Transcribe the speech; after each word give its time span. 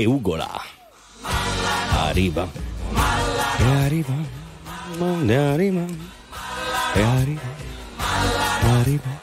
che 0.00 0.06
ugola. 0.06 0.48
Arriva. 1.92 2.48
E 3.58 3.62
arriva. 3.62 4.14
E 5.26 5.34
arriva. 5.34 5.84
E 6.94 7.02
arriva. 7.02 7.40
Arriva. 8.62 9.20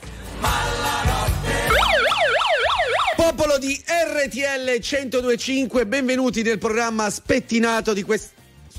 Popolo 3.15 3.57
di 3.57 3.73
RTL 3.85 4.79
1025, 4.79 5.87
benvenuti 5.87 6.43
nel 6.43 6.59
programma 6.59 7.09
spettinato 7.09 7.93
di 7.93 8.03
questo. 8.03 8.29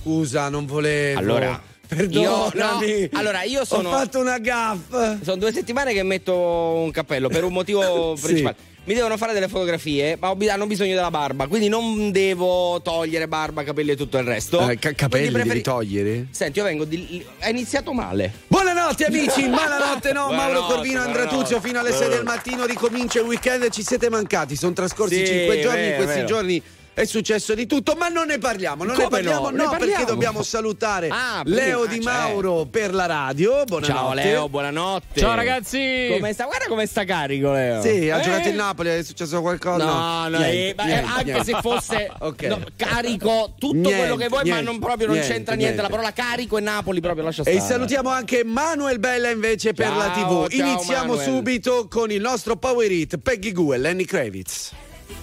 Scusa, 0.01 0.49
non 0.49 0.67
volevo. 0.67 1.19
Allora, 1.19 1.61
Perdonami. 1.89 2.87
Io, 2.87 3.09
no. 3.11 3.19
Allora, 3.19 3.43
io 3.43 3.65
sono. 3.65 3.89
Ho 3.89 3.93
fatto 3.93 4.21
una 4.21 4.39
gaffa. 4.39 5.19
Sono 5.23 5.37
due 5.37 5.53
settimane 5.53 5.93
che 5.93 6.03
metto 6.05 6.35
un 6.37 6.91
cappello 6.93 7.29
per 7.29 7.43
un 7.43 7.53
motivo 7.53 8.15
Sì. 8.17 8.23
principale. 8.23 8.57
Mi 8.89 8.95
devono 8.95 9.19
fare 9.19 9.35
delle 9.35 9.49
fotografie, 9.49 10.17
ma 10.19 10.35
hanno 10.51 10.67
bisogno 10.67 10.95
della 10.95 11.11
barba, 11.11 11.47
quindi 11.47 11.69
non 11.69 12.11
devo 12.11 12.81
togliere 12.81 13.29
barba, 13.29 13.63
capelli 13.63 13.91
e 13.91 13.97
tutto 13.97 14.17
il 14.17 14.25
resto. 14.25 14.67
Eh, 14.67 14.79
ca- 14.79 14.95
capelli 14.95 15.27
preferi- 15.29 15.49
devi 15.51 15.61
togliere? 15.61 16.27
Senti, 16.31 16.57
io 16.57 16.65
vengo 16.65 16.85
di. 16.87 17.23
Ha 17.41 17.51
iniziato 17.51 17.93
male. 17.93 18.33
Buonanotte 18.47 19.05
amici, 19.05 19.45
buonanotte 19.47 20.13
no, 20.15 20.29
Mauro 20.31 20.35
Buonanotte, 20.37 20.73
Corvino, 20.73 21.01
Andrea 21.03 21.25
buonanotte. 21.27 21.55
Tuzio 21.55 21.61
fino 21.61 21.81
alle 21.81 21.93
6 21.93 22.09
del 22.09 22.25
mattino 22.25 22.65
ricomincia 22.65 23.21
il 23.21 23.27
weekend 23.27 23.69
ci 23.69 23.83
siete 23.83 24.09
mancati, 24.09 24.57
sono 24.57 24.73
trascorsi 24.73 25.17
Sì, 25.17 25.27
5 25.27 25.61
giorni, 25.61 25.81
in 25.81 25.85
vero, 25.91 25.97
questi 25.97 26.15
vero. 26.15 26.27
giorni 26.27 26.63
è 26.99 27.05
successo 27.05 27.55
di 27.55 27.67
tutto, 27.67 27.95
ma 27.97 28.09
non 28.09 28.27
ne 28.27 28.39
parliamo, 28.39 28.83
non 28.83 28.95
Come 28.95 29.05
ne 29.05 29.11
parliamo, 29.11 29.51
no? 29.51 29.51
no, 29.51 29.57
Ne 29.57 29.69
parliamo. 29.69 29.85
perché 29.93 30.05
dobbiamo 30.05 30.43
salutare 30.43 31.09
Ah, 31.11 31.43
Leo 31.45 31.83
prima, 31.85 31.95
Di 31.95 32.07
ah, 32.07 32.11
Mauro 32.11 32.67
per 32.67 32.93
la 32.93 33.07
radio, 33.07 33.63
buonanotte. 33.65 33.87
Ciao 33.99 34.13
Leo, 34.15 34.49
buonanotte. 34.49 35.21
Ciao 35.21 35.35
ragazzi! 35.37 36.09
Come 36.11 36.33
sta? 36.33 36.45
Guarda 36.47 36.67
come 36.67 36.87
sta 36.87 37.05
carico, 37.05 37.53
Leo. 37.53 37.81
Sì, 37.83 38.11
ha 38.11 38.19
Eh? 38.19 38.23
giocato 38.23 38.49
il 38.49 38.55
Napoli, 38.57 38.89
è 38.91 39.03
successo 39.05 39.41
qualcosa? 39.41 39.85
No, 39.85 40.29
no, 40.29 40.39
Niente, 40.39 40.51
eh, 40.51 40.69
eh, 40.71 40.87
niente, 40.87 41.11
anche 41.11 41.25
niente. 41.25 41.45
se 41.45 41.59
fosse 41.61 42.11
Ok. 42.19 42.43
no, 42.43 42.59
carico 42.77 43.55
tutto 43.59 43.75
Niente, 43.77 43.97
quello 43.97 44.17
che 44.17 44.29
vuoi, 44.29 44.49
ma 44.49 44.61
non 44.61 44.79
proprio 44.81 45.07
non 45.07 45.17
c'entra 45.19 45.55
niente. 45.55 45.57
niente. 45.57 45.83
La 45.83 45.89
parola 45.89 46.13
carico 46.13 46.59
e 46.59 46.61
Napoli 46.61 47.01
proprio 47.01 47.23
lascia 47.25 47.43
stare. 47.43 47.57
E 47.57 47.61
salutiamo 47.61 48.09
anche 48.11 48.43
Manuel 48.45 48.99
Bella 48.99 49.31
invece 49.31 49.73
per 49.73 49.87
Ciao, 49.87 49.99
la 49.99 50.09
TV. 50.11 50.49
ciao, 50.49 50.67
Iniziamo 50.67 51.15
Manuel. 51.15 51.25
subito 51.25 51.87
con 51.89 52.11
il 52.11 52.21
nostro 52.21 52.57
Power 52.57 52.91
Hit 52.91 53.19
Peggy 53.19 53.53
Goo 53.53 53.73
e 53.73 53.79
Lenny 53.79 54.05
Kravitz. 54.05 54.73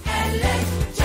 You 0.06 1.05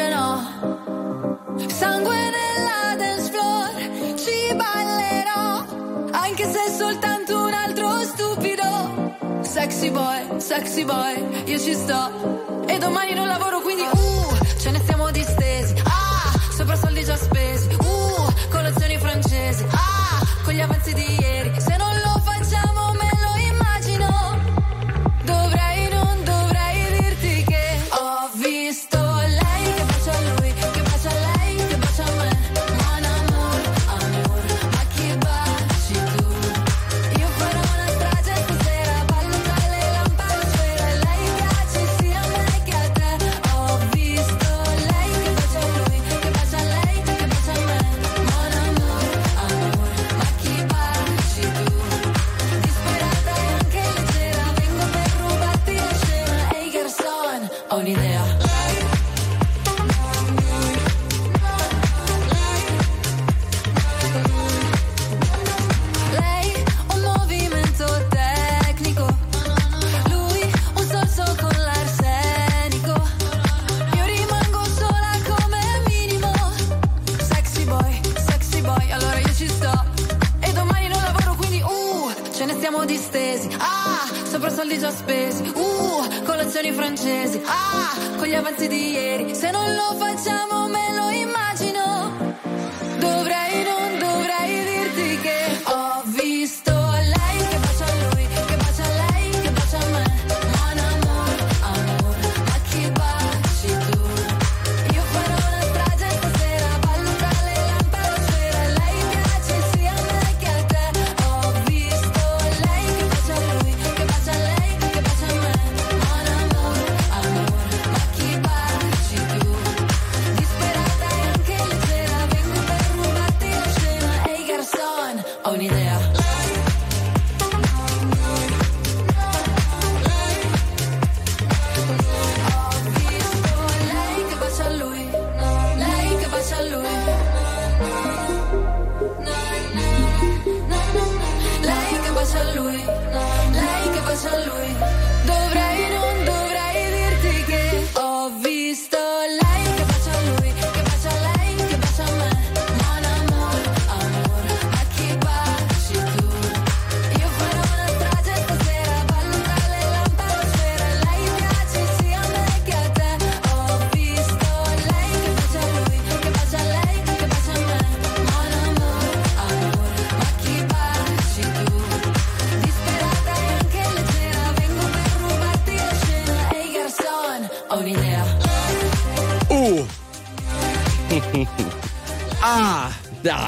sexy 10.51 10.83
boy, 10.83 11.15
io 11.45 11.57
ci 11.57 11.73
sto. 11.73 12.65
E 12.67 12.77
domani 12.77 13.13
non 13.13 13.25
lavoro, 13.25 13.40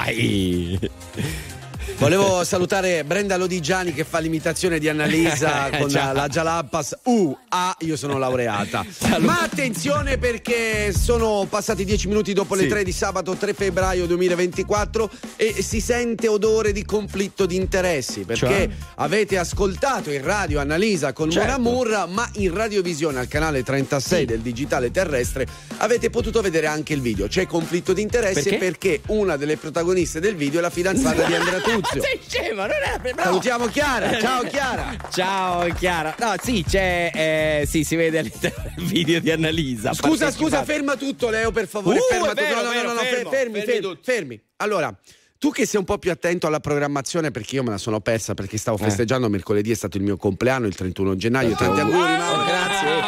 Dai! 0.04 0.78
Volevo 1.98 2.44
salutare 2.44 3.04
Brenda 3.04 3.38
Lodigiani 3.38 3.94
che 3.94 4.04
fa 4.04 4.20
l'imitazione 4.20 4.80
di 4.80 4.88
Annalisa 4.90 5.70
con 5.78 5.90
Ciao. 5.90 6.14
la 6.14 6.28
Jalapas 6.28 6.98
U 7.04 7.38
A, 7.50 7.76
io 7.82 7.96
sono 7.98 8.18
laureata. 8.18 8.86
Ma 9.20 9.42
attenzione 9.42 10.18
perché 10.18 10.92
sono 10.94 11.46
passati 11.50 11.86
dieci 11.86 12.08
minuti 12.08 12.34
dopo 12.34 12.56
le 12.56 12.64
Sì. 12.64 12.68
3 12.70 12.84
di 12.84 12.92
sabato 12.92 13.36
3 13.36 13.54
febbraio 13.54 14.06
2024 14.08 15.10
e 15.36 15.62
si 15.62 15.80
sente 15.82 16.28
odore 16.28 16.72
di 16.72 16.84
conflitto 16.84 17.46
di 17.46 17.56
interessi 17.58 18.22
perché 18.22 18.48
Cioè? 18.48 18.70
avete 18.96 19.38
ascoltato 19.38 20.10
in 20.10 20.24
radio 20.24 20.60
Annalisa 20.60 21.14
con 21.14 21.30
Certo. 21.30 21.60
Mona 21.60 21.70
Murra, 21.76 22.06
ma 22.06 22.28
in 22.36 22.54
radiovisione 22.54 23.20
al 23.20 23.28
canale 23.28 23.62
36 23.62 24.26
del 24.26 24.40
digitale 24.40 24.90
terrestre 24.90 25.46
avete 25.84 26.10
potuto 26.10 26.42
vedere 26.42 26.68
anche 26.68 26.94
il 26.94 27.02
video. 27.02 27.28
C'è 27.28 27.46
conflitto 27.46 27.94
di 27.94 28.02
interessi 28.02 28.50
Perché? 28.50 28.58
perché 28.58 29.02
una 29.08 29.36
delle 29.36 29.58
protagoniste 29.58 30.20
del 30.20 30.36
video 30.36 30.60
è 30.60 30.62
la 30.62 30.70
fidanzata 30.70 31.24
di 31.26 31.34
Andrea 31.36 31.60
Tuzio. 31.62 32.02
Sei 32.02 32.20
scema, 32.26 32.66
non 32.68 32.78
per 33.02 33.16
no. 33.16 33.24
Salutiamo 33.24 33.66
Chiara, 33.68 34.20
ciao 34.20 34.44
Chiara. 34.48 34.96
Ciao 35.12 35.74
Chiara. 35.74 36.16
No, 36.20 36.34
sì, 36.42 36.64
c'è. 36.68 37.12
eh, 37.14 37.66
sì, 37.68 37.84
si 37.84 37.96
vede 37.96 38.20
all'interno 38.20 38.72
del 38.76 38.86
video 38.86 39.20
di 39.20 39.30
Annalisa. 39.32 39.94
Scusa, 39.94 40.32
scusa, 40.32 40.64
ferma 40.64 40.96
tutto, 40.96 41.30
Leo, 41.30 41.52
per 41.52 41.68
favore. 41.68 41.98
Uh, 41.98 42.02
ferma 42.10 42.32
è 42.32 42.34
vero, 42.34 42.48
tutto. 42.48 42.62
No, 42.62 42.68
no, 42.68 42.74
vero, 42.74 42.88
no, 42.88 42.94
no, 42.94 43.00
fermo, 43.02 43.30
fe- 43.30 43.36
fermi, 43.36 43.62
fermi 43.62 44.00
fermi. 44.02 44.42
Allora, 44.58 44.98
tu 45.44 45.52
che 45.52 45.66
sei 45.66 45.78
un 45.78 45.86
po' 45.86 45.98
più 45.98 46.10
attento 46.10 46.48
alla 46.48 46.62
programmazione, 46.62 47.30
perché 47.30 47.56
io 47.56 47.64
me 47.64 47.72
la 47.72 47.78
sono 47.78 48.00
persa 48.00 48.34
perché 48.34 48.58
stavo 48.58 48.78
Eh. 48.78 48.84
festeggiando 48.84 49.28
mercoledì, 49.28 49.72
è 49.72 49.76
stato 49.76 49.98
il 49.98 50.04
mio 50.04 50.16
compleanno, 50.16 50.68
il 50.68 50.74
31 50.74 51.18
gennaio. 51.18 51.54
Tanti 51.54 51.82
auguri, 51.82 51.98
Mauro, 51.98 52.46
grazie. 52.46 53.02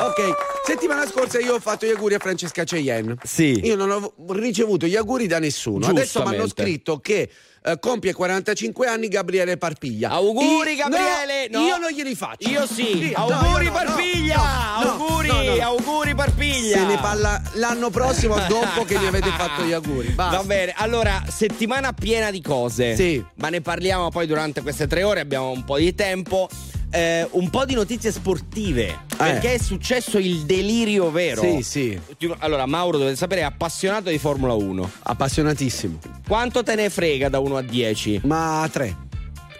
Ok, 0.00 0.34
settimana 0.66 1.06
scorsa 1.06 1.38
io 1.38 1.54
ho 1.54 1.60
fatto 1.60 1.86
gli 1.86 1.90
auguri 1.90 2.14
a 2.14 2.18
Francesca 2.18 2.64
Cheyenne. 2.64 3.14
Sì. 3.22 3.60
Io 3.62 3.76
non 3.76 3.92
ho 3.92 4.12
ricevuto 4.30 4.86
gli 4.86 4.96
auguri 4.96 5.28
da 5.28 5.38
nessuno. 5.38 5.86
Adesso 5.86 6.20
mi 6.24 6.34
hanno 6.34 6.48
scritto 6.48 6.98
che 6.98 7.30
eh, 7.64 7.78
compie 7.78 8.12
45 8.12 8.86
anni 8.86 9.08
Gabriele 9.08 9.56
Parpiglia. 9.56 10.10
Auguri, 10.10 10.72
I- 10.72 10.76
Gabriele! 10.76 11.48
No, 11.50 11.60
No. 11.60 11.66
io 11.66 11.76
non 11.78 11.90
glieli 11.90 12.14
faccio. 12.14 12.48
Io 12.48 12.66
sì. 12.66 13.12
no, 13.16 13.24
auguri 13.26 13.64
io 13.66 13.70
no, 13.70 13.76
Parpiglia! 13.76 14.74
auguri, 14.76 15.60
auguri 15.60 16.14
Parpiglia! 16.14 16.78
Se 16.78 16.84
ne 16.84 16.96
parla 16.98 17.40
l'anno 17.54 17.90
prossimo 17.90 18.36
dopo 18.48 18.84
che 18.84 18.98
mi 18.98 19.06
avete 19.06 19.30
fatto 19.30 19.62
gli 19.62 19.72
auguri. 19.72 20.08
Basta. 20.08 20.38
Va 20.38 20.42
bene, 20.44 20.72
allora, 20.76 21.22
settimana 21.28 21.92
piena 21.92 22.30
di 22.30 22.40
cose. 22.42 22.94
Sì. 22.96 23.24
Ma 23.36 23.48
ne 23.48 23.60
parliamo 23.60 24.10
poi 24.10 24.26
durante 24.26 24.60
queste 24.62 24.86
tre 24.86 25.02
ore, 25.02 25.20
abbiamo 25.20 25.50
un 25.50 25.64
po' 25.64 25.78
di 25.78 25.94
tempo. 25.94 26.48
Eh, 26.94 27.26
un 27.32 27.48
po' 27.48 27.64
di 27.64 27.72
notizie 27.74 28.12
sportive. 28.12 29.00
Perché 29.16 29.54
è 29.54 29.58
successo 29.58 30.18
il 30.18 30.40
delirio 30.44 31.10
vero. 31.10 31.40
Sì, 31.40 31.62
sì. 31.62 31.98
Allora, 32.40 32.66
Mauro, 32.66 32.98
dovete 32.98 33.16
sapere, 33.16 33.40
è 33.40 33.44
appassionato 33.44 34.10
di 34.10 34.18
Formula 34.18 34.52
1. 34.52 34.90
Appassionatissimo. 35.04 35.98
Quanto 36.28 36.62
te 36.62 36.74
ne 36.74 36.90
frega 36.90 37.28
da 37.30 37.38
1 37.38 37.56
a 37.56 37.62
10? 37.62 38.20
Ma 38.24 38.68
tre. 38.70 38.94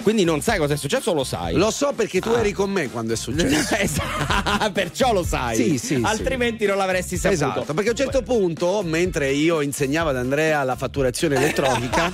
Quindi 0.03 0.25
non 0.25 0.41
sai 0.43 0.59
cosa 0.59 0.75
è 0.75 0.77
successo 0.77 1.13
o 1.13 1.15
lo 1.15 1.23
sai? 1.23 1.55
Lo 1.55 1.71
so 1.71 1.93
perché 1.95 2.21
tu 2.21 2.31
Ah. 2.31 2.41
eri 2.41 2.51
con 2.51 2.71
me 2.71 2.91
quando 2.91 3.13
è 3.13 3.17
successo. 3.17 4.03
Perciò 4.73 5.13
lo 5.13 5.23
sai. 5.23 5.55
Sì, 5.57 5.79
sì, 5.79 5.95
sì. 5.95 6.01
Altrimenti 6.03 6.67
non 6.67 6.77
l'avresti 6.77 7.17
saputo. 7.17 7.35
Esatto, 7.45 7.73
perché 7.75 7.91
a 7.91 7.93
un 7.93 7.97
certo 7.99 8.23
punto, 8.23 8.83
mentre 8.83 9.31
io 9.31 9.61
insegnavo 9.61 10.11
ad 10.11 10.17
Andrea 10.17 10.65
la 10.65 10.75
fatturazione 10.77 11.37
elettronica, 11.37 12.13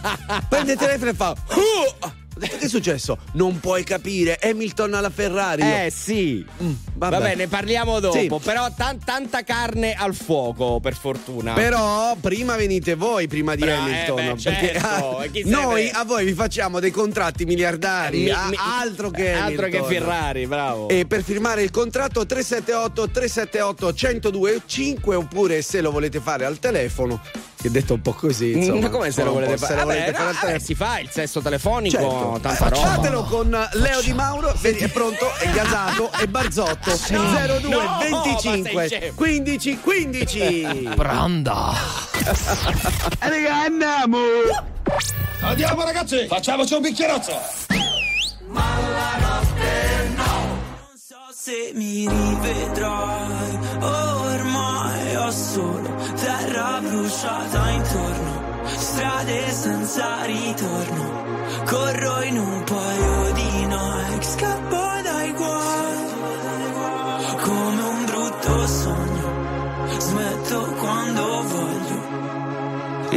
prende 0.48 0.72
il 0.72 0.78
telefono 0.78 1.10
e 1.10 1.14
fa. 1.14 1.30
"Uh!" 1.48 2.12
Che 2.38 2.58
è 2.58 2.68
successo? 2.68 3.18
Non 3.32 3.60
puoi 3.60 3.84
capire, 3.84 4.38
Hamilton 4.42 4.94
alla 4.94 5.10
Ferrari. 5.10 5.62
Eh 5.62 5.92
sì. 5.94 6.44
"Mm, 6.62 6.72
vabbè." 6.94 7.18
Va 7.18 7.22
bene, 7.22 7.46
parliamo 7.48 8.00
dopo. 8.00 8.18
Sì. 8.18 8.30
Però 8.42 8.68
tan- 8.76 8.98
tanta 9.04 9.42
carne 9.42 9.94
al 9.94 10.14
fuoco, 10.14 10.80
per 10.80 10.94
fortuna. 10.96 11.52
Però 11.54 12.16
prima 12.20 12.56
venite 12.56 12.94
voi, 12.94 13.26
prima 13.28 13.54
di 13.54 13.62
Bra- 13.62 13.78
Hamilton. 13.82 14.18
eh 14.18 14.22
beh, 14.34 14.42
perché 14.42 14.72
certo, 14.72 15.18
ah, 15.18 15.24
ne 15.32 15.42
noi 15.50 15.90
a 15.90 16.04
voi 16.04 16.24
vi 16.24 16.32
facciamo 16.34 16.80
dei 16.80 16.90
contratti 16.90 17.44
miliardari. 17.44 18.24
Mi- 18.24 18.32
mi- 18.50 18.56
altro 18.58 19.10
che 19.10 19.32
altro 19.32 19.68
che 19.68 19.78
Hamilton. 19.78 19.88
Ferrari, 19.88 20.46
bravo. 20.46 20.88
E 20.88 21.06
per 21.06 21.22
firmare 21.22 21.62
il 21.62 21.70
contratto 21.70 22.26
378 22.26 23.08
378 23.10 23.92
1025 23.94 25.14
oppure 25.14 25.62
se 25.62 25.80
lo 25.80 25.90
volete 25.90 26.20
fare 26.20 26.44
al 26.44 26.58
telefono, 26.58 27.20
che 27.64 27.70
detto 27.70 27.94
un 27.94 28.02
po' 28.02 28.12
così, 28.12 28.52
insomma. 28.52 28.80
Ma 28.80 28.88
come 28.90 29.10
se 29.10 29.24
lo 29.24 29.32
volete 29.32 29.56
fare? 29.56 29.82
volete 29.82 30.10
Vabbè, 30.12 30.16
fare 30.16 30.32
no, 30.32 30.38
vabbè, 30.42 30.58
si 30.58 30.74
fa 30.74 30.98
il 30.98 31.08
sesso 31.10 31.40
telefonico, 31.40 31.96
Certo. 31.96 32.38
tanta 32.42 32.68
roba. 32.68 32.86
Fatelo 32.86 33.22
con 33.24 33.68
Leo 33.72 34.00
Di 34.02 34.12
Mauro, 34.12 34.54
vedi, 34.60 34.80
è 34.80 34.88
pronto, 34.88 35.34
è 35.38 35.48
gasato, 35.50 36.10
è 36.12 36.26
barzotto. 36.26 36.90
02 36.94 37.68
No, 37.68 37.78
ma 37.78 37.98
25 38.00 38.88
sei 38.88 38.98
scemo. 39.00 39.14
15 39.14 39.80
15. 39.80 40.38
E 40.40 40.82
raga, 43.20 43.54
andiamo! 43.64 44.18
Andiamo 45.40 45.84
ragazzi, 45.84 46.26
facciamoci 46.26 46.74
un 46.74 46.82
bicchierozzo! 46.82 47.32
Non 48.48 48.62
so 50.96 51.16
se 51.34 51.72
mi 51.74 52.06
rivedrai, 52.08 53.58
ormai 53.80 55.16
ho 55.16 55.30
solo 55.30 55.93
terra 56.64 56.80
bruciata 56.80 57.70
intorno, 57.70 58.64
strade 58.64 59.50
senza 59.50 60.24
ritorno, 60.24 61.24
corro 61.66 62.22
in 62.22 62.38
un 62.38 62.64
paio 62.64 63.32
di 63.32 63.66
Nike, 63.66 64.24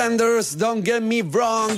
Pretenders, 0.00 0.54
don't 0.54 0.80
get 0.82 1.02
me 1.02 1.22
wrong. 1.30 1.76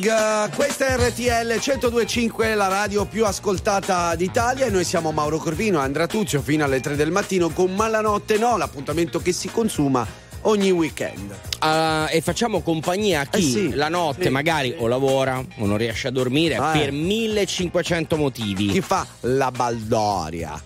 Questa 0.54 0.86
è 0.86 0.96
RTL 0.96 1.58
1025, 1.58 2.54
la 2.54 2.68
radio 2.68 3.04
più 3.04 3.26
ascoltata 3.26 4.14
d'Italia. 4.14 4.66
E 4.66 4.70
noi 4.70 4.84
siamo 4.84 5.10
Mauro 5.10 5.38
Corvino 5.38 5.80
e 5.80 5.82
Andrea 5.82 6.06
Tuzio 6.06 6.40
fino 6.40 6.62
alle 6.62 6.78
3 6.78 6.94
del 6.94 7.10
mattino 7.10 7.48
con 7.48 7.74
Malanotte 7.74 8.38
No, 8.38 8.56
l'appuntamento 8.56 9.18
che 9.18 9.32
si 9.32 9.50
consuma 9.50 10.06
ogni 10.42 10.70
weekend. 10.70 11.34
Uh, 11.60 12.06
e 12.10 12.20
facciamo 12.20 12.60
compagnia 12.60 13.22
a 13.22 13.26
chi 13.26 13.38
Eh 13.38 13.42
sì, 13.42 13.74
la 13.74 13.88
notte 13.88 14.24
sì. 14.24 14.28
magari 14.30 14.72
o 14.78 14.86
lavora 14.86 15.38
o 15.58 15.66
non 15.66 15.76
riesce 15.76 16.06
a 16.06 16.10
dormire 16.12 16.54
Ah, 16.54 16.76
eh. 16.76 16.78
per 16.78 16.92
1500 16.92 18.16
motivi. 18.16 18.68
Chi 18.68 18.80
fa 18.82 19.04
la 19.22 19.50
baldoria? 19.50 20.62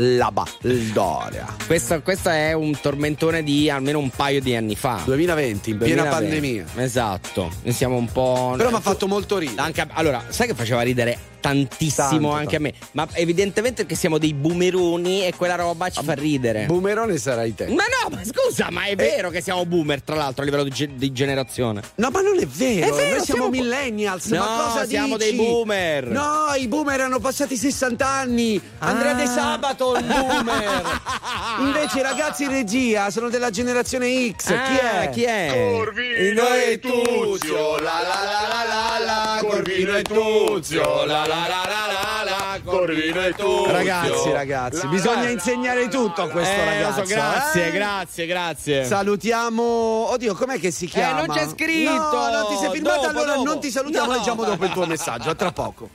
La 0.00 0.30
baldoria. 0.30 1.44
Questo, 1.66 2.00
questo 2.02 2.28
è 2.28 2.52
un 2.52 2.78
tormentone 2.80 3.42
di 3.42 3.68
almeno 3.68 3.98
un 3.98 4.10
paio 4.10 4.40
di 4.40 4.54
anni 4.54 4.76
fa. 4.76 5.00
2020, 5.04 5.70
in 5.70 5.78
piena 5.78 6.02
2020. 6.02 6.30
pandemia. 6.30 6.84
Esatto, 6.84 7.50
ne 7.62 7.72
siamo 7.72 7.96
un 7.96 8.06
po'. 8.06 8.54
Però 8.56 8.70
mi 8.70 8.76
ha 8.76 8.80
fatto 8.80 9.08
molto 9.08 9.38
ridere. 9.38 9.60
Anche, 9.60 9.84
allora, 9.90 10.22
sai 10.28 10.46
che 10.46 10.54
faceva 10.54 10.82
ridere 10.82 11.18
tantissimo 11.40 12.08
Tanto, 12.08 12.30
anche 12.32 12.56
a 12.56 12.60
tanto. 12.60 12.78
me? 12.80 12.86
Ma 12.92 13.08
evidentemente 13.14 13.86
che 13.86 13.94
siamo 13.94 14.18
dei 14.18 14.34
boomeroni 14.34 15.24
e 15.26 15.34
quella 15.36 15.54
roba 15.54 15.88
ci 15.90 16.02
fa 16.02 16.12
ridere. 16.14 16.66
Boomerone 16.66 17.16
sarai 17.18 17.54
te. 17.54 17.66
ma 17.68 17.84
no, 17.84 18.16
ma 18.16 18.20
scusa, 18.24 18.68
ma 18.70 18.84
è 18.84 18.94
vero 18.96 19.30
che 19.30 19.40
siamo 19.40 19.64
boomer, 19.66 20.02
tra 20.02 20.16
l'altro, 20.16 20.42
a 20.42 20.44
livello 20.44 20.64
di, 20.64 20.70
ge- 20.70 20.90
di 20.94 21.12
generazione. 21.12 21.82
No, 21.96 22.10
ma 22.10 22.20
non 22.20 22.38
è 22.38 22.46
vero, 22.46 22.86
È 22.86 22.90
vero, 22.90 23.16
noi 23.16 23.24
siamo, 23.24 23.24
siamo- 23.24 23.48
millennials. 23.50 24.26
No, 24.26 24.38
ma 24.38 24.70
cosa 24.72 24.86
siamo 24.86 25.16
dici? 25.16 25.30
dei 25.36 25.36
boomer. 25.46 26.06
No, 26.06 26.54
i 26.58 26.68
boomer 26.68 27.00
hanno 27.02 27.18
passati 27.20 27.56
60 27.56 28.06
anni. 28.06 28.60
Andrea 28.78 29.12
Ah. 29.12 29.14
De 29.14 29.26
Sabato, 29.26 29.96
il 29.96 30.04
boomer. 30.04 31.00
Invece 31.60 31.98
i 31.98 32.02
ragazzi 32.02 32.44
in 32.44 32.50
regia 32.50 33.10
sono 33.10 33.28
della 33.28 33.50
generazione 33.50 34.30
X. 34.32 34.46
chi 34.46 34.52
Ah, 34.54 35.00
è? 35.02 35.10
Chi 35.10 35.22
è? 35.24 35.70
Corvino 35.72 36.42
e 36.54 36.78
Tuzio, 36.78 37.78
la 37.78 38.00
la 38.02 38.22
la 38.24 38.48
la 38.48 38.64
la 38.98 39.04
la, 39.04 39.38
Corvino 39.42 39.96
e 39.96 40.02
Tuzio, 40.02 41.04
la 41.04 41.26
la 41.28 41.46
la 41.46 41.62
la 41.68 41.86
la 41.92 42.24
la, 42.24 42.60
Corvino 42.64 43.24
e 43.24 43.32
Tuzio. 43.34 43.70
Ragazzi, 43.70 44.32
ragazzi, 44.32 44.82
La, 44.82 44.88
bisogna 44.88 45.22
la, 45.22 45.30
insegnare 45.30 45.82
la, 45.84 45.88
tutto 45.88 46.22
a 46.22 46.28
questo 46.28 46.52
Eh, 46.54 46.64
ragazzo. 46.64 47.02
grazie, 47.02 47.66
eh? 47.66 47.70
grazie, 47.70 48.26
grazie. 48.26 48.84
Salutiamo. 48.84 49.62
Oddio, 50.10 50.34
com'è 50.34 50.58
che 50.58 50.70
si 50.70 50.86
chiama? 50.86 51.22
Eh, 51.22 51.26
non 51.26 51.36
c'è 51.36 51.46
scritto. 51.48 51.90
No, 51.92 52.30
non 52.30 52.46
ti 52.48 52.56
sei 52.56 52.70
firmato, 52.72 52.96
Dopo, 53.00 53.08
allora 53.10 53.32
dopo. 53.34 53.44
non 53.44 53.60
ti 53.60 53.70
salutiamo, 53.70 54.06
No. 54.10 54.16
leggiamo 54.18 54.44
dopo 54.44 54.64
il 54.64 54.70
tuo 54.72 54.86
messaggio. 54.86 55.30
A 55.30 55.34
tra 55.34 55.52
poco. 55.52 55.88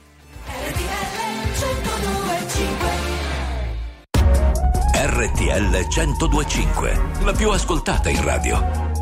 RTL 4.96 5.86
1025, 5.88 7.00
la 7.24 7.32
più 7.32 7.50
ascoltata 7.50 8.08
in 8.08 8.22
radio. 8.24 8.93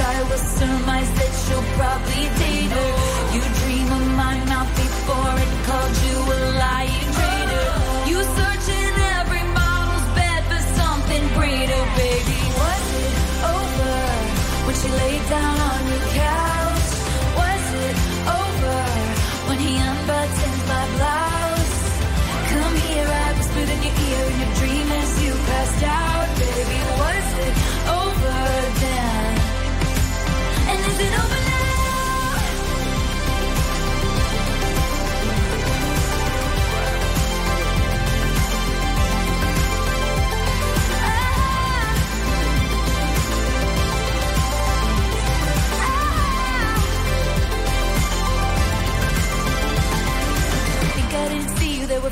I 0.00 0.22
will 0.22 0.38
surmise 0.38 1.10
that 1.18 1.34
you'll 1.48 1.70
probably 1.76 2.47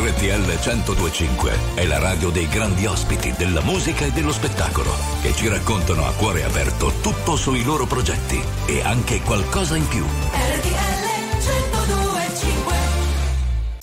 1025 0.00 1.52
è 1.74 1.84
la 1.84 1.98
radio 1.98 2.30
dei 2.30 2.48
grandi 2.48 2.86
ospiti 2.86 3.34
della 3.36 3.60
musica 3.60 4.04
e 4.04 4.10
dello 4.10 4.32
spettacolo 4.32 4.90
che 5.20 5.34
ci 5.34 5.48
raccontano 5.48 6.06
a 6.06 6.12
cuore 6.12 6.44
aperto 6.44 6.92
tutto 7.00 7.36
sui 7.36 7.62
loro 7.62 7.84
progetti 7.86 8.40
e 8.66 8.80
anche 8.80 9.20
qualcosa 9.20 9.76
in 9.76 9.86
più. 9.88 10.04
RTL 10.04 11.02
1025 11.40 12.74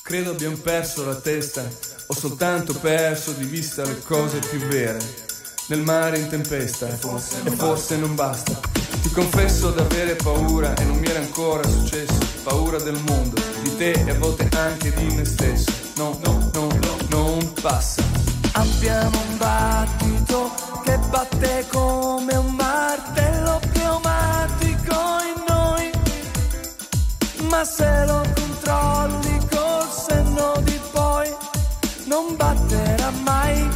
Credo 0.02 0.32
abbiamo 0.32 0.56
perso 0.58 1.06
la 1.06 1.16
testa, 1.16 1.68
ho 2.08 2.14
soltanto 2.14 2.74
perso 2.74 3.32
di 3.34 3.46
vista 3.46 3.84
le 3.84 4.02
cose 4.02 4.40
più 4.40 4.60
vere. 4.60 5.00
Nel 5.68 5.82
mare 5.82 6.18
in 6.18 6.28
tempesta, 6.28 6.88
e 6.88 7.52
forse 7.52 7.98
non 7.98 8.16
basta. 8.16 8.60
Ti 9.02 9.10
confesso 9.12 9.70
d'avere 9.70 10.16
paura 10.16 10.74
e 10.74 10.84
non 10.86 10.98
mi 10.98 11.08
era 11.08 11.20
ancora 11.20 11.68
successo. 11.68 12.18
Paura 12.44 12.80
del 12.80 13.00
mondo, 13.06 13.40
di 13.62 13.76
te 13.78 13.92
e 13.92 14.10
a 14.10 14.18
volte 14.18 14.50
anche 14.56 14.92
di 14.94 15.14
me 15.14 15.24
stesso. 15.26 15.79
No, 16.00 16.18
no, 16.24 16.50
no, 16.54 16.68
no, 16.82 16.98
non 17.10 17.54
passa. 17.62 18.02
Abbiamo 18.54 19.20
un 19.20 19.38
battito 19.38 20.50
che 20.86 20.98
batte 21.10 21.66
come 21.70 22.38
un 22.38 22.56
martello 22.56 23.60
pneumatico 23.70 24.96
in 25.28 25.44
noi. 25.46 25.92
Ma 27.50 27.66
se 27.66 28.06
lo 28.06 28.24
controlli 28.34 29.40
col 29.52 29.90
senno 30.08 30.62
di 30.64 30.80
poi, 30.94 31.36
non 32.06 32.34
batterà 32.38 33.12
mai. 33.26 33.70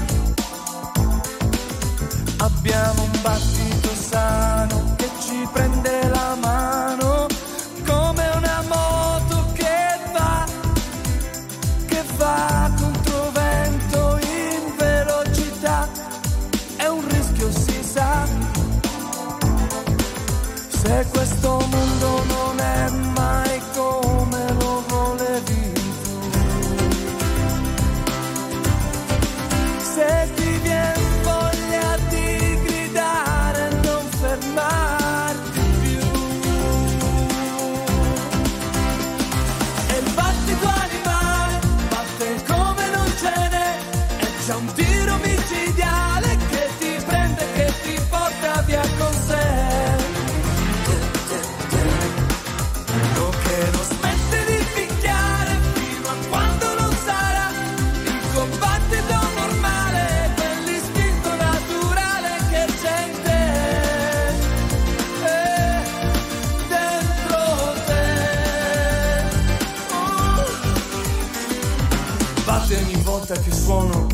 Abbiamo 2.37 3.03
un 3.03 3.19
battito 3.21 3.52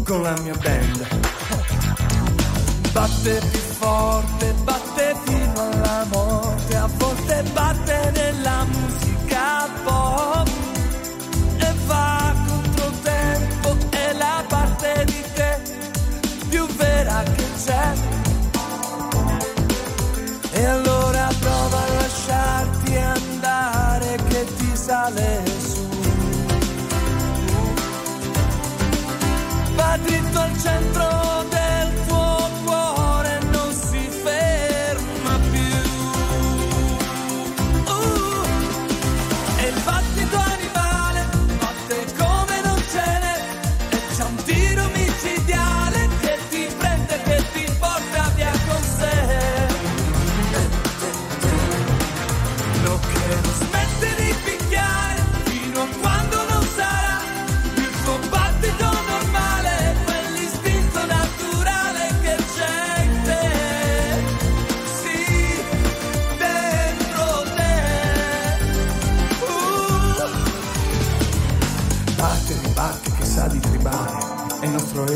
con 0.10 0.24
la 0.24 0.36
mia 0.42 0.56
band. 0.56 1.08
Batte 2.92 3.42
più 3.52 3.60
forte, 3.60 4.39
centro 30.60 31.19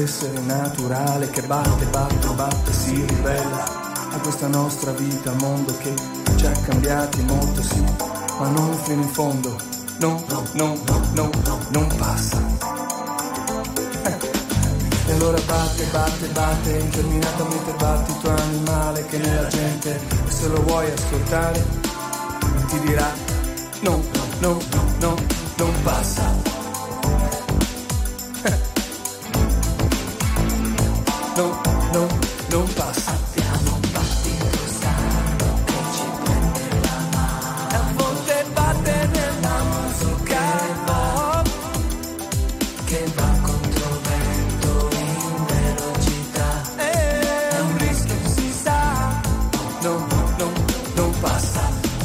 essere 0.03 0.37
naturale 0.39 1.29
che 1.29 1.41
batte, 1.43 1.85
batte, 1.85 2.27
batte, 2.35 2.73
si 2.73 3.05
ribella 3.05 3.63
a 4.11 4.19
questa 4.19 4.47
nostra 4.47 4.91
vita, 4.91 5.31
mondo 5.39 5.75
che 5.77 5.93
ci 6.35 6.45
ha 6.45 6.51
cambiati 6.51 7.21
molto, 7.23 7.61
sì, 7.61 7.81
ma 8.37 8.49
non 8.49 8.77
fino 8.83 9.01
in 9.01 9.09
fondo. 9.09 9.55
No, 9.99 10.23
no, 10.27 10.43
no, 10.53 10.77
no, 11.13 11.29
no, 11.45 11.59
non 11.69 11.87
passa. 11.95 12.41
Eh. 14.03 14.17
E 15.07 15.11
allora 15.13 15.39
batte, 15.45 15.85
batte, 15.85 16.27
batte, 16.27 16.77
interminatamente 16.77 17.73
battito 17.77 18.29
animale 18.29 19.05
che 19.05 19.17
nella 19.17 19.47
gente, 19.47 20.01
se 20.27 20.47
lo 20.47 20.61
vuoi 20.63 20.91
ascoltare, 20.91 21.65
ti 22.67 22.79
dirà 22.79 23.09
no, 23.81 24.03
no, 24.39 24.59
no, 24.99 25.15
non 25.57 25.73
passa. 25.83 26.62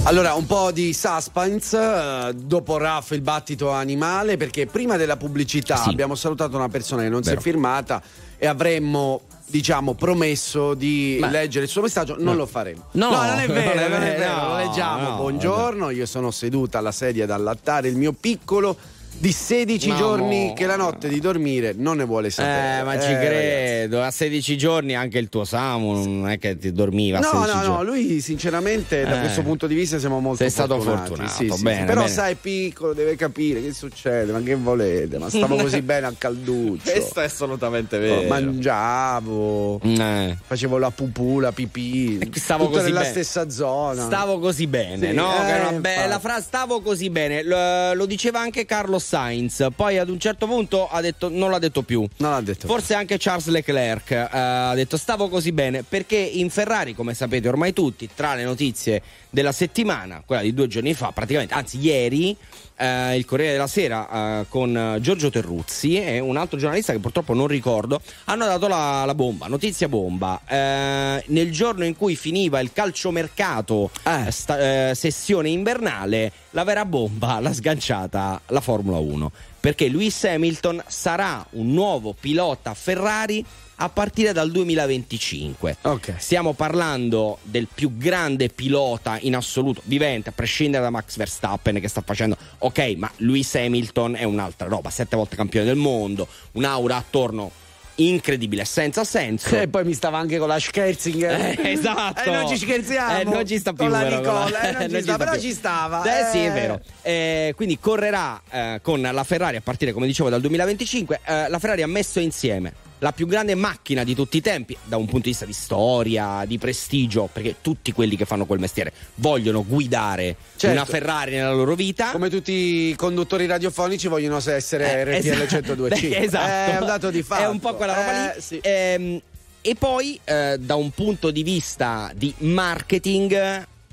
Allora, 0.08 0.32
un 0.32 0.46
po' 0.46 0.70
di 0.70 0.94
suspense 0.94 1.76
eh, 1.78 2.32
dopo 2.34 2.78
Raff 2.78 3.10
il 3.10 3.20
battito 3.20 3.68
animale, 3.72 4.38
perché 4.38 4.64
prima 4.64 4.96
della 4.96 5.18
pubblicità 5.18 5.76
Sì. 5.76 5.90
abbiamo 5.90 6.14
salutato 6.14 6.56
una 6.56 6.70
persona 6.70 7.02
che 7.02 7.10
non 7.10 7.22
si 7.22 7.28
Vero. 7.28 7.40
è 7.40 7.42
firmata 7.44 8.00
e 8.38 8.46
avremmo, 8.46 9.20
diciamo, 9.44 9.92
promesso 9.92 10.72
di 10.72 11.18
Ma- 11.20 11.28
leggere 11.28 11.66
il 11.66 11.70
suo 11.70 11.82
messaggio. 11.82 12.16
Non 12.18 12.36
lo 12.36 12.46
faremo. 12.46 12.86
No, 12.92 13.10
non 13.22 13.38
è 13.38 13.46
vero, 13.48 13.74
non 13.74 13.82
è 13.84 13.88
non 13.88 14.02
è 14.02 14.16
vero, 14.16 14.18
vero. 14.18 14.34
no, 14.40 14.48
lo 14.48 14.56
leggiamo. 14.56 15.08
no, 15.10 15.16
Buongiorno, 15.16 15.90
io 15.90 16.06
sono 16.06 16.30
seduta 16.30 16.78
alla 16.78 16.92
sedia 16.92 17.24
ad 17.24 17.30
allattare 17.30 17.88
il 17.88 17.96
mio 17.96 18.12
piccolo 18.12 18.78
di 19.20 19.32
16 19.32 19.88
Ma 19.88 19.96
giorni 19.96 20.46
mo- 20.48 20.52
che 20.52 20.66
la 20.66 20.76
notte 20.76 21.08
di 21.08 21.18
dormire 21.18 21.74
non 21.76 21.96
ne 21.96 22.04
vuole 22.04 22.30
sapere. 22.30 22.80
Eh, 22.80 22.82
ma 22.84 23.00
ci 23.00 23.08
Eh, 23.08 23.14
ragazzi. 23.14 23.26
credo. 23.26 24.02
A 24.02 24.10
16 24.12 24.56
giorni 24.56 24.94
anche 24.94 25.18
il 25.18 25.28
tuo 25.28 25.44
Samu 25.44 26.04
non 26.04 26.28
è 26.28 26.38
che 26.38 26.56
ti 26.56 26.70
dormiva. 26.72 27.18
No, 27.18 27.28
16 27.30 27.52
no, 27.52 27.58
no, 27.60 27.64
giorni. 27.66 27.84
lui 27.86 28.20
sinceramente 28.20 29.02
da 29.02 29.16
Eh. 29.16 29.20
questo 29.20 29.42
punto 29.42 29.66
di 29.66 29.74
vista 29.74 29.98
siamo 29.98 30.20
molto 30.20 30.38
Sei 30.42 30.50
stato 30.50 30.74
fortunati. 30.80 31.08
fortunato, 31.08 31.32
Sì, 31.34 31.50
sì, 31.50 31.62
bene, 31.62 31.78
sì. 31.80 31.84
Però 31.86 32.00
bene. 32.02 32.12
sai, 32.12 32.32
è 32.32 32.36
piccolo, 32.36 32.92
deve 32.92 33.16
capire 33.16 33.60
che 33.62 33.72
succede, 33.72 34.30
ma 34.30 34.40
che 34.40 34.54
volete? 34.54 35.18
Ma 35.18 35.28
stavo 35.28 35.56
così 35.56 35.82
bene 35.82 36.06
a 36.06 36.14
calduccio. 36.16 36.90
Questo 36.90 37.20
è 37.20 37.24
assolutamente 37.24 37.96
Oh, 37.96 38.00
vero. 38.00 38.28
mangiavo, 38.28 39.80
Eh. 39.82 40.36
facevo 40.46 40.78
la 40.78 40.90
pupù, 40.90 41.40
la 41.40 41.52
pipì, 41.52 42.18
E 42.18 42.28
stavo 42.38 42.64
tutto 42.66 42.76
così 42.76 42.88
nella 42.88 43.00
bene. 43.00 43.12
stessa 43.12 43.50
zona. 43.50 44.04
Stava 44.04 44.38
così 44.38 44.66
bene, 44.66 45.08
Sì, 45.08 45.14
no? 45.14 45.32
eh, 45.34 45.36
Che 45.38 45.42
era 45.50 45.68
una 45.68 45.76
infatti. 45.76 45.80
bella 45.96 46.18
frase, 46.18 46.42
stavo 46.42 46.80
così 46.80 47.10
bene. 47.10 47.42
Lo, 47.42 47.94
lo 47.94 48.06
diceva 48.06 48.40
anche 48.40 48.64
Carlo 48.64 48.97
Carlos 48.98 49.04
Sainz, 49.04 49.66
poi 49.74 49.98
ad 49.98 50.08
un 50.08 50.18
certo 50.18 50.46
punto 50.46 50.88
ha 50.88 51.00
detto 51.00 51.28
non 51.30 51.50
l'ha 51.50 51.58
detto 51.58 51.82
più. 51.82 52.06
Non 52.18 52.32
l'ha 52.32 52.40
detto. 52.40 52.66
Forse 52.66 52.94
anche 52.94 53.16
Charles 53.18 53.46
Leclerc 53.46 54.10
eh, 54.10 54.26
ha 54.32 54.74
detto 54.74 54.96
stavo 54.96 55.28
così 55.28 55.52
bene 55.52 55.82
perché 55.84 56.16
in 56.16 56.50
Ferrari, 56.50 56.94
come 56.94 57.14
sapete 57.14 57.48
ormai 57.48 57.72
tutti, 57.72 58.08
tra 58.14 58.34
le 58.34 58.44
notizie 58.44 59.02
della 59.30 59.52
settimana, 59.52 60.22
quella 60.26 60.42
di 60.42 60.52
due 60.52 60.66
giorni 60.66 60.94
fa, 60.94 61.12
praticamente, 61.12 61.54
anzi 61.54 61.78
ieri, 61.78 62.36
eh, 62.76 63.16
il 63.16 63.24
Corriere 63.24 63.52
della 63.52 63.66
Sera 63.66 64.40
eh, 64.40 64.46
con 64.48 64.98
Giorgio 65.00 65.30
Terruzzi 65.30 66.00
e 66.00 66.18
un 66.18 66.36
altro 66.36 66.58
giornalista 66.58 66.92
che 66.92 66.98
purtroppo 66.98 67.34
non 67.34 67.46
ricordo, 67.46 68.00
hanno 68.24 68.46
dato 68.46 68.68
la, 68.68 69.04
la 69.04 69.14
bomba, 69.14 69.46
notizia 69.46 69.88
bomba. 69.88 70.40
Eh, 70.46 71.22
nel 71.26 71.52
giorno 71.52 71.84
in 71.84 71.96
cui 71.96 72.16
finiva 72.16 72.60
il 72.60 72.72
calciomercato 72.72 73.90
Eh. 74.02 74.30
sta- 74.30 74.90
eh, 74.90 74.94
sessione 74.94 75.50
invernale, 75.50 76.32
la 76.50 76.64
vera 76.64 76.84
bomba 76.84 77.40
l'ha 77.40 77.52
sganciata 77.52 78.40
la 78.46 78.60
Formula 78.60 78.98
1. 78.98 79.32
Perché 79.60 79.88
Lewis 79.88 80.24
Hamilton 80.24 80.82
sarà 80.86 81.44
un 81.50 81.72
nuovo 81.72 82.14
pilota 82.18 82.74
Ferrari 82.74 83.44
a 83.80 83.88
partire 83.88 84.32
dal 84.32 84.50
2025. 84.50 85.76
Ok. 85.82 86.14
Stiamo 86.18 86.52
parlando 86.52 87.38
del 87.42 87.68
più 87.72 87.96
grande 87.96 88.48
pilota 88.48 89.18
in 89.20 89.36
assoluto, 89.36 89.82
vivente, 89.84 90.30
a 90.30 90.32
prescindere 90.32 90.82
da 90.82 90.90
Max 90.90 91.16
Verstappen 91.16 91.80
che 91.80 91.88
sta 91.88 92.02
facendo. 92.04 92.36
Ok, 92.58 92.94
ma 92.96 93.10
Lewis 93.16 93.54
Hamilton 93.54 94.16
è 94.16 94.24
un'altra 94.24 94.68
roba, 94.68 94.90
sette 94.90 95.16
volte 95.16 95.36
campione 95.36 95.66
del 95.66 95.76
mondo, 95.76 96.26
un'aura 96.52 96.96
attorno 96.96 97.50
incredibile, 97.98 98.64
senza 98.64 99.04
senso. 99.04 99.56
E 99.56 99.68
poi 99.68 99.84
mi 99.84 99.94
stava 99.94 100.18
anche 100.18 100.38
con 100.38 100.48
la 100.48 100.58
Scherzinger. 100.58 101.36
Eh, 101.58 101.72
esatto. 101.72 102.22
E 102.22 102.30
non 102.30 102.48
ci 102.48 102.58
scherziamo. 102.58 103.18
Eh, 103.18 103.24
non 103.24 103.46
ci 103.46 103.58
sta 103.58 103.72
più 103.72 103.84
Con 103.84 103.92
la 103.92 104.00
però, 104.00 104.18
Nicola, 104.18 104.60
eh, 104.60 104.72
non 104.72 104.82
ci 104.88 104.92
non 104.92 105.02
sta, 105.02 105.16
però 105.16 105.38
ci 105.38 105.52
stava. 105.52 106.02
Eh, 106.02 106.30
sì, 106.30 106.38
è 106.38 106.46
eh. 106.46 106.50
vero. 106.50 106.80
Eh, 107.02 107.52
quindi 107.56 107.78
correrà 107.78 108.40
eh, 108.50 108.80
con 108.82 109.00
la 109.00 109.24
Ferrari 109.24 109.56
a 109.56 109.60
partire, 109.62 109.92
come 109.92 110.06
dicevo, 110.06 110.28
dal 110.28 110.40
2025. 110.40 111.20
Eh, 111.24 111.48
la 111.48 111.58
Ferrari 111.58 111.82
ha 111.82 111.86
messo 111.86 112.20
insieme 112.20 112.86
la 113.00 113.12
più 113.12 113.26
grande 113.26 113.54
macchina 113.54 114.02
di 114.04 114.14
tutti 114.14 114.36
i 114.38 114.40
tempi, 114.40 114.76
da 114.84 114.96
un 114.96 115.04
punto 115.04 115.24
di 115.24 115.30
vista 115.30 115.44
di 115.44 115.52
storia, 115.52 116.44
di 116.46 116.58
prestigio, 116.58 117.28
perché 117.32 117.56
tutti 117.60 117.92
quelli 117.92 118.16
che 118.16 118.24
fanno 118.24 118.44
quel 118.46 118.58
mestiere 118.58 118.92
vogliono 119.16 119.64
guidare 119.64 120.36
Certo. 120.56 120.74
una 120.74 120.84
Ferrari 120.84 121.32
nella 121.36 121.52
loro 121.52 121.74
vita. 121.74 122.10
Come 122.10 122.28
tutti 122.30 122.52
i 122.52 122.94
conduttori 122.96 123.46
radiofonici 123.46 124.08
vogliono 124.08 124.36
essere 124.38 124.92
Eh, 124.92 125.18
RTL 125.20 125.40
esatto. 125.42 125.74
102.5. 125.74 126.14
esatto. 126.22 126.70
È 126.72 126.78
un 126.80 126.86
dato 126.86 127.10
di 127.10 127.22
fatto. 127.22 127.42
È 127.42 127.48
un 127.48 127.60
po' 127.60 127.74
quella 127.74 127.94
roba 127.94 128.32
Eh, 128.32 128.34
lì. 128.36 128.40
sì. 128.42 128.58
Ehm, 128.62 129.20
e 129.60 129.74
poi, 129.74 130.18
eh, 130.24 130.56
da 130.58 130.76
un 130.76 130.90
punto 130.90 131.30
di 131.30 131.42
vista 131.42 132.10
di 132.14 132.32
marketing, 132.38 133.32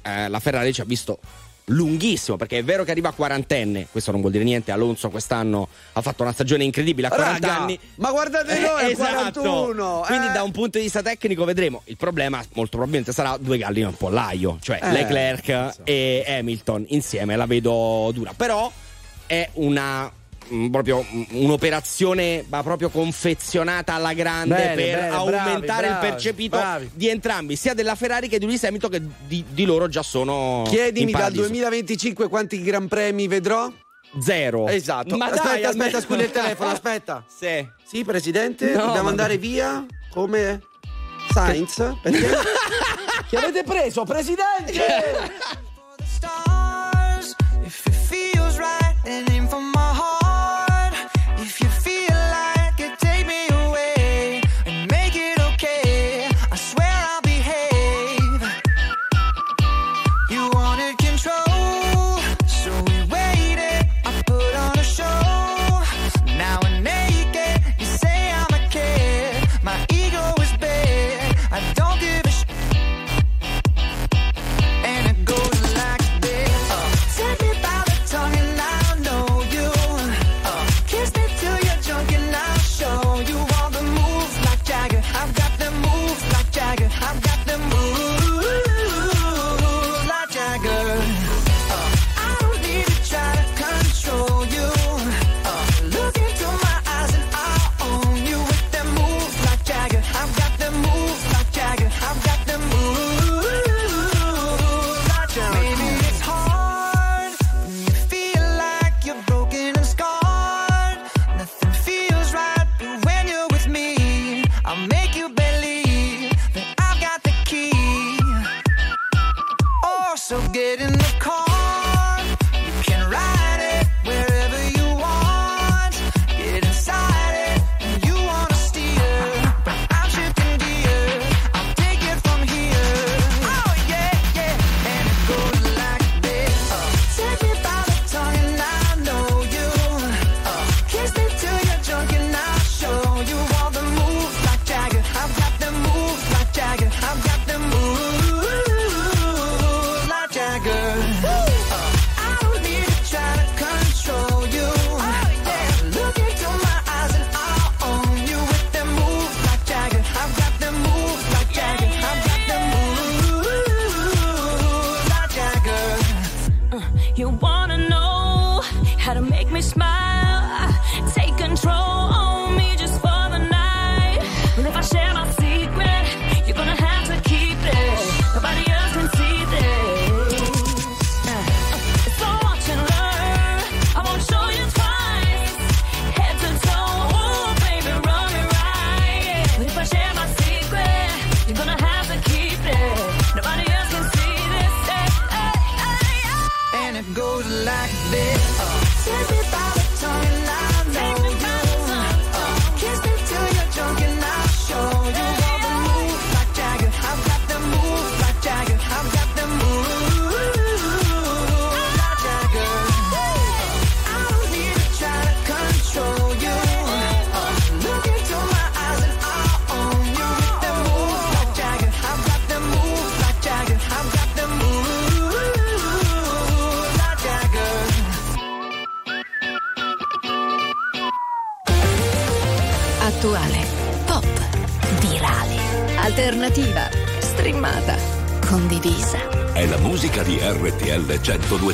eh, 0.02 0.28
la 0.30 0.40
Ferrari 0.40 0.72
ci 0.74 0.82
ha 0.82 0.86
visto 0.86 1.20
lunghissimo 1.66 2.38
perché 2.38 2.60
è 2.60 2.64
vero 2.64 2.84
che 2.84 2.92
arriva 2.92 3.10
a 3.10 3.12
quarantenne 3.12 3.88
questo 3.92 4.12
non 4.12 4.20
vuol 4.20 4.32
dire 4.32 4.44
niente 4.44 4.72
Alonso 4.72 5.10
quest'anno 5.10 5.68
ha 5.94 6.02
fatto 6.02 6.22
una 6.22 6.32
stagione 6.32 6.64
incredibile 6.64 7.08
a 7.08 7.10
40 7.10 7.48
Raga, 7.48 7.60
anni 7.62 7.80
ma 7.96 8.12
guardate 8.12 8.60
noi, 8.60 8.84
a 8.84 8.90
esatto. 8.90 9.42
41, 9.42 10.04
quindi 10.06 10.28
eh. 10.28 10.32
da 10.32 10.44
un 10.44 10.52
punto 10.52 10.78
di 10.78 10.84
vista 10.84 11.02
tecnico 11.02 11.44
vedremo. 11.46 11.82
Il 11.86 11.98
problema 11.98 12.44
molto 12.54 12.72
probabilmente 12.72 13.12
sarà 13.12 13.38
due 13.38 13.58
galli 13.58 13.82
nel 13.82 13.96
pollaio 13.98 14.58
cioè 14.62 14.80
Eh, 14.82 14.92
Leclerc 14.92 15.82
e 15.84 16.24
Hamilton 16.28 16.86
insieme 16.90 17.36
la 17.36 17.46
vedo 17.46 18.12
dura. 18.14 18.34
Però 18.36 18.72
è 19.26 19.50
una 19.54 20.12
mm, 20.52 20.70
proprio 20.70 21.04
mm, 21.10 21.24
un'operazione 21.32 22.46
ma 22.48 22.62
proprio 22.64 22.90
confezionata 22.90 23.94
alla 23.94 24.14
grande 24.14 24.56
Bene, 24.56 24.76
per 24.76 25.00
bene, 25.00 25.10
aumentare 25.10 25.88
bravi, 25.88 26.06
il 26.06 26.12
percepito 26.12 26.58
bravi. 26.58 26.90
di 26.94 27.08
entrambi 27.10 27.56
sia 27.56 27.74
della 27.74 27.96
Ferrari 27.96 28.28
che 28.28 28.40
di 28.40 28.46
Lewis 28.46 28.64
Hamilton 28.64 28.90
che 28.90 29.02
di, 29.28 29.44
di 29.50 29.66
loro 29.66 29.88
già 29.88 30.04
sono 30.04 30.64
Chiedimi 30.68 31.12
dal 31.12 31.22
paradiso. 31.22 31.42
2025 31.48 32.28
quanti 32.30 32.62
gran 32.62 32.88
premi 32.88 33.28
vedrò? 33.28 33.72
zero 34.22 34.68
Esatto. 34.70 35.18
ma 35.18 35.26
aspetta, 35.26 35.44
dai, 35.44 35.64
aspetta, 35.66 36.00
scusa 36.00 36.22
il 36.24 36.32
telefono, 36.32 36.70
aspetta. 36.70 37.24
sì. 37.28 37.68
Sì, 37.84 38.04
presidente, 38.06 38.72
No, 38.74 38.86
dobbiamo 38.86 39.10
andare 39.10 39.38
via 39.38 39.86
come 40.12 40.62
Sainz? 41.34 41.96
Perché? 42.02 42.30
Chi 43.28 43.36
avete 43.36 43.64
preso, 43.64 44.04
presidente? 44.04 44.74
If 47.66 47.86
it 47.88 47.94
feels 47.94 48.58
right, 48.60 48.96
then 49.04 49.26
aim 49.32 49.48
for 49.48 49.60
my 49.60 49.85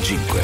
1025. 0.01 0.40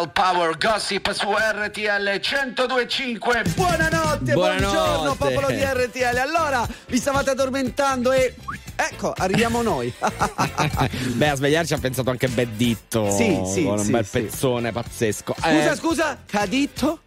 Real 0.00 0.12
Power 0.12 0.56
Gossip 0.56 1.12
su 1.12 1.26
RTL 1.30 2.20
1025. 2.22 3.42
Buonanotte, 3.54 4.32
Buonanotte. 4.32 4.32
buongiorno 4.32 5.14
popolo 5.14 5.48
di 5.48 5.62
RTL. 5.62 6.16
Allora, 6.16 6.66
vi 6.86 6.96
stavate 6.96 7.30
addormentando 7.30 8.10
e 8.12 8.34
ecco, 8.76 9.12
arriviamo 9.14 9.60
noi. 9.62 9.92
Beh, 11.12 11.28
a 11.28 11.34
svegliarci 11.34 11.74
ha 11.74 11.78
pensato 11.78 12.08
anche 12.08 12.28
Bedditto. 12.28 13.10
Sì, 13.10 13.42
sì, 13.44 13.64
Con 13.64 13.78
un 13.78 13.84
sì, 13.84 13.90
bel 13.90 14.06
sì. 14.06 14.20
pezzone 14.22 14.72
pazzesco. 14.72 15.34
Scusa, 15.38 15.70
Eh, 15.70 15.76
scusa, 15.76 16.18
Caditto? 16.24 17.00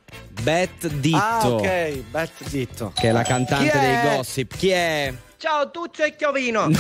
Bet 0.44 0.86
Ditto. 0.88 1.18
Ah, 1.18 1.48
ok, 1.48 1.94
Bet 2.12 2.32
Ditto. 2.50 2.92
Che 2.94 3.10
è 3.10 3.12
la 3.12 3.24
cantante 3.24 3.80
dei 3.80 4.02
gossip. 4.04 4.56
Chi 4.56 4.70
è? 4.70 5.12
Ciao 5.44 5.70
Tuzio 5.72 6.06
e 6.06 6.16
Chiovino. 6.16 6.70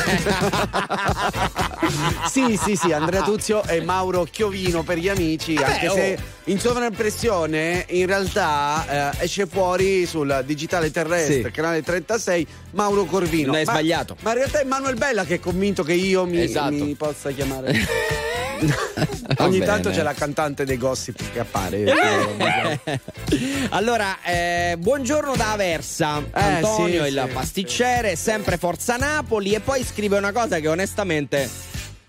sì, 2.31 2.55
sì, 2.55 2.77
sì, 2.77 2.93
Andrea 2.93 3.21
Tuzio 3.21 3.61
e 3.65 3.81
Mauro 3.81 4.23
Chiovino 4.23 4.83
per 4.83 4.99
gli 4.99 5.09
amici, 5.09 5.55
Vabbè, 5.55 5.69
anche 5.69 5.89
se 5.89 6.17
oh. 6.17 6.23
in 6.45 6.59
sovraimpressione 6.61 7.87
in 7.89 8.05
realtà 8.05 9.11
eh, 9.17 9.23
esce 9.25 9.47
fuori 9.47 10.05
sul 10.05 10.43
digitale 10.45 10.91
terrestre, 10.91 11.43
Sì. 11.43 11.51
canale 11.51 11.83
36, 11.83 12.47
Mauro 12.71 13.03
Corvino. 13.03 13.47
Non 13.47 13.55
hai 13.55 13.65
Ma- 13.65 13.71
sbagliato. 13.73 14.15
Ma 14.21 14.29
in 14.29 14.37
realtà 14.37 14.61
è 14.61 14.63
Manuel 14.63 14.95
Bella 14.95 15.25
che 15.25 15.33
è 15.35 15.39
convinto 15.41 15.83
che 15.83 15.91
io 15.91 16.25
mi, 16.25 16.39
Esatto. 16.39 16.71
mi 16.71 16.95
possa 16.95 17.31
chiamare. 17.31 17.73
Ogni 19.39 19.59
tanto 19.59 19.89
c'è 19.89 20.03
la 20.03 20.13
cantante 20.13 20.65
dei 20.65 20.77
gossip 20.77 21.31
che 21.31 21.39
appare. 21.39 21.83
Eh. 21.83 22.99
allora, 23.69 24.21
eh, 24.23 24.75
buongiorno 24.77 25.35
da 25.35 25.51
Aversa. 25.51 26.23
Antonio, 26.31 27.03
sì, 27.03 27.09
il 27.09 27.23
sì, 27.27 27.33
pasticcere, 27.33 28.15
sempre 28.15 28.57
Forza 28.57 28.95
Napoli. 28.97 29.53
E 29.53 29.59
poi 29.59 29.83
scrive 29.83 30.17
una 30.17 30.31
cosa 30.31 30.59
che 30.59 30.67
onestamente 30.67 31.49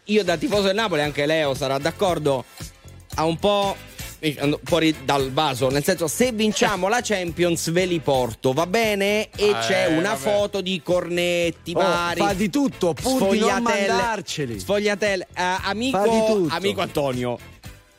io 0.05 0.25
da 0.25 0.37
tifoso 0.37 0.63
del 0.63 0.75
Napoli, 0.75 1.03
anche 1.03 1.27
Leo 1.27 1.55
sarà 1.55 1.79
d'accordo, 1.79 2.45
ha 3.15 3.25
un 3.25 3.39
po' 3.39 3.75
eh, 3.75 3.94
fuori 4.63 4.95
dal 5.05 5.33
vaso, 5.33 5.69
nel 5.71 5.85
senso 5.85 6.07
se 6.09 6.33
vinciamo 6.33 6.89
la 6.89 7.01
Champions 7.03 7.71
ve 7.71 7.85
li 7.85 8.01
porto, 8.01 8.53
va 8.53 8.67
bene? 8.67 9.29
E 9.37 9.51
Ah, 9.51 9.59
c'è 9.59 9.87
eh, 9.91 9.97
una 9.97 10.11
vabbè. 10.15 10.21
foto 10.21 10.61
di 10.61 10.81
cornetti 10.83 11.73
Oh, 11.75 11.81
vari. 11.81 12.21
fa 12.21 12.33
di 12.33 12.49
tutto, 12.51 12.95
pur 12.95 13.31
di 13.31 13.39
non 13.41 13.63
mandarceli. 13.63 14.59
Sfogliatelle. 14.59 15.27
Eh, 15.35 15.43
di 15.43 15.59
amico, 15.65 16.47
amico 16.49 16.81
Antonio, 16.81 17.39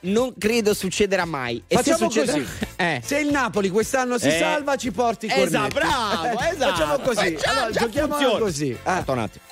non 0.02 0.34
credo 0.38 0.74
succederà 0.74 1.26
mai. 1.26 1.64
E 1.68 1.76
se 1.78 1.84
Facciamo 1.84 2.10
succederà- 2.12 2.38
così. 2.40 2.64
Eh. 2.78 3.02
Se 3.04 3.20
il 3.20 3.30
Napoli 3.32 3.70
quest'anno 3.70 4.18
si 4.18 4.28
Eh. 4.28 4.38
salva, 4.38 4.76
ci 4.76 4.92
porti 4.92 5.28
i 5.28 5.30
cornetti. 5.30 5.48
Esatto, 5.56 5.74
bravo, 5.74 6.40
esatto. 6.52 6.72
Facciamo 6.72 6.98
così. 7.00 7.26
Eh, 7.28 7.36
già- 7.38 7.50
allora, 7.52 7.72
già 7.72 7.80
giochiamo 7.80 8.14
funziona. 8.16 8.40
così. 8.40 8.78
Ah. 8.84 8.92
Aspetta 8.94 9.12
un 9.14 9.20
attimo. 9.20 9.44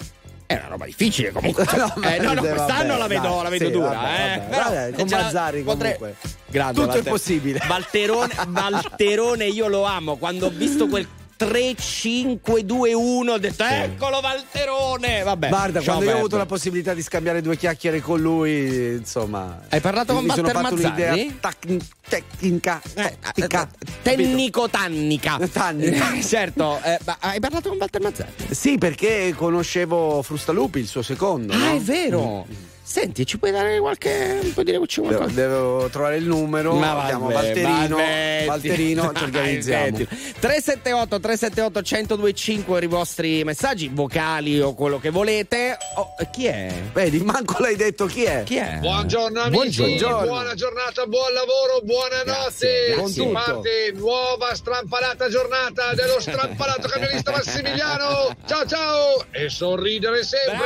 È 0.53 0.59
una 0.59 0.67
roba 0.69 0.85
difficile 0.85 1.31
comunque. 1.31 1.65
No, 1.75 1.93
Eh, 2.03 2.19
no, 2.19 2.33
no, 2.33 2.41
vabbè, 2.41 2.53
quest'anno 2.53 2.97
la 2.97 3.07
vedo, 3.07 3.21
dai, 3.29 3.43
la 3.43 3.49
vedo 3.49 3.65
sì, 3.65 3.71
dura. 3.71 3.89
vabbè, 3.89 4.33
eh. 4.33 4.37
vabbè, 4.37 4.49
Però, 4.49 4.63
vabbè, 4.63 4.91
con 4.93 5.07
Mazzari 5.09 5.61
potrei- 5.63 5.97
comunque. 5.97 6.29
Grande, 6.47 6.73
Tutto 6.73 6.91
è 6.91 6.93
Walter. 6.95 7.11
possibile. 7.11 7.61
Valterone, 7.67 8.33
Valterone 8.47 9.45
io 9.45 9.67
lo 9.67 9.83
amo. 9.83 10.17
Quando 10.17 10.45
ho 10.47 10.49
visto 10.49 10.87
quel 10.87 11.07
3-5-2-1 11.45 13.29
ho 13.29 13.37
detto 13.37 13.63
eccolo 13.63 14.19
Valterone. 14.21 15.23
Vabbè, 15.23 15.49
Guarda, 15.49 15.81
quando 15.81 16.05
io 16.05 16.13
ho 16.13 16.17
avuto 16.17 16.37
la 16.37 16.45
possibilità 16.45 16.93
di 16.93 17.01
scambiare 17.01 17.41
due 17.41 17.57
chiacchiere 17.57 18.01
con 18.01 18.19
lui, 18.21 18.95
insomma. 18.97 19.61
Hai 19.69 19.79
parlato 19.81 20.13
con 20.13 20.23
mi 20.23 20.29
sono 20.31 20.47
Walter 20.47 20.61
fatto 20.63 20.75
Mazzarri? 20.75 21.11
un'idea 21.11 21.35
tac- 21.39 21.77
tecnica. 22.07 22.81
tattica, 23.19 23.69
Tecnico 24.01 24.67
tannica. 24.69 25.39
Tannica. 25.51 26.05
certo, 26.21 26.79
eh, 26.83 26.99
ma 27.05 27.17
hai 27.19 27.39
parlato 27.39 27.69
con 27.69 27.77
Walter 27.77 28.01
Mazzarri? 28.01 28.31
Sì, 28.51 28.77
perché 28.77 29.33
conoscevo 29.35 30.21
Frustalupi, 30.21 30.79
il 30.79 30.87
suo 30.87 31.01
secondo. 31.01 31.53
Ah, 31.53 31.57
no? 31.57 31.75
è 31.75 31.79
vero. 31.79 32.45
Senti, 32.93 33.25
ci 33.25 33.39
puoi 33.39 33.49
dare 33.49 33.79
qualche. 33.79 34.51
Puoi 34.53 34.63
dire 34.63 34.79
c'è 34.85 35.01
Devo, 35.01 35.15
qualcosa? 35.15 35.33
devo 35.33 35.89
trovare 35.89 36.17
il 36.17 36.25
numero. 36.25 36.75
Ma 36.75 36.93
vabbè, 36.93 37.13
Valterino. 37.15 37.97
Valterino, 38.45 39.11
ci 39.15 39.23
organizziamo. 39.23 39.83
senti. 39.97 40.05
378 40.39 41.19
378 41.19 41.79
1025 41.81 42.73
per 42.75 42.83
i 42.83 42.85
vostri 42.85 43.43
messaggi 43.43 43.89
vocali 43.91 44.61
o 44.61 44.75
quello 44.75 44.99
che 44.99 45.09
volete. 45.09 45.75
Oh, 45.95 46.13
chi 46.31 46.45
è? 46.45 46.71
Vedi, 46.93 47.17
manco 47.21 47.63
l'hai 47.63 47.75
detto 47.75 48.05
chi 48.05 48.25
è. 48.25 48.43
Chi 48.43 48.57
è? 48.57 48.77
Buongiorno 48.79 49.41
amici, 49.41 49.81
Buongiorno. 49.81 50.27
buona 50.27 50.53
giornata, 50.53 51.07
buon 51.07 51.33
lavoro, 51.33 51.81
buonanotte. 51.81 52.93
Grazie, 52.93 53.07
Si 53.07 53.25
parte 53.25 53.91
nuova 53.95 54.53
strampalata 54.53 55.29
giornata 55.29 55.95
dello 55.95 56.19
strampalato 56.21 56.87
camionista 56.87 57.31
Massimiliano. 57.31 58.35
Ciao 58.45 58.67
ciao 58.67 59.25
e 59.31 59.49
sorridere 59.49 60.23
sempre. 60.23 60.57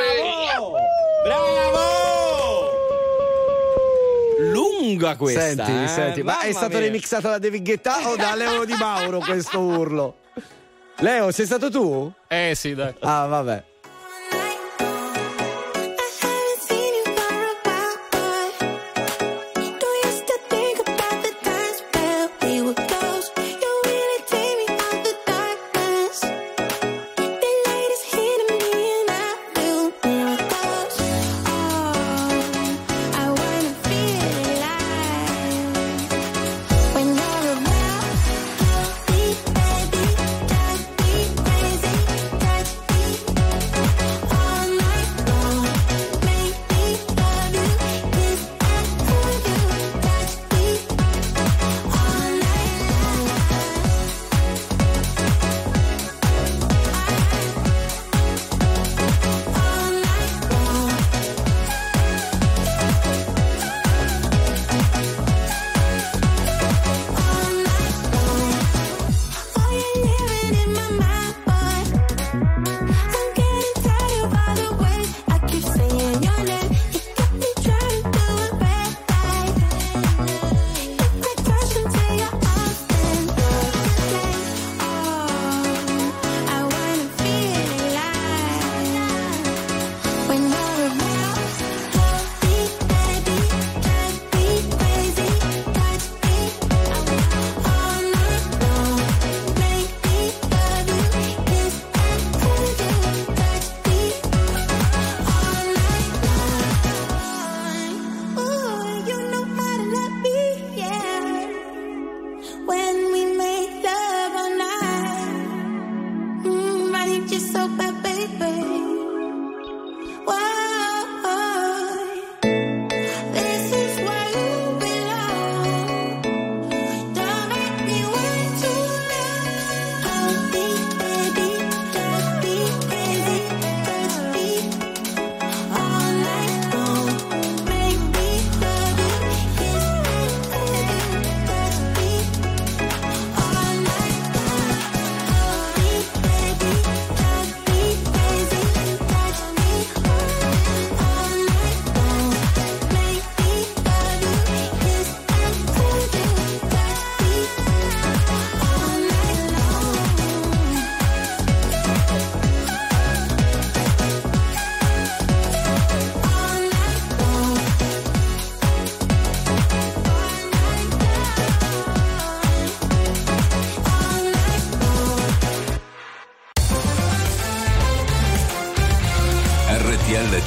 Bravo! 0.52 0.76
Bravo! 1.24 2.17
Lunga 4.52 5.16
questa. 5.16 5.40
senti, 5.40 5.82
eh? 5.84 5.88
senti, 5.88 6.22
ma 6.22 6.40
è 6.40 6.46
Mamma 6.46 6.52
stato 6.52 6.76
mia. 6.76 6.86
remixato 6.86 7.28
da 7.28 7.38
David 7.38 7.64
Guetta 7.64 8.08
o 8.08 8.16
da 8.16 8.34
Leo 8.36 8.64
Di 8.64 8.74
Mauro 8.78 9.18
questo 9.18 9.58
urlo? 9.60 10.16
Leo, 11.00 11.30
sei 11.30 11.46
stato 11.46 11.70
tu? 11.70 12.10
Eh 12.28 12.52
sì, 12.56 12.74
dai. 12.74 12.94
Ah, 13.00 13.26
vabbè. 13.26 13.64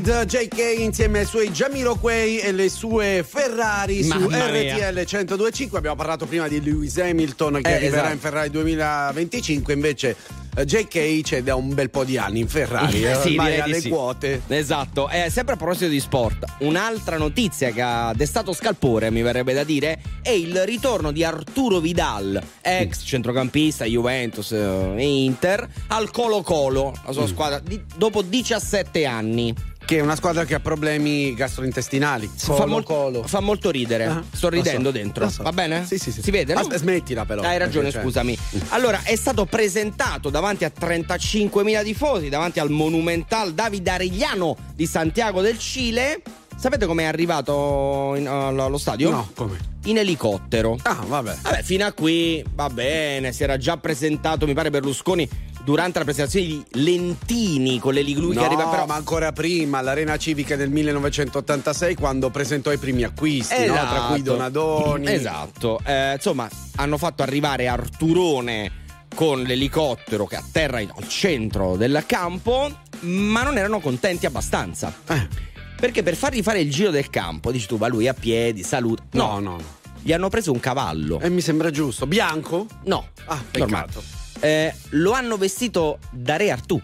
Ride, 0.00 0.24
JK 0.24 0.78
insieme 0.78 1.18
ai 1.20 1.26
suoi 1.26 1.50
Jamiroquai 1.50 2.38
e 2.38 2.52
le 2.52 2.70
sue 2.70 3.22
Ferrari 3.28 4.02
su 4.02 4.08
Mamma 4.18 4.48
mia. 4.50 4.74
RTL 4.90 4.94
1025. 4.94 5.76
Abbiamo 5.76 5.96
parlato 5.96 6.24
prima 6.24 6.48
di 6.48 6.62
Lewis 6.62 6.96
Hamilton 6.96 7.60
che 7.60 7.68
Eh, 7.68 7.72
arriverà 7.74 7.96
esatto. 8.00 8.12
in 8.14 8.18
Ferrari 8.20 8.50
2025, 8.50 9.74
invece 9.74 10.16
eh, 10.56 10.64
JK 10.64 11.20
c'è 11.22 11.42
da 11.42 11.54
un 11.54 11.74
bel 11.74 11.90
po' 11.90 12.04
di 12.04 12.16
anni 12.16 12.40
in 12.40 12.48
Ferrari, 12.48 13.04
eh, 13.04 13.14
Sì, 13.16 13.28
ormai 13.28 13.46
direi 13.50 13.60
ha 13.60 13.64
di 13.64 13.70
le 13.72 13.80
sì. 13.80 13.88
quote. 13.90 14.40
Esatto, 14.48 15.08
eh, 15.10 15.28
sempre 15.30 15.54
a 15.54 15.56
proposito 15.58 15.88
di 15.88 16.00
sport, 16.00 16.44
un'altra 16.60 17.18
notizia 17.18 17.70
che 17.70 17.82
ha 17.82 18.12
destato 18.16 18.52
scalpore, 18.54 19.10
mi 19.10 19.20
verrebbe 19.22 19.52
da 19.52 19.64
dire, 19.64 20.00
è 20.22 20.30
il 20.30 20.64
ritorno 20.64 21.12
di 21.12 21.22
Arturo 21.24 21.78
Vidal, 21.78 22.40
ex 22.62 23.02
centrocampista 23.04 23.84
Juventus 23.84 24.52
eh, 24.52 24.94
e 24.96 25.24
Inter, 25.24 25.68
al 25.88 26.10
Colo 26.10 26.40
Colo, 26.42 26.92
la 27.04 27.10
Mm. 27.10 27.12
sua 27.12 27.26
squadra, 27.26 27.58
di- 27.62 27.82
dopo 27.96 28.22
17 28.22 29.04
anni. 29.04 29.54
Che 29.90 29.96
è 29.98 30.00
una 30.02 30.14
squadra 30.14 30.44
che 30.44 30.54
ha 30.54 30.60
problemi 30.60 31.34
gastrointestinali. 31.34 32.30
fa, 32.32 32.52
Colo, 32.52 32.66
mol- 32.66 32.84
colo. 32.84 33.22
fa 33.26 33.40
molto 33.40 33.70
ridere. 33.72 34.04
Ah, 34.06 34.22
Sto 34.30 34.48
ridendo 34.48 34.90
so, 34.90 34.94
dentro. 34.96 35.28
so. 35.28 35.42
Va 35.42 35.50
bene? 35.50 35.84
Sì, 35.84 35.98
sì, 35.98 36.12
sì. 36.12 36.22
Si 36.22 36.30
vede, 36.30 36.54
no? 36.54 36.60
Asp- 36.60 36.76
smettila 36.76 37.24
però. 37.24 37.42
Hai 37.42 37.58
ragione, 37.58 37.90
cioè- 37.90 38.00
scusami. 38.00 38.38
Allora, 38.68 39.00
è 39.02 39.16
stato 39.16 39.46
presentato 39.46 40.30
davanti 40.30 40.64
a 40.64 40.70
35.000 40.70 41.82
tifosi, 41.82 42.28
davanti 42.28 42.60
al 42.60 42.70
Monumental 42.70 43.52
David 43.52 43.88
Arigliano 43.88 44.56
di 44.76 44.86
Santiago 44.86 45.40
del 45.40 45.58
Cile. 45.58 46.22
Sapete 46.56 46.86
com'è 46.86 47.02
arrivato 47.02 48.14
in- 48.16 48.28
allo 48.28 48.66
allo 48.66 48.78
stadio? 48.78 49.10
No, 49.10 49.28
come? 49.34 49.58
In 49.86 49.98
elicottero. 49.98 50.76
Ah, 50.82 51.02
vabbè. 51.04 51.36
Vabbè, 51.42 51.62
fino 51.64 51.84
a 51.84 51.92
qui 51.92 52.44
va 52.54 52.68
bene, 52.70 53.32
si 53.32 53.42
era 53.42 53.56
già 53.56 53.76
presentato, 53.78 54.46
mi 54.46 54.52
pare 54.54 54.70
Berlusconi 54.70 55.28
durante 55.70 56.00
la 56.00 56.04
presentazione 56.04 56.46
di 56.46 56.64
Lentini 56.82 57.78
con 57.78 57.94
le 57.94 58.02
lui 58.02 58.34
No, 58.34 58.40
che 58.40 58.46
arriva 58.46 58.66
però 58.66 58.86
ma 58.86 58.96
ancora 58.96 59.30
prima, 59.30 59.78
all'Arena 59.78 60.16
Civica 60.16 60.56
del 60.56 60.68
1986, 60.68 61.94
quando 61.94 62.28
presentò 62.30 62.72
i 62.72 62.76
primi 62.76 63.04
acquisti, 63.04 63.66
no? 63.66 63.74
tra 63.74 64.06
cui 64.08 64.20
Donadoni. 64.20 65.06
Esatto. 65.20 65.80
Eh, 65.84 66.14
insomma, 66.14 66.48
hanno 66.76 66.98
fatto 66.98 67.22
arrivare 67.22 67.68
Arturone 67.68 68.72
con 69.14 69.42
l'elicottero 69.42 70.26
che 70.26 70.36
atterra 70.36 70.78
al 70.78 71.06
centro 71.06 71.76
del 71.76 72.02
campo, 72.04 72.68
ma 73.00 73.44
non 73.44 73.56
erano 73.56 73.78
contenti 73.78 74.26
abbastanza. 74.26 74.92
Eh. 75.06 75.28
Perché 75.76 76.02
per 76.02 76.16
fargli 76.16 76.42
fare 76.42 76.60
il 76.60 76.70
giro 76.70 76.90
del 76.90 77.10
campo, 77.10 77.52
dici 77.52 77.68
tu, 77.68 77.78
va 77.78 77.86
lui 77.86 78.08
a 78.08 78.14
piedi, 78.14 78.64
saluta. 78.64 79.04
No, 79.12 79.38
no, 79.38 79.50
no. 79.50 79.78
Gli 80.02 80.12
hanno 80.12 80.28
preso 80.28 80.50
un 80.50 80.58
cavallo. 80.58 81.20
E 81.20 81.28
mi 81.28 81.40
sembra 81.40 81.70
giusto. 81.70 82.06
Bianco? 82.06 82.66
No. 82.84 83.06
Ah, 83.26 83.40
peccato. 83.48 84.02
Eh, 84.40 84.74
lo 84.90 85.12
hanno 85.12 85.36
vestito 85.36 85.98
da 86.10 86.36
Re 86.36 86.50
Artù. 86.50 86.80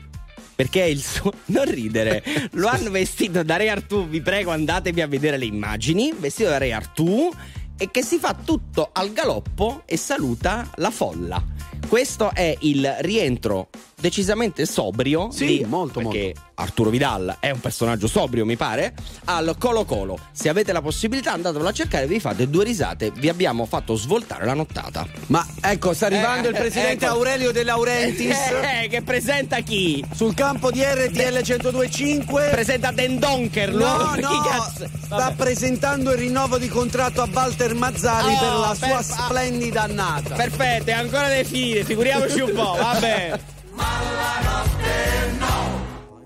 Perché 0.54 0.82
è 0.82 0.86
il 0.86 1.02
suo. 1.02 1.32
Non 1.46 1.64
ridere. 1.64 2.22
Lo 2.52 2.68
hanno 2.68 2.90
vestito 2.90 3.42
da 3.42 3.56
Re 3.56 3.68
Artù. 3.68 4.06
Vi 4.08 4.20
prego, 4.20 4.50
andatevi 4.50 5.00
a 5.00 5.06
vedere 5.06 5.36
le 5.36 5.46
immagini. 5.46 6.14
Vestito 6.16 6.50
da 6.50 6.58
Re 6.58 6.72
Artù. 6.72 7.30
E 7.78 7.90
che 7.90 8.02
si 8.02 8.18
fa 8.18 8.34
tutto 8.34 8.88
al 8.92 9.12
galoppo 9.12 9.82
e 9.84 9.96
saluta 9.98 10.70
la 10.76 10.90
folla. 10.90 11.42
Questo 11.88 12.32
è 12.32 12.56
il 12.60 12.96
rientro 13.00 13.68
decisamente 13.98 14.66
sobrio. 14.66 15.30
Sì, 15.30 15.46
di- 15.58 15.64
molto, 15.64 16.00
perché 16.00 16.34
Arturo 16.54 16.90
Vidal 16.90 17.36
è 17.40 17.50
un 17.50 17.60
personaggio 17.60 18.06
sobrio, 18.06 18.44
mi 18.44 18.56
pare. 18.56 18.94
Al 19.24 19.56
Colo 19.58 19.84
Colo. 19.84 20.18
Se 20.32 20.48
avete 20.48 20.72
la 20.72 20.82
possibilità, 20.82 21.32
andatelo 21.32 21.66
a 21.66 21.72
cercare, 21.72 22.06
vi 22.06 22.20
fate 22.20 22.48
due 22.48 22.64
risate. 22.64 23.10
Vi 23.10 23.28
abbiamo 23.28 23.64
fatto 23.66 23.94
svoltare 23.96 24.44
la 24.44 24.54
nottata. 24.54 25.06
Ma 25.28 25.44
ecco, 25.62 25.94
sta 25.94 26.06
arrivando 26.06 26.48
Eh, 26.48 26.50
il 26.50 26.56
presidente 26.56 27.06
ecco. 27.06 27.14
Aurelio 27.14 27.52
De 27.52 27.62
Laurentiis 27.64 28.36
Eh, 28.84 28.88
che 28.88 29.02
presenta 29.02 29.60
chi? 29.60 30.04
sul 30.14 30.34
campo 30.34 30.70
di 30.70 30.82
RTL 30.82 31.40
1025. 31.42 32.48
Presenta 32.50 32.90
Den 32.92 33.18
Donker, 33.18 33.72
No, 33.72 33.96
no? 33.96 34.12
Chi 34.28 34.48
cazzo? 34.48 34.88
sta 35.04 35.16
Vabbè. 35.16 35.34
presentando 35.36 36.12
il 36.12 36.18
rinnovo 36.18 36.58
di 36.58 36.68
contratto 36.68 37.22
a 37.22 37.28
Walter 37.32 37.74
Mazzari 37.74 38.34
Oh, 38.34 38.38
per 38.38 38.52
la 38.52 38.76
per- 38.78 38.88
sua 38.88 39.02
splendida 39.24 39.82
annata. 39.82 40.34
Perfetto, 40.34 40.90
è 40.90 40.94
ancora 40.94 41.28
deve 41.28 41.44
finire, 41.44 41.84
figuriamoci 41.84 42.40
un 42.40 42.52
po', 42.52 42.76
vabbè. 42.78 43.38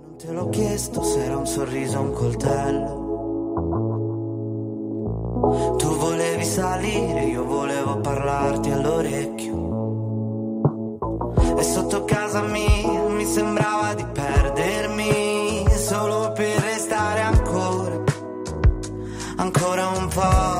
Non 0.03 0.16
te 0.16 0.32
l'ho 0.32 0.48
chiesto 0.51 1.03
se 1.03 1.24
era 1.24 1.36
un 1.36 1.46
sorriso 1.46 1.98
o 1.98 2.03
un 2.03 2.12
coltello. 2.12 3.09
Tu 5.76 5.96
volevi 5.96 6.44
salire, 6.44 7.24
io 7.24 7.44
volevo 7.44 8.01
parlarti 8.01 8.70
all'orecchio. 8.70 9.59
E 11.57 11.62
sotto 11.62 12.05
casa 12.05 12.42
mia 12.42 13.03
mi 13.09 13.24
sembrava 13.24 13.94
di 13.94 14.05
perdermi 14.05 15.64
solo 15.76 16.32
per 16.32 16.61
restare 16.61 17.20
ancora, 17.20 18.03
ancora 19.36 19.88
un 19.88 20.09
po'. 20.09 20.59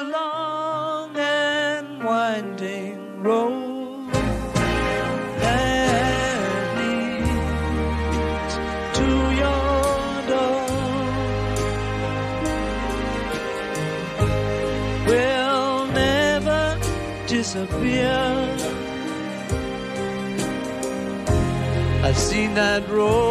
That 22.71 22.87
road 22.87 23.30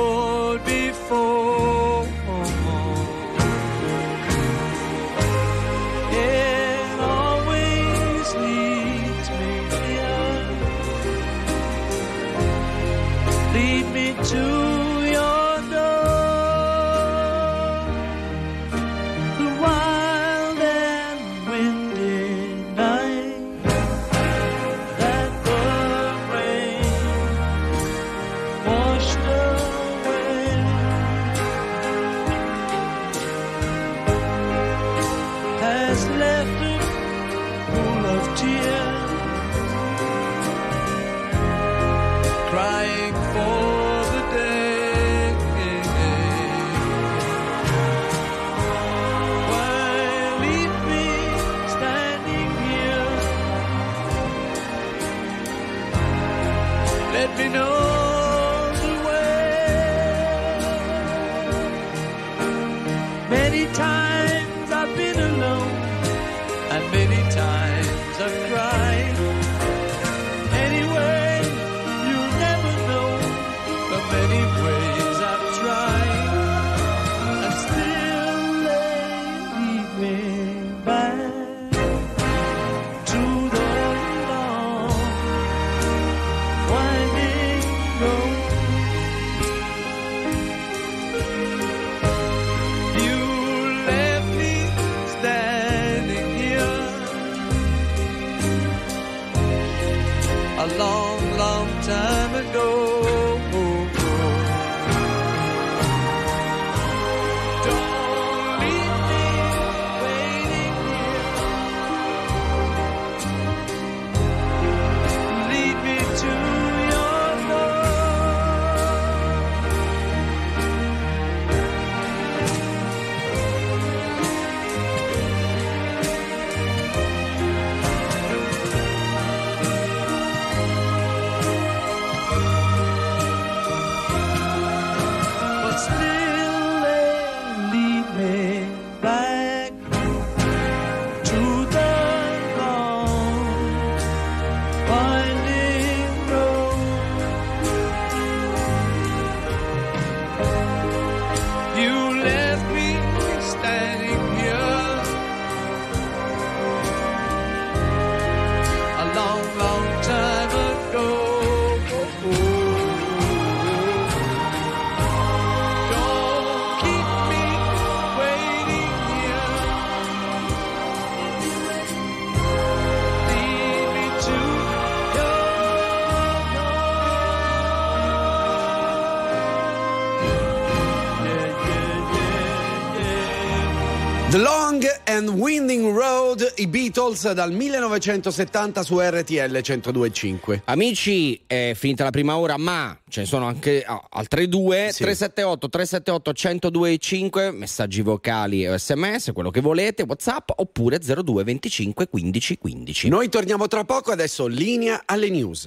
i 186.61 186.67
Beatles 186.67 187.33
dal 187.33 187.53
1970 187.53 188.83
su 188.83 188.99
RTL 189.01 189.57
102.5. 189.57 190.61
Amici, 190.65 191.41
è 191.47 191.73
finita 191.75 192.05
la 192.05 192.11
prima 192.11 192.37
ora, 192.37 192.59
ma 192.59 192.99
ce 193.09 193.21
ne 193.21 193.27
sono 193.27 193.47
anche 193.47 193.83
ah, 193.83 194.05
altre 194.11 194.47
due. 194.47 194.91
Sì. 194.93 195.03
378 195.05 195.69
378 195.71 196.33
1025 196.59 197.51
messaggi 197.53 198.03
vocali 198.03 198.67
o 198.67 198.77
sms, 198.77 199.31
quello 199.33 199.51
che 199.51 199.63
volete, 199.63 200.03
WhatsApp 200.03 200.51
oppure 200.57 200.99
02 200.99 201.45
25 201.45 202.09
15 202.09 202.59
15. 202.59 203.09
Noi 203.09 203.31
torniamo 203.31 203.67
tra 203.67 203.85
poco, 203.85 204.13
adesso 204.13 204.47
linea 204.47 205.03
alle 205.07 205.31
news. 205.31 205.67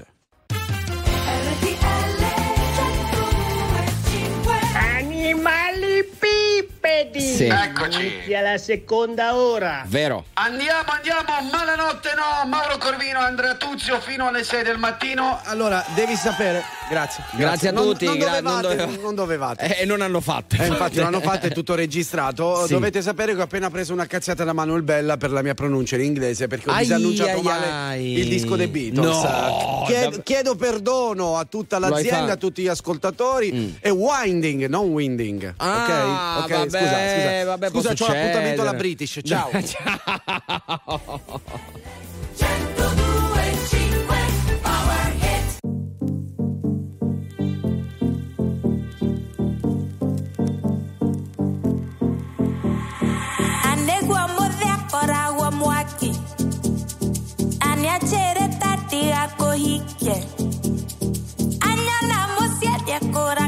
Pippedi! 7.10 7.36
Sì. 7.36 7.46
Eccoci. 7.46 8.00
Inizia 8.06 8.42
la 8.42 8.58
seconda 8.58 9.36
ora. 9.36 9.84
Vero. 9.88 10.26
Andiamo, 10.34 10.84
andiamo, 10.88 11.50
malanotte 11.52 12.10
no, 12.16 12.48
Mauro 12.50 12.78
Corvino, 12.78 13.20
Andrea 13.20 13.56
Tuzio 13.56 14.00
fino 14.00 14.28
alle 14.28 14.44
6 14.44 14.64
del 14.64 14.78
mattino. 14.78 15.40
Allora, 15.46 15.84
devi 15.96 16.16
sapere, 16.16 16.64
grazie. 16.90 17.24
Grazie 17.34 17.70
a 17.70 17.72
Non- 17.72 17.84
tutti, 17.86 18.06
Non, 18.06 18.18
gra- 18.18 18.40
non 18.42 18.62
dovevate, 18.62 18.76
doveva- 18.86 19.02
non 19.02 19.16
dovevate. 19.16 19.78
E 19.80 19.86
non 19.86 20.02
hanno 20.02 20.22
fatto. 20.22 20.56
Eh, 20.62 20.68
infatti 20.68 20.98
l'hanno 20.98 21.20
fatto, 21.22 21.48
è 21.48 21.52
tutto 21.52 21.76
registrato. 21.76 22.66
Sì. 22.66 22.74
Dovete 22.74 23.02
sapere 23.02 23.34
che 23.36 23.42
ho 23.42 23.44
appena 23.44 23.70
preso 23.70 23.94
una 23.94 24.06
cazzata 24.06 24.44
da 24.44 24.54
Manuel 24.54 24.84
Bella 24.84 25.18
per 25.18 25.32
la 25.32 25.42
mia 25.42 25.54
pronuncia 25.54 25.96
in 25.96 26.02
inglese 26.04 26.48
perché 26.48 26.70
ho 26.70 26.74
Ai, 26.74 26.82
disannunciato 26.84 27.38
ai, 27.38 27.42
male 27.42 27.66
ai. 27.72 28.20
il 28.20 28.28
disco 28.28 28.56
dei 28.56 28.68
Beatles. 28.68 29.06
No, 29.06 29.84
Chiedo, 29.86 30.22
chiedo 30.24 30.56
perdono 30.56 31.38
a 31.38 31.46
tutta 31.46 31.80
l'azienda, 31.80 32.34
a 32.34 32.38
tutti 32.38 32.62
gli 32.62 32.68
ascoltatori. 32.68 33.78
È 33.80 33.90
winding, 33.90 34.68
non 34.68 34.88
winding. 34.90 35.48
Mm. 35.48 35.54
Ah, 35.58 36.38
ok? 36.40 36.44
Ok, 36.44 36.50
vabbè, 36.52 36.70
scusa, 36.80 36.93
scusa, 36.96 37.14
scusa. 37.16 37.40
Eh, 37.40 37.44
vabbè, 37.44 37.70
scusa, 37.70 37.94
c'ho 37.94 38.08
l'appuntamento 38.08 38.62
alla 38.62 38.74
British. 38.74 39.20
Ciao. 39.24 39.50
Ciao. 39.62 41.02
102 42.36 43.04
Anyachere 57.84 58.48
tati 58.60 59.12
ako 59.12 59.52
hike 59.52 60.18
Anyala 61.60 62.20
mosia 62.40 62.76
diakora 62.86 63.48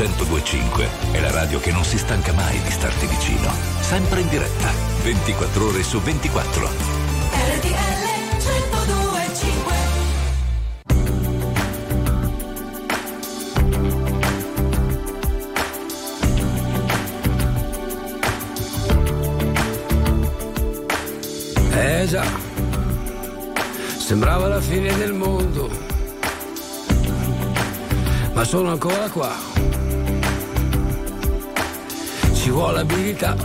1025 0.00 0.88
è 1.12 1.20
la 1.20 1.30
radio 1.30 1.60
che 1.60 1.70
non 1.72 1.84
si 1.84 1.98
stanca 1.98 2.32
mai 2.32 2.58
di 2.62 2.70
starti 2.70 3.04
vicino. 3.04 3.52
Sempre 3.80 4.20
in 4.20 4.28
diretta, 4.30 4.70
24 5.02 5.66
ore 5.66 5.82
su 5.82 6.00
24. 6.00 6.68
RTL 6.68 7.70
1025 8.38 9.74
Eh 21.72 22.06
già, 22.06 22.24
sembrava 23.98 24.48
la 24.48 24.62
fine 24.62 24.96
del 24.96 25.12
mondo, 25.12 25.68
ma 28.32 28.44
sono 28.44 28.70
ancora 28.70 29.10
qua. 29.10 29.59
Ci 32.50 32.56
vuole 32.56 32.80
abilità, 32.80 33.36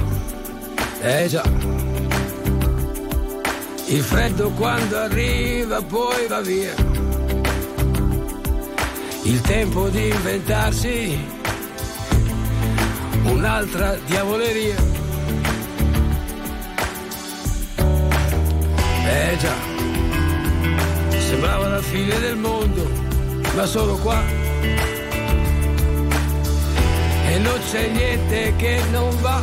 eh 1.00 1.28
già. 1.28 1.44
Il 3.86 4.02
freddo 4.02 4.50
quando 4.50 4.98
arriva 4.98 5.80
poi 5.84 6.26
va 6.28 6.42
via. 6.42 6.74
Il 9.22 9.42
tempo 9.42 9.90
di 9.90 10.08
inventarsi 10.08 11.24
un'altra 13.26 13.96
diavoleria. 14.08 14.76
Eh 19.06 19.38
già, 19.38 19.56
sembrava 21.20 21.68
la 21.68 21.82
fine 21.84 22.20
del 22.22 22.38
mondo, 22.38 22.90
ma 23.54 23.68
sono 23.68 23.98
qua. 23.98 24.35
Non 27.46 27.60
c'è 27.72 27.88
niente 27.88 28.54
che 28.58 28.82
non 28.92 29.22
va, 29.22 29.42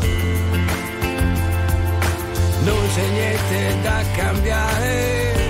non 2.68 2.82
c'è 2.94 3.06
niente 3.18 3.80
da 3.82 3.98
cambiare. 4.16 5.40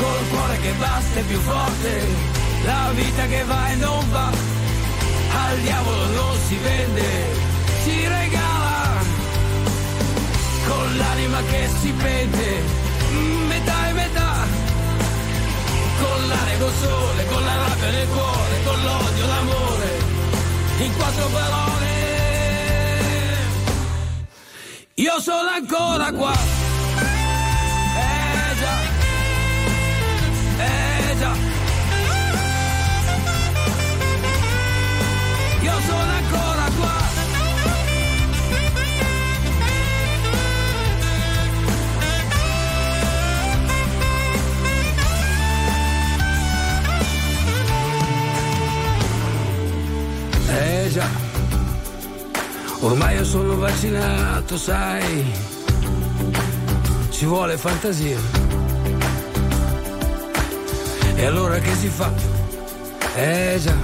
Col 0.00 0.28
cuore 0.30 0.58
che 0.60 0.72
batte 0.78 1.20
più 1.22 1.38
forte, 1.40 1.92
la 2.64 2.90
vita 2.94 3.26
che 3.26 3.42
va 3.44 3.70
e 3.70 3.74
non 3.76 4.10
va, 4.10 4.30
al 5.46 5.58
diavolo 5.60 6.06
non 6.06 6.36
si 6.46 6.56
vende, 6.56 7.08
si 7.82 8.06
regala 8.06 9.02
con 10.66 10.96
l'anima 10.96 11.40
che 11.50 11.68
si 11.80 11.92
pente, 11.92 12.87
l'aria 16.28 16.58
col 16.58 16.72
sole, 16.74 17.26
con 17.26 17.44
la 17.44 17.56
rabbia 17.56 17.90
nel 17.90 18.08
cuore, 18.08 18.62
con 18.64 18.82
l'odio, 18.82 19.26
l'amore, 19.26 19.98
in 20.78 20.96
quattro 20.96 21.26
parole. 21.28 21.86
Io 24.94 25.20
sono 25.20 25.48
ancora 25.48 26.12
qua. 26.12 26.34
Eh 27.96 28.54
già, 28.60 28.76
eh 30.64 31.16
già. 31.18 31.57
Ormai 52.88 53.16
io 53.16 53.24
sono 53.24 53.56
vaccinato, 53.56 54.56
sai, 54.56 55.24
ci 57.10 57.26
vuole 57.26 57.58
fantasia. 57.58 58.18
E 61.16 61.26
allora 61.26 61.58
che 61.58 61.74
si 61.74 61.88
fa? 61.88 62.10
Eh 63.14 63.58
già, 63.60 63.76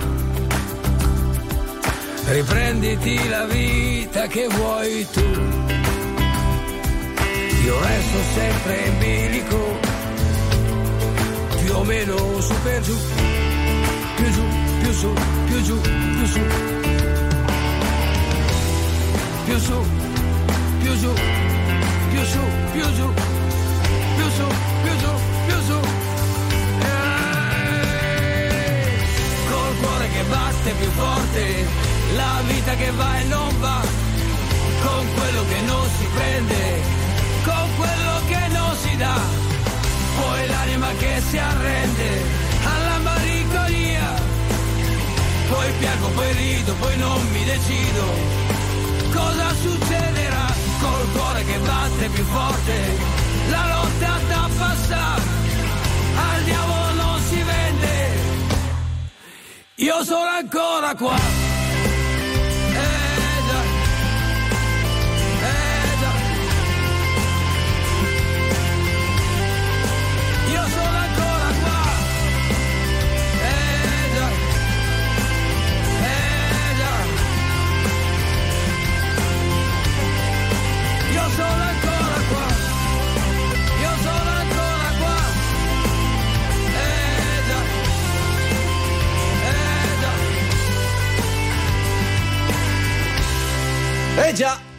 riprenditi 2.29 3.29
la 3.29 3.45
vita 3.45 4.27
che 4.27 4.47
vuoi 4.49 5.07
tu. 5.13 5.27
Io 7.65 7.81
resto 7.81 8.19
sempre 8.35 8.85
in 8.87 8.99
bilico, 8.99 9.79
più 11.61 11.75
o 11.75 11.85
meno 11.85 12.41
su 12.41 12.55
per 12.63 12.81
giù, 12.81 12.97
più 14.17 14.31
giù, 14.31 14.43
più 14.81 14.93
su, 14.93 15.13
più 15.47 15.63
giù, 15.63 15.81
più 15.81 16.27
su, 16.27 16.41
più 19.55 19.63
su, 19.63 19.87
più 20.81 20.97
giù, 20.99 21.13
più 22.11 22.25
su, 22.25 22.41
più 22.73 22.93
giù, 22.97 23.13
più 24.17 24.29
su, 24.37 24.47
più 24.83 24.97
giù, 24.99 25.13
più 25.47 25.57
su. 25.69 25.79
Col 29.49 29.77
cuore 29.81 30.09
che 30.09 30.23
batte 30.29 30.71
più 30.73 30.91
forte, 30.91 31.67
la 32.17 32.43
vita 32.49 32.75
che 32.75 32.91
va 32.91 33.21
e 33.21 33.25
non 33.25 33.61
va, 33.61 33.81
con 34.83 35.07
quello 35.15 35.45
che 35.49 35.61
non 35.61 35.89
si 35.99 36.07
prende, 36.17 36.81
con 37.45 37.69
quello 37.77 38.15
che 38.27 38.49
non 38.49 38.77
si 38.83 38.97
dà, 38.97 39.21
poi 40.19 40.47
l'anima 40.49 40.89
che 40.99 41.23
si 41.31 41.39
arrende 41.39 42.23
alla 42.65 42.99
malinconia, 42.99 44.15
poi 45.49 45.73
piango, 45.79 46.09
poi 46.09 46.33
rido, 46.33 46.75
poi 46.75 46.97
non 46.97 47.21
mi 47.31 47.45
decido, 47.45 48.54
cosa 49.15 49.55
succederà 49.63 50.47
col 50.81 51.13
cuore 51.13 51.45
che 51.45 51.59
batte 51.59 52.09
più 52.09 52.25
forte, 52.25 52.75
la 53.49 53.67
lotta 53.75 54.19
da 54.29 54.49
passare, 54.59 55.23
al 56.17 56.43
diavolo 56.43 56.93
non 57.03 57.21
si 57.29 57.43
vende, 57.43 57.93
io 59.77 60.05
sono 60.05 60.31
ancora 60.41 60.95
qua. 60.97 61.44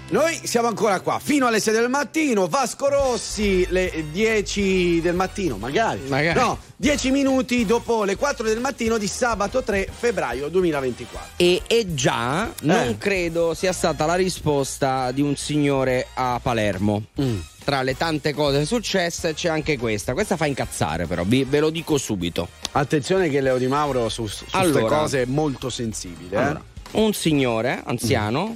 Noi 0.10 0.40
siamo 0.44 0.68
ancora 0.68 1.00
qua 1.00 1.20
fino 1.22 1.48
alle 1.48 1.60
6 1.60 1.74
del 1.74 1.90
mattino. 1.90 2.48
Vasco 2.48 2.88
Rossi, 2.90 3.66
le 3.70 4.06
10 4.12 5.02
del 5.02 5.16
mattino, 5.16 5.58
magari. 5.58 6.02
Magari. 6.08 6.40
No, 6.40 6.60
10 6.76 7.10
minuti 7.12 7.66
dopo 7.66 8.04
le 8.04 8.16
4 8.16 8.46
del 8.46 8.60
mattino 8.60 8.98
di 8.98 9.08
sabato 9.08 9.64
3 9.64 9.90
febbraio 9.92 10.48
2024. 10.50 11.30
E, 11.38 11.62
e 11.66 11.94
già 11.96 12.52
non 12.62 12.90
Eh. 12.90 12.98
credo 12.98 13.54
sia 13.56 13.74
stata 13.74 14.06
la 14.06 14.14
risposta 14.16 15.12
di 15.12 15.22
un 15.22 15.36
signore 15.36 16.08
a 16.14 16.40
Palermo. 16.42 17.06
Mm. 17.20 17.40
Tra 17.66 17.82
le 17.82 17.98
tante 17.98 18.32
cose 18.36 18.64
successe 18.66 19.34
c'è 19.34 19.50
anche 19.50 19.76
questa. 19.78 20.14
Questa 20.14 20.38
fa 20.38 20.46
incazzare, 20.46 21.08
però, 21.08 21.24
vi- 21.24 21.46
ve 21.46 21.60
lo 21.60 21.72
dico 21.72 21.98
subito. 21.98 22.48
Attenzione 22.74 23.28
che 23.28 23.42
Leo 23.42 23.58
Di 23.58 23.66
Mauro 23.66 24.08
su, 24.10 24.28
su 24.28 24.46
queste 24.46 24.58
Allora. 24.78 24.98
cose 25.00 25.24
è 25.24 25.26
molto 25.26 25.72
sensibile. 25.72 26.36
eh. 26.36 26.40
Allora, 26.40 26.64
un 26.92 27.12
signore 27.14 27.82
anziano 27.84 28.56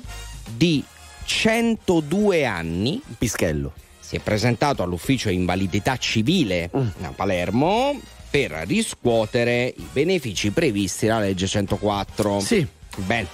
di 0.55 0.83
102 1.29 2.43
anni, 2.43 2.99
Pischello. 3.15 3.71
si 3.99 4.15
è 4.15 4.19
presentato 4.19 4.81
all'ufficio 4.81 5.29
invalidità 5.29 5.95
civile 5.95 6.71
a 6.73 7.11
Palermo 7.15 8.01
per 8.31 8.49
riscuotere 8.65 9.71
i 9.77 9.87
benefici 9.93 10.49
previsti 10.49 11.05
dalla 11.05 11.25
legge 11.25 11.45
104. 11.45 12.39
Sì. 12.39 12.65
Bene. 12.97 13.27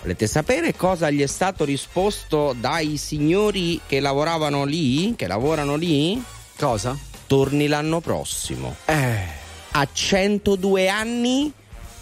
Volete 0.00 0.26
sapere 0.26 0.74
cosa 0.74 1.10
gli 1.10 1.20
è 1.20 1.26
stato 1.26 1.66
risposto 1.66 2.56
dai 2.58 2.96
signori 2.96 3.78
che 3.86 4.00
lavoravano 4.00 4.64
lì? 4.64 5.14
Che 5.14 5.26
lavorano 5.26 5.76
lì? 5.76 6.20
Cosa? 6.56 6.96
Torni 7.26 7.66
l'anno 7.66 8.00
prossimo. 8.00 8.76
Eh. 8.86 9.40
A 9.72 9.88
102 9.92 10.88
anni 10.88 11.52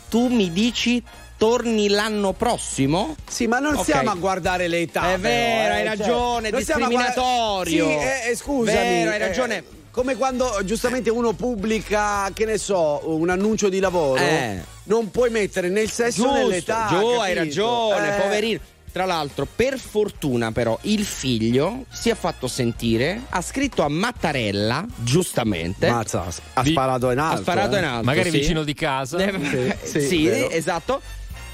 tu 0.08 0.28
mi 0.28 0.52
dici 0.52 1.02
torni 1.40 1.88
l'anno 1.88 2.34
prossimo? 2.34 3.16
Sì, 3.26 3.46
ma 3.46 3.60
non 3.60 3.76
Ok. 3.76 3.82
stiamo 3.84 4.10
a 4.10 4.14
guardare 4.14 4.68
le 4.68 4.80
età. 4.80 5.14
È 5.14 5.18
vero, 5.18 5.72
hai 5.72 5.80
eh, 5.80 5.84
ragione, 5.84 6.48
stiamo 6.60 6.84
a 6.84 6.88
guarda- 6.88 7.06
discriminatorio. 7.14 7.88
Sì, 7.88 7.94
eh, 7.96 8.30
eh, 8.30 8.36
scusami. 8.36 8.76
Vero, 8.76 9.10
hai 9.10 9.16
eh, 9.16 9.18
ragione. 9.26 9.64
come 9.90 10.16
quando 10.16 10.58
giustamente 10.64 11.08
uno 11.08 11.32
pubblica, 11.32 12.30
che 12.34 12.44
ne 12.44 12.58
so, 12.58 13.00
un 13.04 13.30
annuncio 13.30 13.70
di 13.70 13.80
lavoro, 13.80 14.20
Eh. 14.20 14.62
non 14.84 15.10
puoi 15.10 15.30
mettere 15.30 15.70
né 15.70 15.80
il 15.80 15.90
sesso 15.90 16.24
Giusto, 16.24 16.36
né 16.36 16.44
l'età. 16.46 16.86
Gio, 16.90 16.96
capito? 17.00 17.20
hai 17.22 17.34
ragione, 17.34 18.16
Eh. 18.16 18.20
poverino. 18.20 18.60
Tra 18.92 19.04
l'altro, 19.06 19.46
per 19.46 19.78
fortuna 19.78 20.50
però, 20.52 20.76
il 20.82 21.04
figlio 21.04 21.84
si 21.90 22.10
è 22.10 22.14
fatto 22.16 22.48
sentire, 22.48 23.22
ha 23.30 23.40
scritto 23.40 23.82
a 23.82 23.88
Mattarella, 23.88 24.84
giustamente. 24.96 25.88
Mazza, 25.88 26.26
ha 26.54 26.64
sparato 26.64 27.10
in 27.12 27.18
alto. 27.18 27.38
Ha 27.38 27.42
sparato 27.42 27.76
eh. 27.76 27.78
in 27.78 27.84
alto. 27.84 28.04
Magari 28.04 28.30
sì. 28.30 28.38
vicino 28.38 28.62
di 28.64 28.74
casa. 28.74 29.16
Eh, 29.18 29.76
Sì, 29.84 30.00
sì, 30.00 30.06
sì, 30.08 30.28
esatto. 30.50 31.00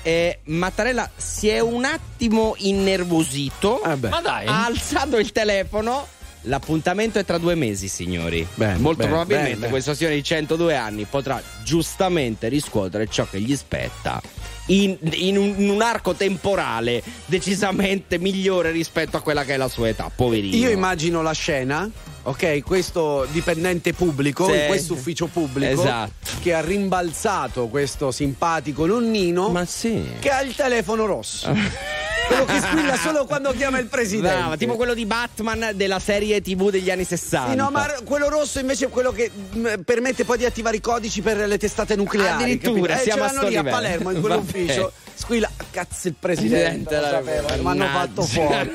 Eh, 0.07 0.39
Mattarella 0.45 1.11
si 1.17 1.49
è 1.49 1.59
un 1.59 1.85
attimo 1.85 2.55
innervosito. 2.59 3.83
Eh 3.83 3.97
beh. 3.97 4.09
Ma 4.09 4.21
dai. 4.21 4.47
Ha 4.47 4.65
alzato 4.65 5.17
il 5.19 5.33
telefono. 5.33 6.07
L'appuntamento 6.43 7.19
è 7.19 7.25
tra 7.25 7.39
due 7.39 7.57
mesi, 7.57 7.89
signori. 7.89 8.47
Bene, 8.55 8.79
Molto 8.79 8.99
bene, 8.99 9.11
probabilmente 9.11 9.57
bene. 9.57 9.69
questo 9.69 9.95
signore 9.95 10.15
di 10.15 10.23
102 10.23 10.77
anni 10.77 11.07
potrà 11.11 11.43
giustamente 11.65 12.47
riscuotere 12.47 13.09
ciò 13.09 13.27
che 13.29 13.41
gli 13.41 13.57
spetta 13.57 14.23
in, 14.67 14.97
in 15.15 15.37
un, 15.39 15.55
in 15.59 15.71
un 15.71 15.83
arco 15.83 16.15
temporale 16.15 17.03
decisamente 17.25 18.19
migliore 18.21 18.71
rispetto 18.71 19.17
a 19.17 19.21
quella 19.21 19.43
che 19.43 19.55
è 19.55 19.57
la 19.57 19.67
sua 19.67 19.89
età. 19.89 20.09
Poverino. 20.15 20.55
Io 20.55 20.71
immagino 20.71 21.21
la 21.21 21.33
scena, 21.33 21.91
ok? 22.29 22.63
Questo 22.63 23.27
dipendente 23.31 23.93
pubblico, 23.93 24.47
Sì. 24.47 24.53
in 24.59 24.67
questo 24.67 24.93
ufficio 24.95 25.27
pubblico, 25.27 25.81
Esatto. 25.81 26.13
che 26.41 26.53
ha 26.55 26.61
rimbalzato 26.61 27.67
questo 27.69 28.11
simpatico 28.11 28.87
nonnino 28.87 29.49
Ma 29.49 29.65
sì. 29.65 30.05
che 30.19 30.31
ha 30.31 30.43
il 30.43 30.55
telefono 30.55 31.07
rosso. 31.07 31.49
Quello 32.27 32.45
che 32.45 32.61
squilla 32.61 32.97
solo 32.97 33.25
quando 33.27 33.53
chiama 33.53 33.79
il 33.79 33.87
presidente. 33.87 34.37
Brava, 34.37 34.57
tipo 34.57 34.77
quello 34.77 34.95
di 34.95 35.07
Batman 35.07 35.71
della 35.75 35.99
serie 35.99 36.41
TV 36.41 36.71
degli 36.71 36.91
anni 36.91 37.05
60. 37.05 37.51
Sì, 37.51 37.57
no, 37.57 37.71
ma 37.71 37.87
quello 38.05 38.29
rosso 38.29 38.59
invece 38.59 38.87
è 38.87 38.89
quello 38.89 39.13
che 39.13 39.31
mh, 39.31 39.81
permette 39.85 40.25
poi 40.25 40.39
di 40.39 40.45
attivare 40.45 40.77
i 40.77 40.81
codici 40.81 41.21
per 41.23 41.37
le 41.47 41.59
testate 41.59 41.97
nucleari. 41.97 42.43
Addirittura, 42.43 42.95
capito? 42.95 43.11
siamo 43.11 43.23
eh, 43.23 43.25
a 43.25 43.27
l'hanno 43.29 43.41
sto 43.41 43.49
lì 43.49 43.57
a. 43.57 43.65
Palermo 43.65 44.11
in 44.11 44.21
quell'ufficio. 44.21 44.93
Squilla, 45.15 45.51
cazzo 45.71 46.09
il 46.09 46.15
presidente. 46.19 46.95
lo 46.95 47.01
Presidente, 47.01 47.41
sapevo, 47.47 47.63
mi 47.63 47.71
hanno 47.71 47.87
fatto 47.87 48.23
fuori. 48.23 48.73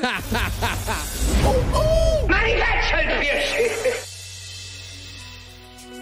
Ma 2.26 2.42
rifaccia 2.42 3.00
il 3.00 3.18
piacere! 3.18 4.10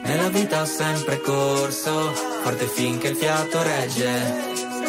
Nella 0.02 0.28
vita 0.30 0.62
ho 0.62 0.64
sempre 0.64 1.20
corso, 1.20 2.12
forte 2.42 2.66
finché 2.66 3.08
il 3.08 3.16
fiato 3.16 3.62
regge. 3.62 4.69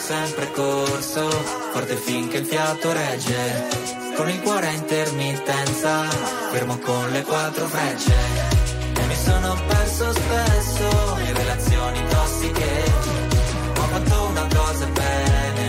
sempre 0.00 0.50
corso, 0.52 1.28
forte 1.72 1.94
finché 1.96 2.38
il 2.38 2.46
fiato 2.46 2.92
regge. 2.92 3.68
Con 4.16 4.28
il 4.28 4.40
cuore 4.40 4.66
a 4.68 4.70
intermittenza, 4.72 6.04
fermo 6.50 6.78
con 6.78 7.10
le 7.10 7.22
quattro 7.22 7.66
frecce. 7.66 8.14
E 8.96 9.06
mi 9.06 9.14
sono 9.14 9.56
perso 9.66 10.12
spesso 10.12 11.16
in 11.26 11.34
relazioni 11.36 12.04
tossiche. 12.08 12.84
Ho 13.76 13.82
fatto 13.82 14.22
una 14.30 14.46
cosa 14.54 14.86
bene, 14.86 15.68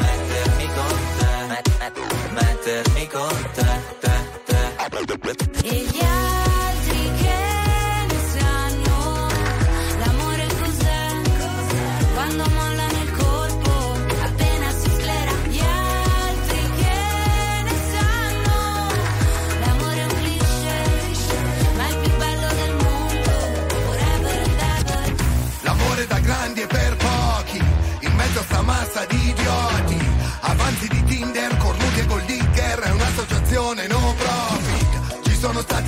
mettermi 0.00 0.66
con 0.74 0.98
te, 1.18 1.46
met- 1.48 1.70
met- 1.78 2.32
mettermi 2.32 3.06
con 3.08 3.50
te, 3.54 3.66
te, 4.00 4.12
te. 4.44 5.53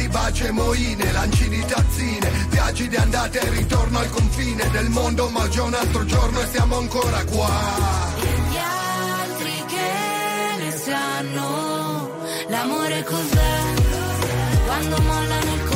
Stati 0.06 0.08
baci 0.08 0.50
moine, 0.52 1.12
lanci 1.12 1.48
di 1.48 1.64
tazzine 1.64 2.30
Viaggi 2.50 2.88
di 2.88 2.96
andata 2.96 3.38
e 3.40 3.50
ritorno 3.50 3.98
al 3.98 4.10
confine 4.10 4.68
del 4.70 4.88
mondo 4.88 5.28
Ma 5.30 5.48
è 5.48 5.58
un 5.60 5.74
altro 5.74 6.04
giorno 6.04 6.40
e 6.40 6.46
siamo 6.46 6.78
ancora 6.78 7.24
qua 7.24 7.48
E 8.16 8.50
gli 8.50 8.56
altri 8.56 9.64
che 9.66 10.64
ne 10.64 10.70
sanno 10.70 12.10
l'amore 12.48 13.02
cos'è? 13.04 13.74
Quando 14.66 14.96
mollano 14.98 15.54
il 15.54 15.64
colpo, 15.64 15.75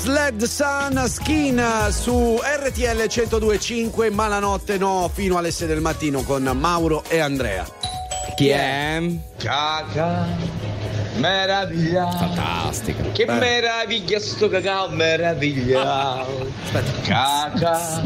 Sled 0.00 0.42
Sun 0.44 1.04
Skin 1.08 1.62
su 1.90 2.40
RTL 2.42 3.04
1025, 3.06 4.08
ma 4.08 4.28
la 4.28 4.38
notte 4.38 4.78
no, 4.78 5.10
fino 5.12 5.36
alle 5.36 5.50
6 5.50 5.66
del 5.66 5.82
mattino 5.82 6.22
con 6.22 6.42
Mauro 6.58 7.04
e 7.06 7.18
Andrea. 7.18 7.66
Chi 8.34 8.48
è? 8.48 9.02
Caca. 9.36 10.24
Meraviglia. 11.16 12.10
Fantastica. 12.12 13.02
Che 13.12 13.26
Beh. 13.26 13.32
meraviglia 13.34 14.18
sto 14.20 14.48
cacao, 14.48 14.88
meraviglia. 14.88 16.24
Aspetta. 16.64 16.92
Caca. 17.02 18.02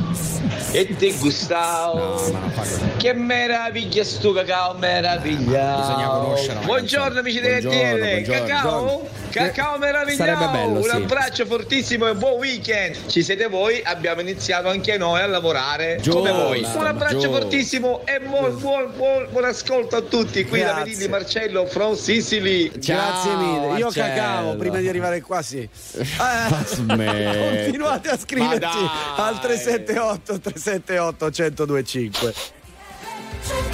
E 0.73 0.97
te 0.97 1.13
gustavo. 1.13 2.29
No, 2.29 2.51
che 2.97 3.13
meraviglia 3.13 4.03
sto 4.03 4.33
cacao, 4.33 4.75
meraviglia. 4.75 5.77
Bisogna 5.77 6.09
conoscere. 6.09 6.59
Buongiorno 6.65 7.21
amici 7.21 7.39
buongiorno, 7.41 7.71
dell'RTL. 7.71 7.99
Buongiorno, 8.01 8.47
cacao. 8.47 8.83
Buongiorno. 8.83 9.24
Cacao 9.35 9.79
meraviglioso! 9.79 10.69
Un 10.69 10.83
sì. 10.83 10.91
abbraccio 10.91 11.47
fortissimo 11.47 12.09
e 12.09 12.15
buon 12.15 12.39
weekend. 12.39 13.07
Ci 13.07 13.25
siete 13.25 13.49
voi, 13.49 13.83
abbiamo 13.83 14.21
iniziato 14.21 14.69
anche 14.69 14.97
noi 14.97 15.21
a 15.21 15.27
lavorare 15.27 15.99
Gio, 16.01 16.13
come 16.13 16.31
voi. 16.31 16.61
Bravo, 16.61 16.79
un 16.79 16.87
abbraccio 16.87 17.19
Gio. 17.19 17.33
fortissimo 17.33 18.07
e 18.07 18.21
buon, 18.21 18.57
buon, 18.61 18.93
buon, 18.97 19.27
buon, 19.31 19.45
ascolto 19.45 19.97
a 19.97 20.03
tutti. 20.03 20.45
Qui 20.45 20.61
Grazie. 20.61 20.77
da 20.77 20.85
Venini 20.85 21.09
Marcello 21.09 21.67
from 21.67 21.95
Sicily. 21.95 22.71
Ciao, 22.81 22.97
Grazie 22.97 23.35
mille. 23.35 23.79
Io 23.79 23.85
Marcello. 23.85 24.07
cacao 24.07 24.57
prima 24.57 24.79
di 24.79 24.89
arrivare 24.89 25.21
qua, 25.21 25.43
sì. 25.43 25.69
continuate 26.87 28.11
a 28.11 28.17
scriverci 28.17 28.79
al 29.17 29.41
378 29.41 30.39
378 30.39 31.31
1025. 31.65 33.74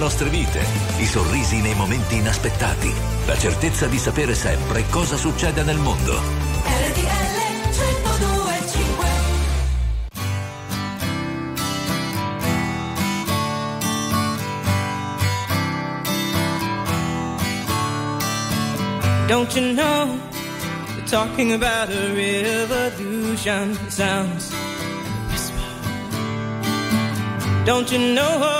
Nostre 0.00 0.30
vite, 0.30 0.64
i 0.96 1.04
sorrisi 1.04 1.60
nei 1.60 1.74
momenti 1.74 2.16
inaspettati, 2.16 2.90
la 3.26 3.36
certezza 3.36 3.86
di 3.86 3.98
sapere 3.98 4.34
sempre 4.34 4.86
cosa 4.88 5.18
succede 5.18 5.62
nel 5.62 5.76
mondo. 5.76 6.14
RTL 6.14 7.02
1025 7.68 9.08
Don't 19.28 19.54
you 19.54 19.74
know? 19.74 20.18
They're 20.96 21.06
talking 21.06 21.52
about 21.52 21.90
a 21.90 22.14
revolution. 22.14 23.76
Sounds 23.90 24.50
like 24.50 24.62
a 24.62 25.28
whisper. 25.30 25.60
Don't 27.66 27.92
you 27.92 27.98
know? 28.14 28.59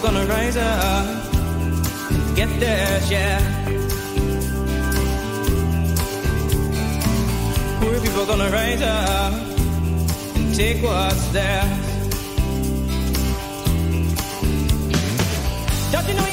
People 0.00 0.14
gonna 0.14 0.26
rise 0.32 0.56
up 0.56 1.34
and 2.10 2.34
get 2.34 2.48
their 2.58 3.00
share. 3.02 3.40
Poor 7.80 8.00
people 8.00 8.24
gonna 8.24 8.50
rise 8.50 8.80
up 8.80 9.32
and 10.36 10.54
take 10.54 10.82
what's 10.82 11.26
theirs. 11.32 11.68
Don't 15.92 16.08
you 16.08 16.14
know 16.14 16.29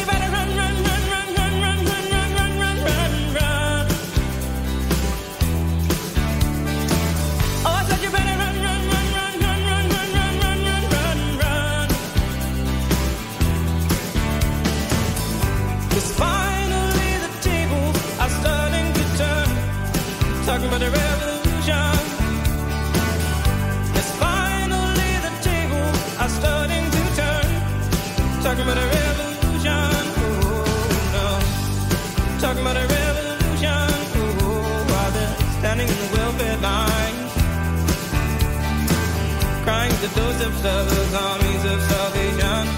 those 40.16 40.42
of 40.42 40.64
love, 40.64 41.16
armies 41.16 41.66
of 41.66 41.82
salvation. 41.82 42.77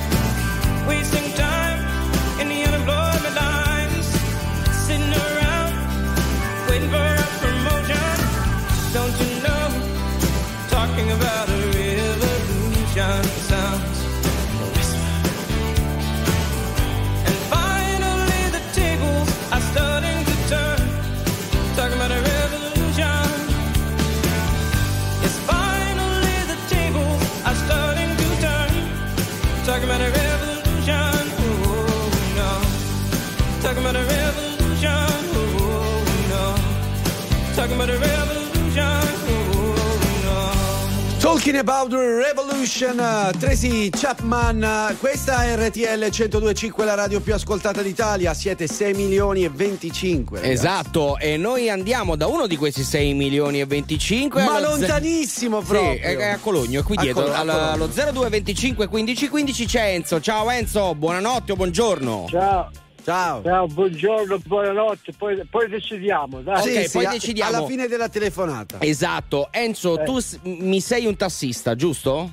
Talking 41.30 41.58
about 41.58 41.92
the 41.92 41.96
revolution, 42.26 42.98
uh, 42.98 43.30
Tracy 43.38 43.92
Chapman, 43.92 44.64
uh, 44.64 44.98
questa 44.98 45.44
è 45.44 45.56
RTL 45.56 46.10
1025, 46.10 46.84
la 46.84 46.96
radio 46.96 47.22
più 47.22 47.36
ascoltata 47.36 47.84
d'Italia, 47.84 48.34
siete 48.34 48.66
6 48.66 48.96
milioni 48.96 49.44
e 49.44 49.50
25. 49.50 50.40
ragazzi. 50.40 50.54
Esatto, 50.56 51.20
e 51.20 51.38
noi 51.38 51.70
andiamo 51.70 52.16
da 52.16 52.26
uno 52.26 52.48
di 52.48 52.58
questi 52.58 52.82
6 52.82 53.14
milioni 53.14 53.60
e 53.60 53.68
25 53.68 54.44
Ma 54.44 54.60
lontanissimo 54.60 55.60
Sì, 55.62 55.68
proprio. 55.68 56.02
è 56.02 56.18
è 56.18 56.28
a 56.30 56.38
Cologno, 56.40 56.82
qui 56.82 56.96
A 56.98 57.02
dietro, 57.02 57.32
a 57.32 57.38
allo, 57.38 57.54
allo 57.54 57.88
02 57.88 58.28
25 58.28 58.88
15 58.88 59.30
15 59.30 59.66
c'è 59.68 59.94
Enzo. 59.94 60.20
Ciao 60.20 60.50
Enzo, 60.50 60.96
buonanotte 60.96 61.52
o 61.52 61.56
buongiorno. 61.56 62.26
Ciao. 62.28 62.72
Ciao. 63.04 63.42
Ciao, 63.44 63.66
buongiorno, 63.68 64.40
buonanotte, 64.46 65.14
poi, 65.18 65.42
poi 65.50 65.68
decidiamo, 65.70 66.42
dai. 66.42 66.60
Ok, 66.62 66.68
Sì, 66.88 66.92
poi 66.92 67.04
sì, 67.04 67.06
a- 67.08 67.12
decidiamo. 67.12 67.58
Alla 67.58 67.66
fine 67.68 67.88
della 67.88 68.10
telefonata. 68.10 68.78
Esatto, 68.82 69.48
Enzo, 69.52 70.00
Eh. 70.00 70.04
tu 70.04 70.20
s- 70.20 70.40
mi 70.44 70.80
sei 70.82 71.06
un 71.06 71.16
tassista, 71.16 71.76
giusto? 71.76 72.30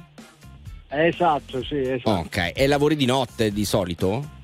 Esatto, 0.88 1.64
sì, 1.64 1.80
esatto. 1.80 2.10
Ok, 2.10 2.52
e 2.54 2.66
lavori 2.66 2.96
di 2.96 3.06
notte 3.06 3.52
di 3.52 3.64
solito? 3.64 4.34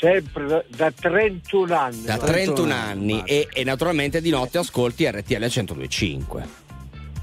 Sempre 0.00 0.46
da, 0.46 0.64
da 0.68 0.90
31 0.92 1.74
anni. 1.76 2.02
Da 2.04 2.16
guarda. 2.16 2.32
31 2.32 2.72
anni 2.72 3.22
e, 3.26 3.48
e 3.52 3.64
naturalmente 3.64 4.20
di 4.22 4.30
notte 4.30 4.56
ascolti 4.58 5.04
RTL 5.10 5.36
1025. 5.50 6.48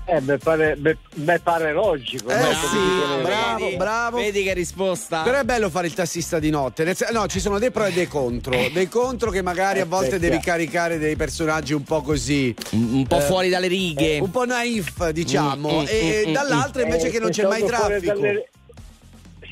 Eh, 0.10 0.22
mi 0.22 0.38
pare, 0.38 0.78
me- 0.80 0.98
me 1.16 1.38
pare 1.40 1.74
logico. 1.74 2.30
Eh 2.30 2.38
no? 2.40 2.46
sì, 2.54 2.78
bravo, 3.24 3.28
ragazze. 3.28 3.76
bravo. 3.76 4.18
Vedi 4.20 4.44
che 4.44 4.54
risposta? 4.54 5.22
Però 5.24 5.38
è 5.38 5.44
bello 5.44 5.70
fare 5.70 5.88
il 5.88 5.94
tassista 5.94 6.40
di 6.40 6.50
notte. 6.50 6.96
No, 7.12 7.28
ci 7.28 7.42
sono 7.42 7.60
dei 7.60 7.72
pro 7.72 7.86
e 7.86 7.92
dei 7.92 8.08
contro. 8.08 8.56
Dei 8.72 8.88
contro 8.88 9.32
che 9.32 9.42
magari 9.42 9.82
a 9.82 9.86
volte 9.86 10.16
Eh, 10.16 10.20
devi 10.20 10.36
certo. 10.36 10.50
caricare 10.52 10.98
dei 10.98 11.18
personaggi 11.18 11.74
un 11.74 11.84
po' 11.84 12.02
così. 12.02 12.56
un, 12.72 13.06
po' 13.06 13.18
Eh, 13.18 13.22
fuori 13.22 13.50
dalle 13.50 13.68
righe. 13.68 14.20
Un 14.20 14.32
po' 14.32 14.46
naif, 14.46 15.10
diciamo. 15.10 15.72
Mm, 15.72 15.80
mm, 15.80 15.86
e 15.88 16.24
mm, 16.28 16.32
dall'altra 16.32 16.84
invece 16.84 17.08
Eh, 17.08 17.12
che 17.12 17.20
non 17.20 17.30
c'è 17.32 17.46
mai 17.46 17.66
traffico. 17.66 18.14
dalle- 18.14 18.50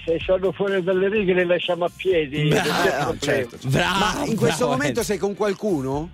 se 0.06 0.20
sono 0.24 0.52
fuori 0.54 0.82
dalle 0.84 1.10
righe 1.10 1.34
le 1.34 1.46
lasciamo 1.46 1.84
a 1.84 1.92
piedi. 1.94 2.48
Eh, 2.48 2.54
no, 2.54 2.62
problema. 2.62 3.16
certo. 3.20 3.58
Bravo, 3.64 4.00
Ma 4.00 4.24
in 4.26 4.36
questo 4.38 4.66
bravo, 4.68 4.72
momento 4.72 5.04
sei 5.04 5.18
con 5.18 5.36
qualcuno? 5.36 6.10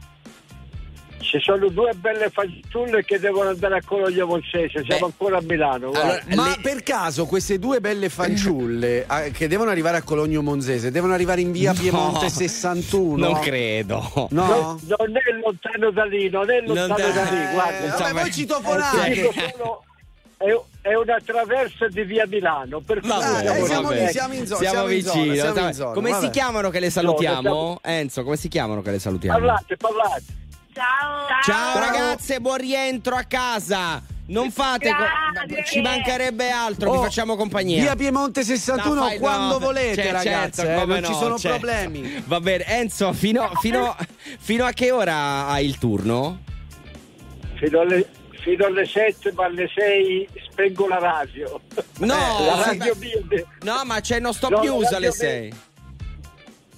Ci 1.31 1.39
sono 1.39 1.69
due 1.69 1.93
belle 1.95 2.29
fanciulle 2.29 3.05
che 3.05 3.17
devono 3.17 3.51
andare 3.51 3.77
a 3.77 3.81
Cologno 3.85 4.25
Monzese, 4.25 4.83
siamo 4.83 5.05
ancora 5.05 5.37
a 5.37 5.41
Milano. 5.41 5.91
Allora, 5.91 6.21
Ma 6.35 6.49
le- 6.49 6.57
per 6.61 6.83
caso 6.83 7.25
queste 7.25 7.57
due 7.57 7.79
belle 7.79 8.09
fanciulle 8.09 9.05
eh, 9.05 9.31
che 9.31 9.47
devono 9.47 9.69
arrivare 9.69 9.95
a 9.95 10.01
Cologno 10.01 10.41
Monzese 10.41 10.91
devono 10.91 11.13
arrivare 11.13 11.39
in 11.39 11.53
via 11.53 11.71
No, 11.71 11.79
Piemonte 11.79 12.27
61? 12.29 13.15
Non 13.29 13.39
credo. 13.39 14.11
No? 14.13 14.27
Non, 14.31 14.79
non 14.87 15.15
è 15.15 15.31
lontano 15.41 15.89
da 15.91 16.03
lì, 16.03 16.29
non 16.29 16.51
è 16.51 16.59
lontano 16.65 16.95
te- 16.95 17.13
da 17.13 17.23
lì, 17.23 17.37
Eh, 17.37 17.53
guarda. 17.53 17.95
vabbè, 17.97 18.11
voi 18.11 18.27
Eh, 18.27 18.31
citofonate. 18.33 19.09
ti 19.13 19.13
dico 19.21 19.31
solo, 19.31 19.83
è, 20.81 20.89
è 20.89 20.95
una 20.95 21.17
traversa 21.23 21.87
di 21.87 22.03
via 22.03 22.25
Milano, 22.27 22.81
per 22.81 22.99
cui 22.99 23.07
Vabbè, 23.07 23.23
eh, 23.23 23.41
siamo 23.45 23.65
siamo 23.67 23.91
lì. 23.91 24.07
siamo 24.09 24.33
in 24.33 24.45
zona, 24.47 24.59
Siamo 24.59 24.73
siamo 24.75 24.89
in 24.89 24.95
vicini. 25.01 25.35
siamo 25.37 25.71
siamo- 25.71 25.91
come 25.93 26.09
vabbè. 26.11 26.25
si 26.25 26.29
chiamano 26.31 26.69
che 26.69 26.79
le 26.81 26.89
salutiamo? 26.89 27.79
Enzo, 27.83 28.23
come 28.23 28.35
si 28.35 28.49
chiamano 28.49 28.81
che 28.81 28.91
le 28.91 28.99
salutiamo? 28.99 29.37
Parlate, 29.37 29.77
parlate. 29.77 30.23
Ciao. 30.81 31.41
Ciao, 31.43 31.79
ragazze, 31.79 32.39
buon 32.39 32.57
rientro 32.57 33.15
a 33.15 33.23
casa. 33.23 34.01
Non 34.27 34.49
fate. 34.49 34.89
co- 34.89 35.63
ci 35.65 35.81
mancherebbe 35.81 36.49
altro, 36.49 36.89
Oh, 36.89 36.93
vi 36.97 37.03
facciamo 37.03 37.35
compagnia. 37.35 37.81
Via 37.81 37.95
Piemonte 37.95 38.43
61 38.43 38.93
No, 38.95 39.01
fai- 39.07 39.19
quando 39.19 39.53
no, 39.53 39.59
volete, 39.59 40.01
cioè, 40.03 40.11
ragazze, 40.11 40.61
certo, 40.63 40.71
eh, 40.71 40.79
come 40.81 40.99
non 40.99 41.03
ci 41.03 41.11
no, 41.11 41.17
sono 41.17 41.37
certo. 41.37 41.57
problemi. 41.59 42.23
Va 42.25 42.39
bene, 42.39 42.63
Enzo, 42.65 43.11
fino, 43.13 43.51
fino- 43.59 43.95
fino 44.39 44.65
a 44.65 44.71
che 44.71 44.91
ora 44.91 45.47
hai 45.47 45.65
il 45.65 45.77
turno? 45.77 46.39
Fino 47.55 47.79
alle, 47.81 48.09
fino 48.41 48.65
alle 48.65 48.85
7, 48.85 49.33
ma 49.33 49.45
alle 49.45 49.69
6 49.73 50.27
spengo 50.49 50.87
la 50.87 50.97
radio. 50.99 51.59
No, 51.99 52.15
la 52.45 52.63
sì, 52.63 52.77
radio 52.79 52.95
beh. 52.95 53.45
No, 53.63 53.81
ma 53.85 53.99
c'è 53.99 54.19
no 54.19 54.31
stop 54.31 54.51
No, 54.51 54.61
news 54.61 54.89
la 54.91 54.97
alle 54.97 55.07
radio 55.09 55.11
6. 55.11 55.53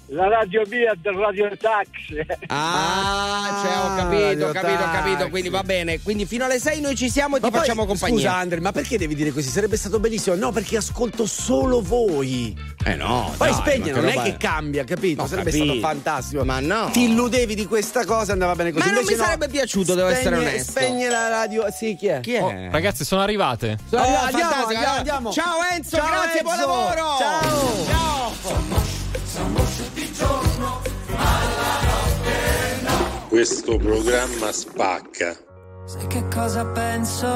La 0.08 0.28
radio 0.28 0.62
mia 0.68 0.94
del 1.00 1.14
radio 1.14 1.48
taxi. 1.58 2.18
Ah, 2.48 3.62
cioè, 3.64 3.72
ho 3.78 3.96
capito, 3.96 4.22
Radio 4.22 4.48
ho 4.48 4.52
capito, 4.52 4.82
ho 4.82 4.90
capito. 4.92 5.28
Quindi 5.30 5.48
va 5.48 5.62
bene. 5.62 6.02
Quindi 6.02 6.26
fino 6.26 6.44
alle 6.44 6.58
6 6.60 6.80
noi 6.82 6.94
ci 6.94 7.08
siamo 7.08 7.36
e 7.36 7.38
ti 7.40 7.46
Ma 7.46 7.50
poi, 7.50 7.60
facciamo 7.60 7.86
compagnia. 7.86 8.14
Scusa 8.16 8.34
Andre, 8.34 8.60
ma 8.60 8.70
perché 8.70 8.98
devi 8.98 9.14
dire 9.14 9.30
così? 9.32 9.48
Sarebbe 9.48 9.78
stato 9.78 9.98
bellissimo. 10.00 10.36
No, 10.36 10.52
perché 10.52 10.76
ascolto 10.76 11.24
solo 11.24 11.80
voi. 11.80 12.54
Eh 12.84 12.96
no. 12.96 13.32
Poi 13.36 13.48
dai, 13.50 13.56
spegne, 13.58 13.92
non 13.92 14.06
è 14.06 14.20
che 14.22 14.36
cambia, 14.36 14.84
capito? 14.84 15.22
Ho 15.22 15.26
sarebbe 15.26 15.50
capito. 15.50 15.72
stato 15.72 15.80
fantastico. 15.80 16.44
Ma 16.44 16.60
no. 16.60 16.90
Ti 16.90 17.04
illudevi 17.04 17.54
di 17.54 17.66
questa 17.66 18.04
cosa, 18.04 18.32
andava 18.32 18.54
bene 18.54 18.72
così. 18.72 18.84
Ma 18.86 18.90
non 18.92 19.00
Invece 19.00 19.14
mi 19.16 19.20
no. 19.20 19.24
sarebbe 19.26 19.48
piaciuto, 19.48 19.94
devo 19.94 20.08
essere 20.08 20.34
Spegne- 20.36 20.50
onesto. 20.50 20.70
Spegne 20.70 21.08
la 21.08 21.28
radio. 21.30 21.64
Sì, 21.72 21.96
chi 21.96 22.06
è? 22.08 22.20
Chi 22.20 22.34
è? 22.34 22.42
Oh, 22.42 22.52
ragazzi, 22.70 23.04
sono 23.06 23.22
arrivate. 23.22 23.78
Sono 23.88 24.02
Oh, 24.02 24.04
arrivati, 24.04 24.32
fantastico, 24.32 24.64
andiamo, 24.66 24.84
allora. 24.84 24.98
andiamo. 24.98 25.32
Ciao 25.32 25.56
Enzo, 25.72 25.96
Ciao, 25.96 26.06
grazie, 26.10 26.42
buon 26.42 26.54
Enzo. 26.56 26.66
lavoro. 26.66 27.16
Ciao. 27.18 28.82
Questo 33.34 33.78
programma 33.78 34.52
spacca. 34.52 35.34
Sai 35.86 36.06
che 36.06 36.24
cosa 36.32 36.64
penso? 36.66 37.26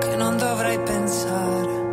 Che 0.00 0.16
non 0.16 0.36
dovrei 0.36 0.80
pensare. 0.80 1.84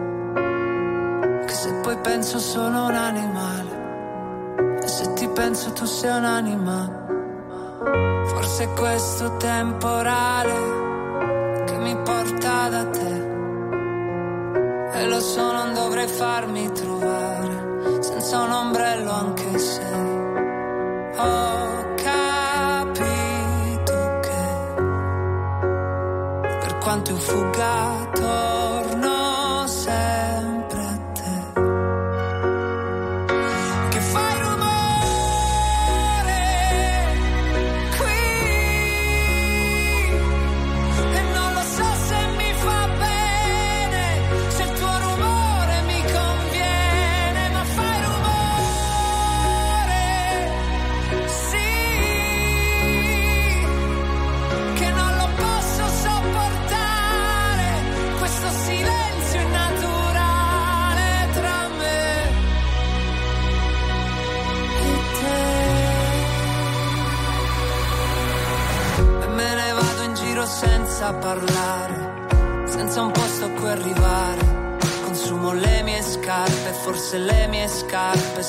Che 1.45 1.53
se 1.53 1.73
poi 1.83 1.95
penso 1.97 2.39
sono 2.39 2.87
un 2.87 2.95
animale. 2.95 4.79
E 4.83 4.87
se 4.87 5.13
ti 5.13 5.27
penso 5.27 5.73
tu 5.73 5.85
sei 5.85 6.17
un 6.17 6.25
animale. 6.25 7.05
Forse 8.25 8.63
è 8.63 8.73
questo 8.73 9.37
temporale 9.37 10.55
che 11.65 11.77
mi 11.77 11.95
porta 11.97 12.67
da 12.67 12.83
te. 12.87 13.31
E 14.93 15.07
lo 15.07 15.19
so, 15.19 15.51
non 15.51 15.75
dovrei 15.75 16.07
farmi 16.07 16.71
trovare 16.71 17.62
senza 17.99 18.39
un 18.39 18.51
ombrello 18.51 19.11
anche 19.11 19.57
se 19.57 19.81
ho 21.17 21.93
capito 21.95 23.39
che 24.21 24.73
per 26.59 26.77
quanto 26.79 27.11
io 27.11 27.17
fugga 27.17 28.09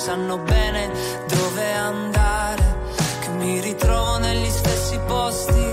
sanno 0.04 0.36
bene 0.36 0.90
dove 1.28 1.72
andare 1.72 2.62
che 3.20 3.28
mi 3.38 3.58
ritrovo 3.60 4.18
negli 4.18 4.50
stessi 4.50 4.98
posti 5.06 5.64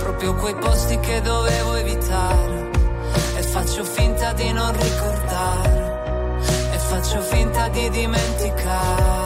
proprio 0.00 0.34
quei 0.34 0.56
posti 0.56 0.98
che 0.98 1.20
dovevo 1.20 1.74
evitare. 1.76 2.70
E 3.36 3.42
faccio 3.42 3.84
finta 3.84 4.32
di 4.32 4.50
non 4.50 4.72
ricordare 4.76 6.32
e 6.72 6.78
faccio 6.78 7.20
finta 7.20 7.68
di 7.68 7.88
dimenticare 7.90 9.23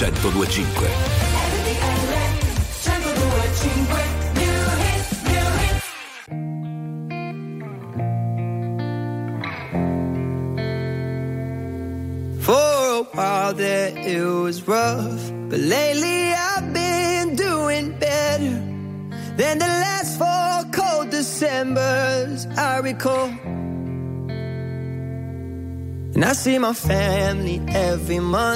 1025. 0.00 0.88
For 12.40 12.52
a 12.52 13.02
while 13.12 13.52
there 13.52 13.92
it 13.94 14.24
was 14.24 14.66
rough, 14.66 15.30
but 15.50 15.60
lately 15.60 16.32
I've 16.32 16.72
been 16.72 17.36
doing 17.36 17.98
better 17.98 18.56
than 19.36 19.58
the 19.58 19.66
last 19.66 20.16
four 20.16 20.64
cold 20.72 21.10
Decembers 21.10 22.46
I 22.56 22.78
recall. 22.78 23.28
And 26.14 26.24
I 26.24 26.32
see 26.32 26.58
my 26.58 26.72
family 26.72 27.60
every 27.68 28.20
month. 28.20 28.49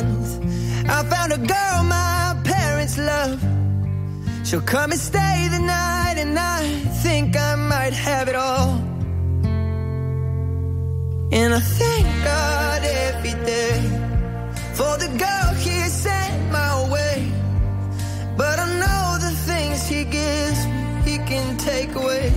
She'll 4.54 4.62
come 4.62 4.92
and 4.92 5.00
stay 5.00 5.48
the 5.50 5.58
night, 5.58 6.14
and 6.16 6.38
I 6.38 6.62
think 7.02 7.36
I 7.36 7.56
might 7.56 7.92
have 7.92 8.28
it 8.28 8.36
all. 8.36 8.70
And 11.32 11.54
I 11.54 11.58
thank 11.58 12.06
God 12.22 12.84
every 12.84 13.34
day 13.44 13.80
for 14.78 14.96
the 15.02 15.10
girl 15.24 15.48
he 15.58 15.76
sent 15.88 16.52
my 16.52 16.88
way. 16.88 17.32
But 18.36 18.60
I 18.60 18.66
know 18.82 19.18
the 19.26 19.34
things 19.48 19.88
he 19.88 20.04
gives 20.04 20.60
me, 20.68 20.82
he 21.04 21.16
can 21.30 21.56
take 21.56 21.92
away. 21.96 22.32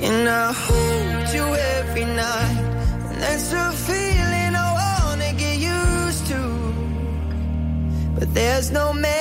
And 0.00 0.30
I 0.30 0.50
hold 0.50 1.28
you 1.36 1.46
every 1.76 2.06
night. 2.06 2.58
And 3.10 3.20
that's 3.20 3.52
a 3.52 3.70
feeling 3.86 4.52
I 4.66 4.68
wanna 4.80 5.32
get 5.34 5.58
used 5.58 6.26
to. 6.28 6.42
But 8.16 8.32
there's 8.32 8.70
no 8.70 8.94
man 8.94 9.11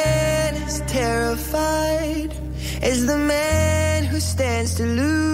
terrified 0.91 2.33
as 2.81 3.05
the 3.05 3.17
man 3.17 4.03
who 4.03 4.19
stands 4.19 4.75
to 4.75 4.83
lose 4.83 5.30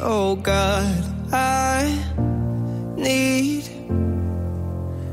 oh 0.00 0.36
God. 0.36 1.16
I 1.32 1.98
need 2.96 3.64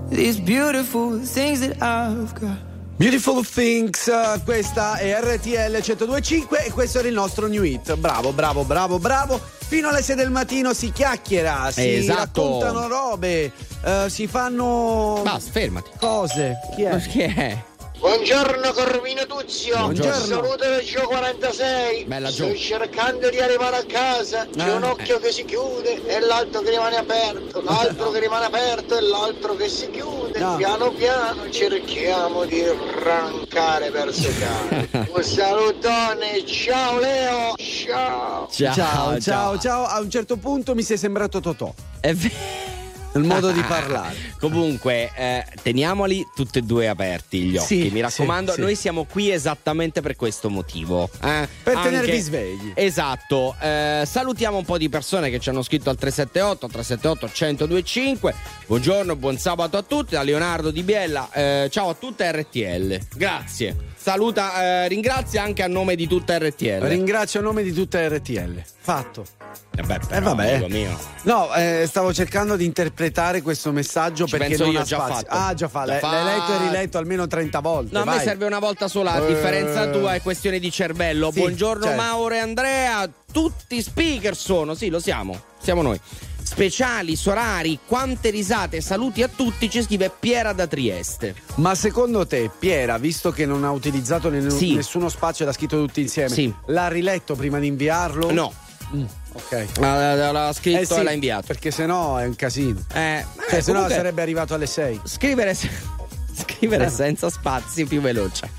these 0.10 0.40
beautiful 0.40 1.20
things 1.20 1.60
that 1.60 1.82
I've 1.82 2.34
got. 2.40 2.58
Beautiful 2.98 3.44
Things, 3.46 4.08
eh, 4.08 4.40
questa 4.46 4.96
è 4.96 5.20
RTL 5.20 5.82
1025 5.82 6.64
e 6.66 6.72
questo 6.72 7.00
era 7.00 7.10
il 7.10 7.14
nostro 7.14 7.48
new 7.48 7.62
hit. 7.62 7.94
Bravo, 7.98 8.32
bravo, 8.32 8.64
bravo, 8.64 9.00
bravo. 9.00 9.38
Fino 9.68 9.90
alle 9.90 10.02
6 10.02 10.16
del 10.16 10.30
mattino 10.32 10.74
si 10.74 10.94
chiacchiera, 10.94 11.72
si 11.72 11.96
Esatto. 11.96 12.42
raccontano 12.42 12.88
robe, 12.88 13.52
eh, 13.84 14.06
si 14.08 14.28
fanno 14.28 15.20
Basta, 15.24 15.52
fermati. 15.52 15.90
cose. 16.00 16.56
Chi 16.74 16.84
è? 16.84 16.98
Chi 17.02 17.20
è? 17.20 17.64
Buongiorno 18.00 18.72
Corvino 18.74 19.26
Tuzio, 19.26 19.78
Buongiorno. 19.78 20.14
saluto 20.14 20.58
del 20.58 20.82
Gio 20.86 21.08
46. 21.08 22.04
Bella, 22.06 22.30
Gio. 22.30 22.46
Sto 22.50 22.56
cercando 22.58 23.30
di 23.30 23.40
arrivare 23.40 23.78
a 23.78 23.86
casa, 23.86 24.46
c'è 24.56 24.68
Eh. 24.68 24.72
un 24.74 24.84
occhio 24.84 25.18
che 25.20 25.32
si 25.32 25.44
chiude 25.46 26.06
e 26.06 26.20
l'altro 26.20 26.62
che 26.62 26.70
rimane 26.72 26.98
aperto, 26.98 27.62
l'altro 27.62 28.12
che 28.12 28.20
rimane 28.20 28.46
aperto 28.46 28.96
e 28.98 29.02
l'altro 29.02 29.56
che 29.56 29.70
si 29.70 29.90
chiude. 29.90 30.38
No. 30.40 30.56
Piano 30.58 30.92
piano 30.92 31.50
cerchiamo 31.50 32.46
di 32.46 32.62
arrancare 32.64 33.90
verso 33.90 34.30
casa. 34.40 35.08
un 35.12 35.24
salutone, 35.24 36.46
ciao 36.46 37.00
Leo, 37.00 37.56
ciao. 37.58 38.48
ciao, 38.52 39.20
ciao, 39.20 39.58
ciao. 39.58 39.86
A 39.86 40.00
un 40.00 40.10
certo 40.12 40.36
punto 40.38 40.76
mi 40.76 40.84
sei 40.84 40.98
sembrato 40.98 41.40
Totò. 41.40 41.74
È 42.02 42.14
vero. 42.14 42.74
Il 43.16 43.24
modo 43.24 43.52
di 43.52 43.62
parlare. 43.62 44.14
Comunque, 44.40 45.10
eh, 45.16 45.46
teniamoli 45.62 46.26
tutti 46.36 46.60
e 46.60 46.62
due 46.62 46.88
aperti 46.90 47.40
gli 47.44 47.58
occhi. 47.58 47.84
Sì, 47.84 47.90
Mi 47.90 48.02
raccomando, 48.02 48.52
sì, 48.52 48.58
sì. 48.58 48.62
noi 48.64 48.76
siamo 48.76 49.06
qui 49.06 49.32
esattamente 49.32 50.02
per 50.02 50.16
questo 50.16 50.50
motivo. 50.50 51.10
eh. 51.24 51.48
Per 51.64 51.76
Anche- 51.76 51.90
tenervi 51.90 52.20
svegli. 52.20 52.72
Esatto. 52.76 53.56
Eh, 53.62 54.04
salutiamo 54.06 54.58
un 54.58 54.66
po' 54.66 54.78
di 54.78 54.90
persone 54.90 55.30
che 55.30 55.40
ci 55.40 55.50
hanno 55.50 55.62
scritto 55.64 55.90
al 55.90 55.96
378 55.98 56.68
378 56.68 57.26
1025. 57.68 58.34
Buongiorno, 58.68 59.16
buon 59.16 59.38
sabato 59.38 59.78
a 59.78 59.82
tutti. 59.82 60.16
Da 60.16 60.22
Leonardo 60.24 60.72
Di 60.72 60.84
Biella. 60.84 61.30
Eh, 61.32 61.68
ciao 61.72 61.90
a 61.90 61.94
tutta 61.94 62.30
RTL. 62.32 63.00
Grazie. 63.16 63.76
Saluta, 63.96 64.84
eh, 64.84 64.88
ringrazia 64.88 65.42
anche 65.42 65.64
a 65.64 65.68
nome 65.68 65.96
di 65.96 66.06
tutta 66.08 66.38
RTL. 66.38 66.82
Ringrazio 66.82 67.40
a 67.40 67.44
nome 67.44 67.64
di 67.64 67.72
tutta 67.74 68.06
RTL. 68.08 68.62
Fatto. 68.78 69.45
Eh 69.78 69.82
beh, 69.84 69.96
Eh 69.96 70.00
però, 70.08 70.34
vabbè. 70.34 70.54
amico 70.54 70.68
mio. 70.70 71.00
No, 71.24 71.54
eh, 71.54 71.86
stavo 71.88 72.14
cercando 72.14 72.56
di 72.56 72.66
interpretare 72.66 73.42
questo 73.42 73.72
messaggio 73.72 74.26
Ci 74.26 74.38
perché 74.38 74.58
non 74.58 74.72
io, 74.72 74.80
ha 74.80 74.84
già 74.84 74.98
spazio. 74.98 75.16
fatto. 75.16 75.28
Ah, 75.30 75.54
già 75.54 75.68
fa. 75.68 75.86
Già 75.86 76.00
L'hai, 76.00 76.02
l'hai 76.02 76.24
letto 76.38 76.54
e 76.54 76.58
riletto 76.68 76.98
almeno 76.98 77.28
30 77.28 77.60
volte. 77.60 77.94
No, 77.94 78.02
a 78.02 78.06
me 78.06 78.16
vai. 78.16 78.24
serve 78.24 78.46
una 78.46 78.60
volta 78.60 78.88
sola, 78.88 79.14
a 79.14 79.24
Eh. 79.24 79.28
differenza 79.28 79.88
tua 79.90 80.14
è 80.16 80.22
questione 80.22 80.60
di 80.60 80.72
cervello. 80.72 81.32
Sì, 81.32 81.40
Buongiorno 81.40 81.84
certo. 81.86 82.02
Mauro 82.02 82.34
e 82.36 82.38
Andrea, 82.38 83.10
tutti 83.32 83.82
speaker 83.82 84.36
sono, 84.36 84.76
sì 84.76 84.90
lo 84.90 85.00
siamo, 85.00 85.40
siamo 85.62 85.82
noi. 85.82 86.00
Speciali, 86.42 87.16
sorari, 87.16 87.80
quante 87.88 88.30
risate, 88.30 88.80
saluti 88.80 89.24
a 89.24 89.28
tutti, 89.28 89.68
ci 89.68 89.82
scrive 89.82 90.12
Piera 90.18 90.54
da 90.54 90.68
Trieste. 90.68 91.34
Ma 91.56 91.74
secondo 91.74 92.28
te, 92.28 92.52
Piera, 92.58 93.00
visto 93.00 93.32
che 93.32 93.48
non 93.48 93.64
ha 93.64 93.72
utilizzato 93.72 94.30
ne- 94.30 94.48
Sì. 94.52 94.76
nessuno 94.76 95.10
spazio 95.10 95.44
ed 95.44 95.50
ha 95.50 95.54
scritto 95.54 95.78
tutti 95.84 96.02
insieme, 96.02 96.30
Sì. 96.30 96.54
l'ha 96.68 96.88
riletto 96.88 97.34
prima 97.36 97.58
di 97.60 97.68
inviarlo? 97.68 98.32
No, 98.32 98.54
Mm, 98.94 99.04
ok. 99.36 99.80
l'ha, 99.80 100.32
l'ha 100.32 100.54
scritto 100.54 100.80
Eh 100.82 100.86
sì, 100.86 100.94
e 101.00 101.04
l'ha 101.04 101.12
inviato. 101.12 101.44
Perché 101.48 101.72
sennò 101.72 102.18
è 102.18 102.26
un 102.26 102.36
casino. 102.36 102.80
Eh, 102.94 103.26
Cioè, 103.50 103.60
eh, 103.60 103.62
se 103.62 103.72
no 103.72 103.88
sarebbe 103.90 104.22
arrivato 104.22 104.54
alle 104.54 104.66
6. 104.68 105.02
scrivere, 105.04 105.54
se- 105.54 105.70
scrivere 106.36 106.86
Eh. 106.86 106.90
senza 106.90 107.30
spazi 107.30 107.86
più 107.86 108.02
veloce. 108.02 108.50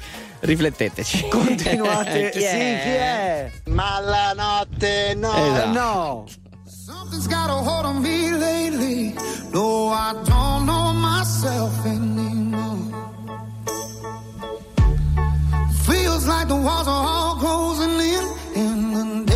Rifletteteci. 0.41 1.29
Continuate. 1.29 2.31
Chi 2.35 2.41
sì, 2.41 2.45
è? 2.45 2.81
chi 2.83 2.91
è? 2.91 3.53
Ma 3.71 3.99
la 4.01 4.33
notte 4.35 5.15
no. 5.17 5.33
Esatto. 5.35 5.71
No. 5.71 6.25
Something's 6.67 7.27
got 7.27 7.49
a 7.49 7.55
hold 7.55 7.85
on 7.87 8.01
me 8.01 8.31
lately. 8.37 9.15
No, 9.53 9.89
I 9.93 10.13
don't 10.25 10.65
know 10.67 10.93
myself 10.93 11.73
anymore. 11.85 12.95
Feels 15.85 16.27
like 16.27 16.49
the 16.49 16.55
walls 16.57 16.87
are 16.87 17.07
all 17.07 17.37
closing 17.37 17.99
in, 17.99 18.25
and 18.57 18.95
the 19.29 19.36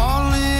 all 0.00 0.32
in 0.32 0.59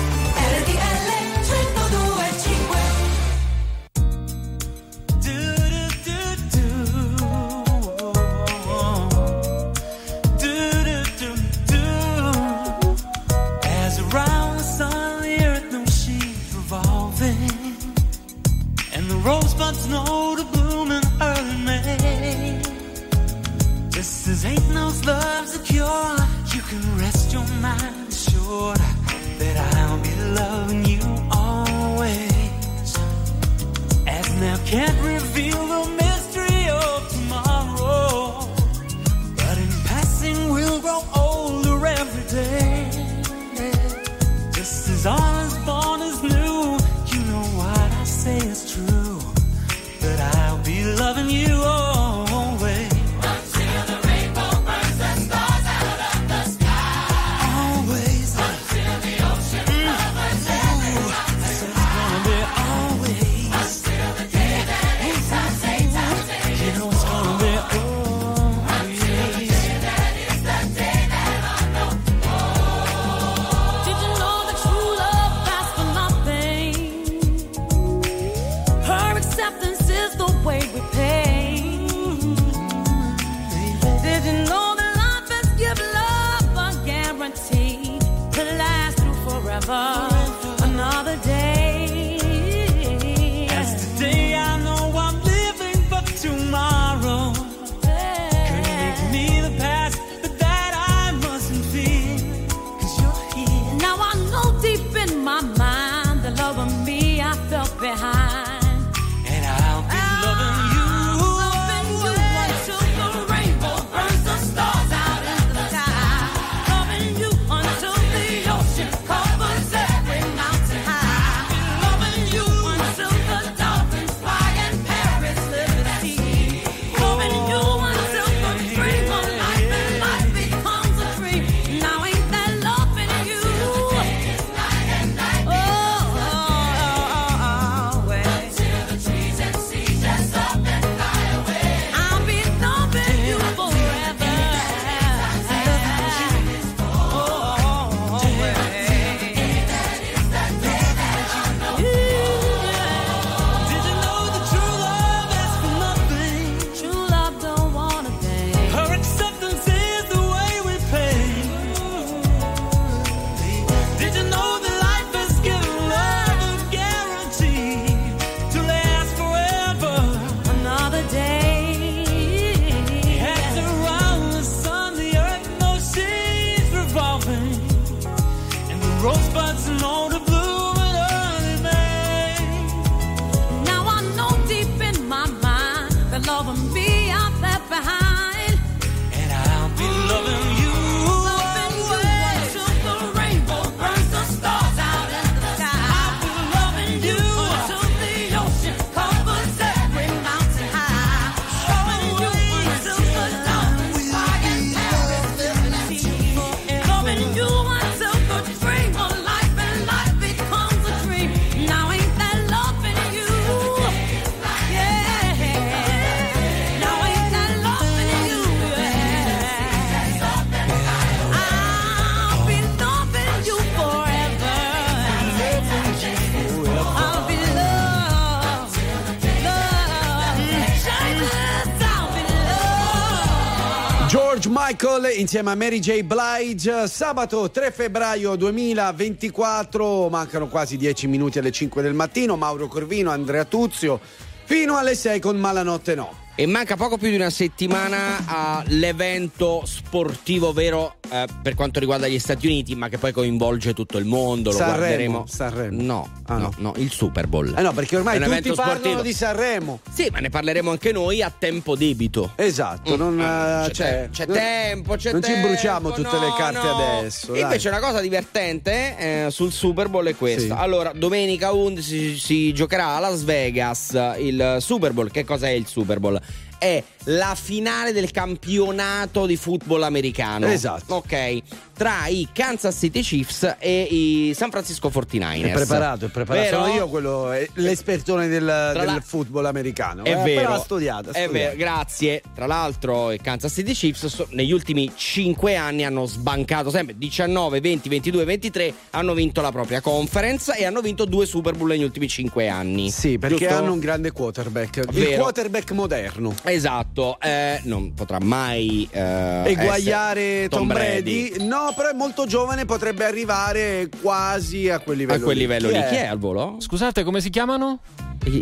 Michael 234.81 235.19
insieme 235.19 235.51
a 235.51 235.55
Mary 235.55 235.77
J. 235.77 236.01
Blige. 236.01 236.87
Sabato 236.87 237.51
3 237.51 237.69
febbraio 237.69 238.35
2024, 238.35 240.09
mancano 240.09 240.47
quasi 240.47 240.75
10 240.75 241.05
minuti 241.05 241.37
alle 241.37 241.51
5 241.51 241.83
del 241.83 241.93
mattino. 241.93 242.35
Mauro 242.35 242.67
Corvino, 242.67 243.11
Andrea 243.11 243.45
Tuzio, 243.45 243.99
fino 244.45 244.77
alle 244.77 244.95
6 244.95 245.19
con 245.19 245.37
Malanotte 245.37 245.93
No. 245.93 246.11
E 246.33 246.47
manca 246.47 246.77
poco 246.77 246.97
più 246.97 247.09
di 247.09 247.15
una 247.15 247.29
settimana 247.29 248.23
all'evento 248.25 249.61
sportivo 249.65 250.51
vero 250.51 250.95
eh, 251.11 251.25
per 251.41 251.55
quanto 251.55 251.79
riguarda 251.79 252.07
gli 252.07 252.17
Stati 252.19 252.45
Uniti, 252.47 252.75
ma 252.75 252.87
che 252.89 252.97
poi 252.97 253.11
coinvolge 253.11 253.73
tutto 253.73 253.97
il 253.97 254.05
mondo. 254.05 254.51
Lo 254.51 254.57
Sanremo, 254.57 254.77
guarderemo. 254.77 255.25
Sanremo. 255.27 255.81
No, 255.81 256.09
Ah, 256.27 256.37
no, 256.37 256.53
no, 256.57 256.73
il 256.77 256.91
Super 256.91 257.27
Bowl. 257.27 257.53
Eh 257.57 257.61
no, 257.61 257.73
perché 257.73 257.97
ormai 257.97 258.17
tutti 258.17 258.29
evento 258.29 258.53
parlano 258.53 258.79
sportivo. 258.79 259.01
di 259.03 259.13
Sanremo. 259.13 259.79
Sì, 259.93 260.07
ma 260.11 260.19
ne 260.19 260.29
parleremo 260.29 260.71
anche 260.71 260.91
noi 260.93 261.21
a 261.21 261.31
tempo 261.37 261.75
debito. 261.75 262.31
Esatto, 262.35 262.95
non, 262.95 263.19
Ah, 263.19 263.65
eh, 263.65 263.71
c'è, 263.71 263.73
cioè, 263.73 264.09
c'è 264.11 264.25
non- 264.27 264.35
tempo, 264.37 264.95
c'è 264.95 265.11
non 265.11 265.21
tempo. 265.21 265.35
ci 265.41 265.47
bruciamo 265.47 265.91
tutte 265.91 266.17
le 266.19 266.27
no, 266.27 266.33
carte 266.35 266.67
no. 266.67 266.97
adesso. 266.97 267.31
Dai. 267.33 267.41
invece 267.41 267.67
una 267.67 267.79
cosa 267.79 267.99
divertente 267.99 268.95
eh, 268.97 269.27
sul 269.31 269.51
Super 269.51 269.89
Bowl 269.89 270.05
è 270.05 270.15
questa. 270.15 270.55
Sì. 270.55 270.61
Allora, 270.61 270.91
domenica 270.95 271.51
11 271.51 271.81
si, 271.83 272.17
si 272.17 272.53
giocherà 272.53 272.95
a 272.95 272.99
Las 272.99 273.23
Vegas 273.23 273.97
il 274.19 274.57
Super 274.59 274.93
Bowl. 274.93 275.11
Che 275.11 275.23
cos'è 275.25 275.49
il 275.49 275.67
Super 275.67 275.99
Bowl? 275.99 276.19
È 276.61 276.83
la 277.05 277.33
finale 277.33 277.91
del 277.91 278.11
campionato 278.11 279.25
di 279.25 279.35
football 279.35 279.81
americano. 279.81 280.45
Esatto. 280.45 280.93
Ok. 280.93 281.39
Tra 281.73 282.05
i 282.05 282.27
Kansas 282.31 282.77
City 282.77 283.01
Chiefs 283.01 283.55
e 283.57 283.81
i 283.89 284.33
San 284.35 284.51
Francisco 284.51 284.89
49ers. 284.89 285.43
È 285.45 285.51
preparato, 285.51 286.05
è 286.05 286.09
preparato. 286.09 286.45
Vero? 286.51 286.61
Sono 286.63 286.73
io 286.75 286.87
quello, 286.87 287.31
eh, 287.33 287.49
l'espertone 287.55 288.27
del, 288.27 288.43
del 288.75 288.85
la- 288.85 289.01
football 289.03 289.45
americano. 289.45 290.03
È 290.03 290.11
Eh, 290.11 290.15
vero, 290.23 290.41
Però 290.51 290.61
studiato. 290.61 291.09
ha 291.09 291.13
è 291.13 291.27
vero, 291.29 291.55
grazie. 291.55 292.21
Tra 292.35 292.45
l'altro, 292.45 293.09
i 293.11 293.19
Kansas 293.19 293.51
City 293.51 293.73
Chiefs 293.73 294.05
so- 294.05 294.27
negli 294.29 294.51
ultimi 294.51 294.91
5 294.95 295.55
anni 295.55 295.83
hanno 295.83 296.05
sbancato 296.05 296.69
sempre 296.69 296.95
19, 296.95 297.59
20, 297.59 297.89
22, 297.89 298.23
23. 298.23 298.73
Hanno 298.91 299.15
vinto 299.15 299.41
la 299.41 299.51
propria 299.51 299.81
conference 299.81 300.55
e 300.55 300.65
hanno 300.65 300.81
vinto 300.81 301.05
due 301.05 301.25
Super 301.25 301.55
Bowl 301.55 301.69
negli 301.69 301.83
ultimi 301.83 302.07
5 302.07 302.47
anni. 302.47 302.91
Sì, 302.91 303.17
perché 303.17 303.37
Giusto? 303.47 303.55
hanno 303.55 303.73
un 303.73 303.79
grande 303.79 304.11
quarterback. 304.11 304.75
Il 304.77 304.85
Vero. 304.91 305.21
quarterback 305.23 305.71
moderno. 305.71 306.35
Esatto, 306.53 307.19
eh, 307.19 307.59
non 307.63 307.93
potrà 307.93 308.19
mai 308.19 308.87
eh, 308.91 309.43
Eguagliare 309.45 310.21
essere 310.21 310.47
Tom, 310.49 310.67
Brady. 310.67 311.45
No, 311.45 311.73
però 311.75 311.89
è 311.89 311.93
molto 311.93 312.25
giovane, 312.25 312.65
potrebbe 312.65 313.05
arrivare 313.05 313.89
quasi 314.01 314.69
a 314.69 314.79
quel 314.79 314.97
livello. 314.97 315.19
A 315.19 315.23
quel 315.23 315.37
livello 315.37 315.69
lì. 315.69 315.73
Chi 315.73 315.95
è 315.95 316.05
al 316.07 316.19
volo? 316.19 316.57
Scusate, 316.59 317.03
come 317.03 317.21
si 317.21 317.29
chiamano? 317.29 317.79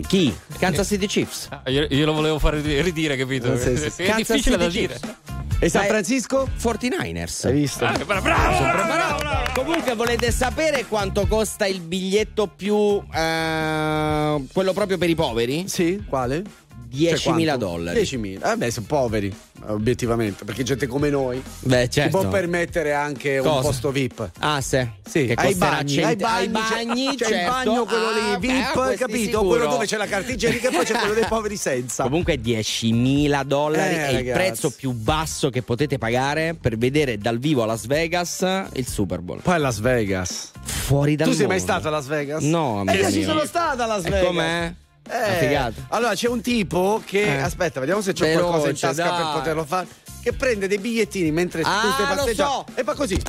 Chi? 0.08 0.36
Kansas 0.58 0.88
City 0.88 1.06
Chiefs. 1.06 1.48
Ah, 1.50 1.70
io, 1.70 1.88
io 1.90 2.06
lo 2.06 2.14
volevo 2.14 2.40
fare 2.40 2.60
ridire, 2.82 3.16
capito? 3.16 3.58
Sì, 3.58 3.78
sì, 3.78 3.90
sì. 3.90 4.04
È 4.04 4.08
Kansas 4.08 4.28
difficile 4.28 4.58
da 4.58 4.70
City 4.70 4.80
dire. 4.80 5.00
Chiefs. 5.00 5.18
E 5.62 5.68
San 5.68 5.86
Francisco? 5.86 6.50
49ers. 6.58 7.48
Hai 7.48 7.54
visto? 7.54 7.86
Ah, 7.86 7.92
bravo, 7.92 8.22
bravo, 8.22 8.60
bravo, 8.60 9.18
bravo. 9.18 9.52
Comunque 9.54 9.94
volete 9.94 10.32
sapere 10.32 10.86
quanto 10.86 11.28
costa 11.28 11.66
il 11.66 11.82
biglietto 11.82 12.48
più 12.48 13.04
eh, 13.14 14.44
quello 14.54 14.74
proprio 14.74 14.98
per 14.98 15.10
i 15.10 15.16
poveri? 15.16 15.68
Sì, 15.68 16.02
quale? 16.08 16.44
10.000 16.92 17.18
Cioè, 17.18 17.58
dollari. 17.58 18.02
10.000. 18.02 18.40
Vabbè, 18.40 18.70
sono 18.70 18.86
poveri, 18.88 19.34
obiettivamente, 19.68 20.44
perché 20.46 20.64
gente 20.64 20.88
come 20.88 21.10
noi 21.10 21.42
Beh, 21.60 21.84
si 21.84 21.90
certo. 21.92 22.18
può 22.20 22.28
permettere 22.30 22.94
anche 22.94 23.38
un 23.40 23.48
Cosa? 23.48 23.62
posto 23.62 23.92
VIP. 23.92 24.30
Ah, 24.40 24.60
sì. 24.62 24.88
Sì, 25.08 25.26
che 25.26 25.34
ai 25.34 25.56
bagni, 25.56 25.90
100 25.90 26.08
ai 26.08 26.16
bagni, 26.16 26.42
ai 26.46 26.48
bagni, 26.50 27.06
c'è, 27.16 27.26
c'è 27.26 27.30
il 27.30 27.36
certo. 27.36 27.52
bagno 27.52 27.86
quello 27.86 28.08
Ah, 28.08 28.38
lì 28.38 28.48
VIP, 28.48 28.72
questi 28.74 28.98
capito? 28.98 29.20
sicuro. 29.40 29.48
Quello 29.48 29.68
dove 29.68 29.86
c'è 29.86 29.98
la 29.98 30.06
carta 30.08 30.32
igienica 30.32 30.70
e 30.70 30.72
poi 30.72 30.86
c'è 30.86 30.94
quello 30.98 31.14
dei 31.14 31.26
poveri 31.28 31.56
senza. 31.58 32.04
Comunque 32.04 32.40
10.000 32.40 33.44
dollari 33.44 33.94
Eh, 33.94 33.98
è 34.06 34.10
il 34.10 34.16
ragazzi. 34.16 34.38
prezzo 34.40 34.70
più 34.72 34.92
basso 34.92 35.50
che 35.50 35.62
potete 35.62 35.98
pagare 35.98 36.56
per 36.60 36.78
vedere 36.78 37.18
dal 37.18 37.38
vivo 37.40 37.64
a 37.64 37.66
Las 37.66 37.86
Vegas 37.88 38.46
il 38.74 38.88
Super 38.88 39.20
Bowl. 39.22 39.42
Poi 39.42 39.60
Las 39.60 39.80
Vegas. 39.80 40.52
Fuori 40.64 41.16
dal 41.16 41.28
tu 41.28 41.34
sei 41.34 41.48
mai 41.48 41.58
mondo. 41.58 41.72
stato 41.74 41.88
a 41.88 41.92
Las 41.92 42.06
Vegas? 42.08 42.44
No, 42.44 42.78
Eh, 42.86 42.90
amico 42.92 43.08
io 43.08 43.12
ci 43.12 43.24
sono 43.24 43.46
stato 43.46 43.82
a 43.82 43.86
Las 43.86 44.06
E 44.06 44.10
Vegas. 44.10 44.26
com'è? 44.26 44.74
Eh, 45.12 45.74
allora 45.90 46.14
c'è 46.14 46.28
un 46.28 46.42
tipo 46.42 47.02
che 47.06 47.24
Eh. 47.24 47.42
aspetta, 47.42 47.80
vediamo 47.80 48.02
se 48.02 48.14
c'è 48.14 48.28
Veloce, 48.28 48.44
qualcosa 48.48 48.70
in 48.70 48.78
tasca 48.80 49.04
dai. 49.10 49.18
per 49.24 49.32
poterlo 49.34 49.66
fare. 49.66 49.88
Che 50.22 50.34
prende 50.34 50.68
dei 50.68 50.78
bigliettini 50.78 51.32
mentre 51.32 51.62
Ah, 51.64 51.80
tu 51.82 51.92
stai 51.92 52.16
passeggiando 52.16 52.66
so. 52.68 52.80
e 52.80 52.84
fa 52.84 52.94
così. 52.94 53.20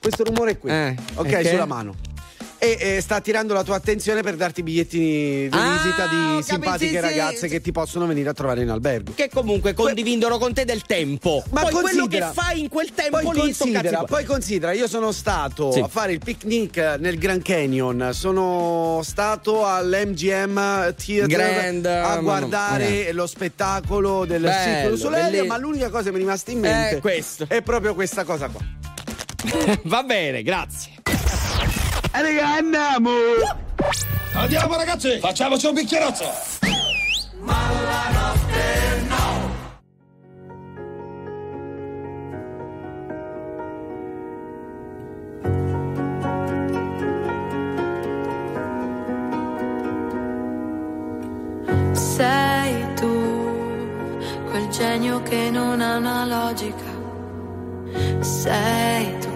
Questo 0.00 0.24
rumore 0.24 0.58
qui. 0.58 0.70
Eh, 0.70 0.94
ok, 1.14 1.26
che? 1.26 1.48
sulla 1.48 1.64
mano. 1.66 1.94
E, 2.66 2.96
e 2.96 3.00
sta 3.00 3.16
attirando 3.16 3.54
la 3.54 3.62
tua 3.62 3.76
attenzione 3.76 4.22
per 4.22 4.34
darti 4.34 4.62
bigliettini 4.64 5.48
di 5.48 5.56
Ah, 5.56 5.72
visita 5.80 6.06
di 6.08 6.16
capito, 6.16 6.42
simpatiche 6.42 6.86
sì, 6.86 6.94
sì. 6.94 7.00
ragazze 7.00 7.48
che 7.48 7.60
ti 7.60 7.70
possono 7.70 8.06
venire 8.06 8.28
a 8.28 8.32
trovare 8.32 8.62
in 8.62 8.70
albergo. 8.70 9.12
Che 9.14 9.28
comunque 9.32 9.72
condividono 9.74 10.38
con 10.38 10.52
te 10.52 10.64
del 10.64 10.82
tempo. 10.82 11.44
Ma 11.50 11.62
Poi 11.62 11.72
quello 11.72 12.06
che 12.08 12.24
fai 12.32 12.60
in 12.60 12.68
quel 12.68 12.92
tempo 12.92 13.18
Poi 13.20 13.34
lì 13.34 13.40
considera, 13.40 14.02
poi 14.04 14.24
considera, 14.24 14.72
io 14.72 14.88
sono 14.88 15.12
stato 15.12 15.70
Sì. 15.70 15.78
a 15.80 15.86
fare 15.88 16.12
il 16.12 16.18
picnic 16.18 16.76
nel 16.98 17.18
Grand 17.18 17.42
Canyon, 17.42 18.10
sono 18.12 19.00
stato 19.04 19.64
all'MGM 19.66 20.94
Theater 20.94 21.26
Grand, 21.26 21.84
a 21.86 22.16
guardare 22.18 23.06
no, 23.06 23.12
lo 23.12 23.26
spettacolo 23.26 24.24
del 24.24 24.42
Circo 24.42 24.88
du 24.90 24.96
Soleil, 24.96 25.46
ma 25.46 25.56
l'unica 25.56 25.88
cosa 25.90 26.04
che 26.04 26.10
mi 26.10 26.16
è 26.16 26.20
rimasta 26.20 26.50
in 26.50 26.58
mente 26.60 26.96
È 26.96 27.00
questo. 27.00 27.44
è 27.48 27.62
proprio 27.62 27.94
questa 27.94 28.24
cosa 28.24 28.48
qua. 28.48 28.60
Va 29.84 30.02
bene, 30.02 30.42
grazie. 30.42 30.92
E 32.16 32.22
raga, 32.22 32.46
andiamo! 32.54 33.10
Andiamo 34.32 34.74
ragazzi, 34.76 35.18
facciamoci 35.18 35.66
un 35.66 35.74
bicchierozzo. 35.74 36.24
Sei 51.92 52.94
tu, 52.94 53.12
quel 54.48 54.68
genio 54.68 55.20
che 55.20 55.50
non 55.50 55.82
ha 55.82 55.96
una 55.98 56.24
logica. 56.24 56.94
Sei 58.20 59.18
tu, 59.18 59.35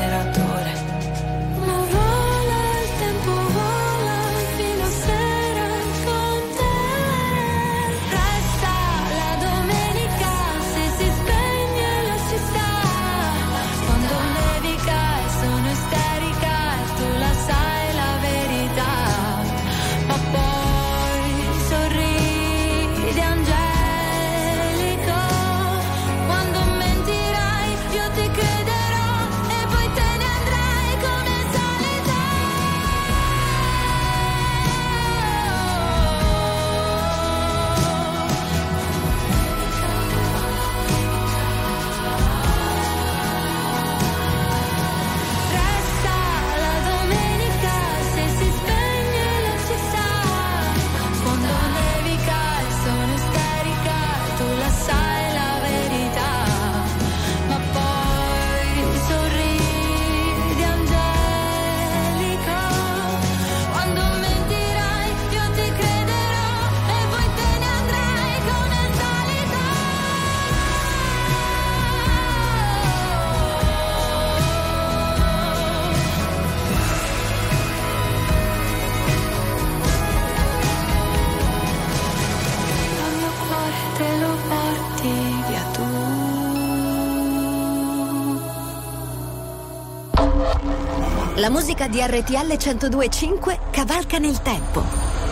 La 91.41 91.49
musica 91.49 91.87
di 91.87 91.99
RTL 91.99 92.53
102.5 92.53 93.71
cavalca 93.71 94.19
nel 94.19 94.43
tempo. 94.43 94.83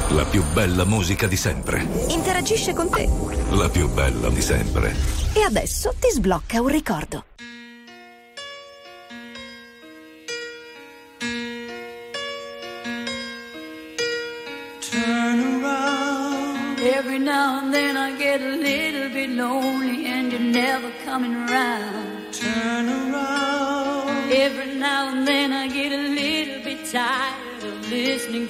La 0.09 0.25
più 0.25 0.43
bella 0.53 0.83
musica 0.83 1.27
di 1.27 1.35
sempre. 1.35 1.85
Interagisce 2.07 2.73
con 2.73 2.89
te. 2.89 3.07
La 3.51 3.69
più 3.69 3.87
bella 3.89 4.29
di 4.29 4.41
sempre. 4.41 4.95
E 5.33 5.43
adesso 5.43 5.93
ti 5.99 6.09
sblocca 6.09 6.61
un 6.61 6.67
ricordo. 6.69 7.25
Turn 14.89 15.61
around. 15.61 16.79
Every 16.79 17.19
now 17.19 17.59
and 17.59 17.71
then 17.71 17.95
I 17.95 18.17
get 18.17 18.41
a 18.41 18.55
little 18.55 19.09
bit 19.13 19.29
lonely 19.29 20.07
and 20.07 20.31
you're 20.31 20.41
never 20.41 20.91
coming 21.05 21.35
around. 21.47 21.78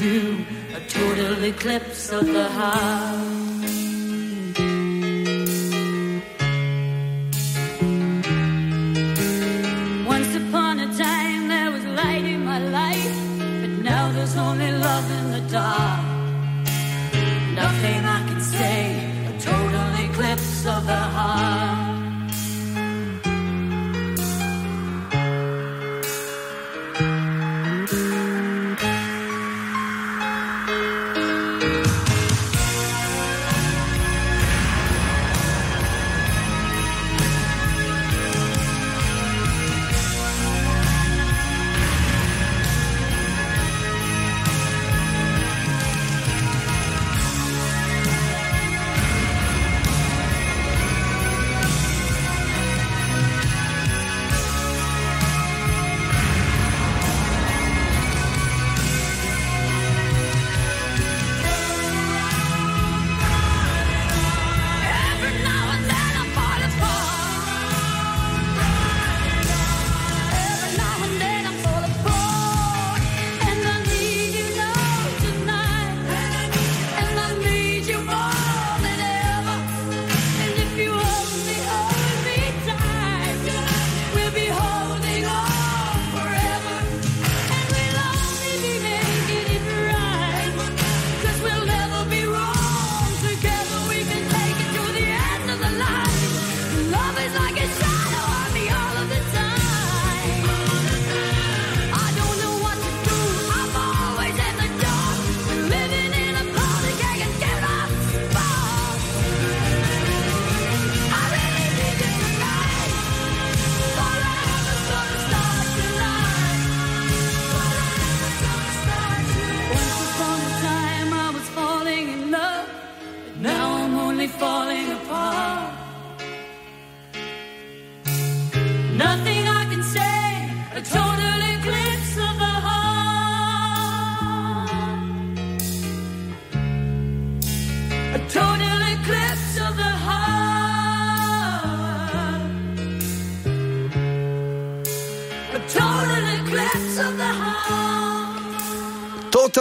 do 0.00 0.46
a 0.74 0.80
total 0.88 1.44
eclipse 1.44 2.10
of 2.10 2.24
the 2.26 2.48
heart. 2.48 3.39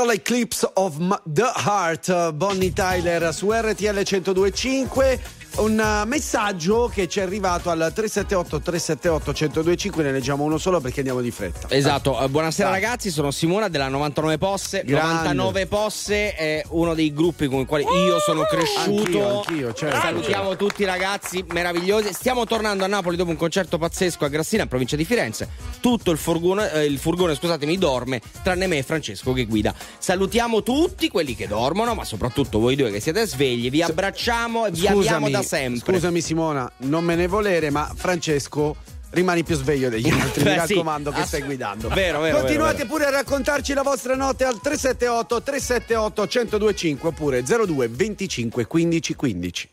la 0.10 0.16
Eclipse 0.16 0.68
of 0.74 0.98
Ma- 0.98 1.22
the 1.24 1.46
Heart, 1.46 2.10
eh, 2.10 2.32
Bonnie 2.34 2.74
Tyler 2.74 3.32
su 3.32 3.52
RTL 3.52 4.04
1025 4.04 5.20
un 5.60 6.04
messaggio 6.06 6.90
che 6.94 7.08
ci 7.08 7.20
è 7.20 7.22
arrivato 7.22 7.70
al 7.70 7.92
378 7.94 8.62
378 8.62 9.32
1025, 9.32 10.04
ne 10.04 10.12
leggiamo 10.12 10.44
uno 10.44 10.58
solo 10.58 10.80
perché 10.80 11.00
andiamo 11.00 11.22
di 11.22 11.32
fretta. 11.32 11.68
Esatto, 11.70 12.20
eh, 12.20 12.30
buonasera 12.30 12.70
Dai. 12.70 12.82
ragazzi, 12.82 13.10
sono 13.10 13.32
Simona 13.32 13.68
della 13.68 13.88
99 13.88 14.38
Posse. 14.38 14.84
Grande. 14.86 15.34
99 15.34 15.66
Posse 15.68 16.36
è 16.36 16.64
uno 16.70 16.94
dei 16.94 17.14
gruppi 17.14 17.48
con 17.48 17.60
i 17.60 17.66
quali 17.66 17.84
io 17.84 18.20
sono 18.20 18.44
cresciuto. 18.44 19.02
Anch'io, 19.02 19.38
anch'io, 19.40 19.74
certo. 19.74 20.00
Salutiamo 20.00 20.56
tutti 20.56 20.84
i 20.84 20.86
ragazzi 20.86 21.44
meravigliosi. 21.52 22.14
Stiamo 22.14 22.46
tornando 22.46 22.84
a 22.84 22.88
Napoli 22.88 23.18
dopo 23.18 23.30
un 23.30 23.38
concerto 23.38 23.78
pazzesco 23.78 24.26
a 24.26 24.30
Grassina, 24.30 24.64
in 24.64 24.70
provincia 24.70 24.96
di 24.96 25.06
Firenze. 25.06 25.50
Tutto 25.80 26.12
il 26.12 26.18
furgone, 26.18 26.72
eh, 26.72 26.86
il 26.86 26.98
furgone 26.98 27.36
scusatemi, 27.36 27.78
dorme, 27.78 28.22
tranne 28.42 28.68
me 28.68 28.78
e 28.78 28.84
Francesco 28.84 29.34
che 29.34 29.46
guida. 29.46 29.74
Salutiamo 29.98 30.64
tutti 30.64 31.10
quelli 31.10 31.36
che 31.36 31.48
dormono, 31.48 31.94
ma 31.96 32.06
soprattutto 32.06 32.60
voi 32.60 32.76
due 32.76 32.92
che 32.92 33.00
siete 33.00 33.26
svegli. 33.26 33.70
Vi 33.70 33.82
abbracciamo 33.82 34.66
e 34.66 34.72
vi 34.72 34.88
amiamo 34.88 35.30
da 35.30 35.42
sempre. 35.50 35.94
Scusami 35.96 36.22
Simona, 36.22 36.72
non 36.78 37.04
me 37.04 37.16
ne 37.16 37.26
volere, 37.28 37.72
ma 37.72 37.92
Francesco 37.96 38.76
rimani 39.12 39.44
più 39.44 39.56
sveglio 39.56 39.90
degli 39.90 40.08
altri, 40.14 40.44
mi 40.44 40.56
Beh, 40.56 40.66
sì. 40.68 40.74
raccomando 40.74 41.10
che 41.12 41.22
Ass- 41.22 41.28
stai 41.28 41.42
guidando. 41.42 41.88
Vero, 41.90 42.20
vero, 42.22 42.38
Continuate 42.38 42.78
vero, 42.84 42.90
pure 42.90 43.06
a 43.06 43.10
raccontarci 43.10 43.74
la 43.74 43.82
vostra 43.82 44.16
notte 44.16 44.44
al 44.44 44.60
378 44.62 45.42
378 45.42 46.22
1025 46.22 47.10
oppure 47.10 47.42
02 47.44 47.88
25 47.88 48.68
15 48.68 49.16
15. 49.16 49.70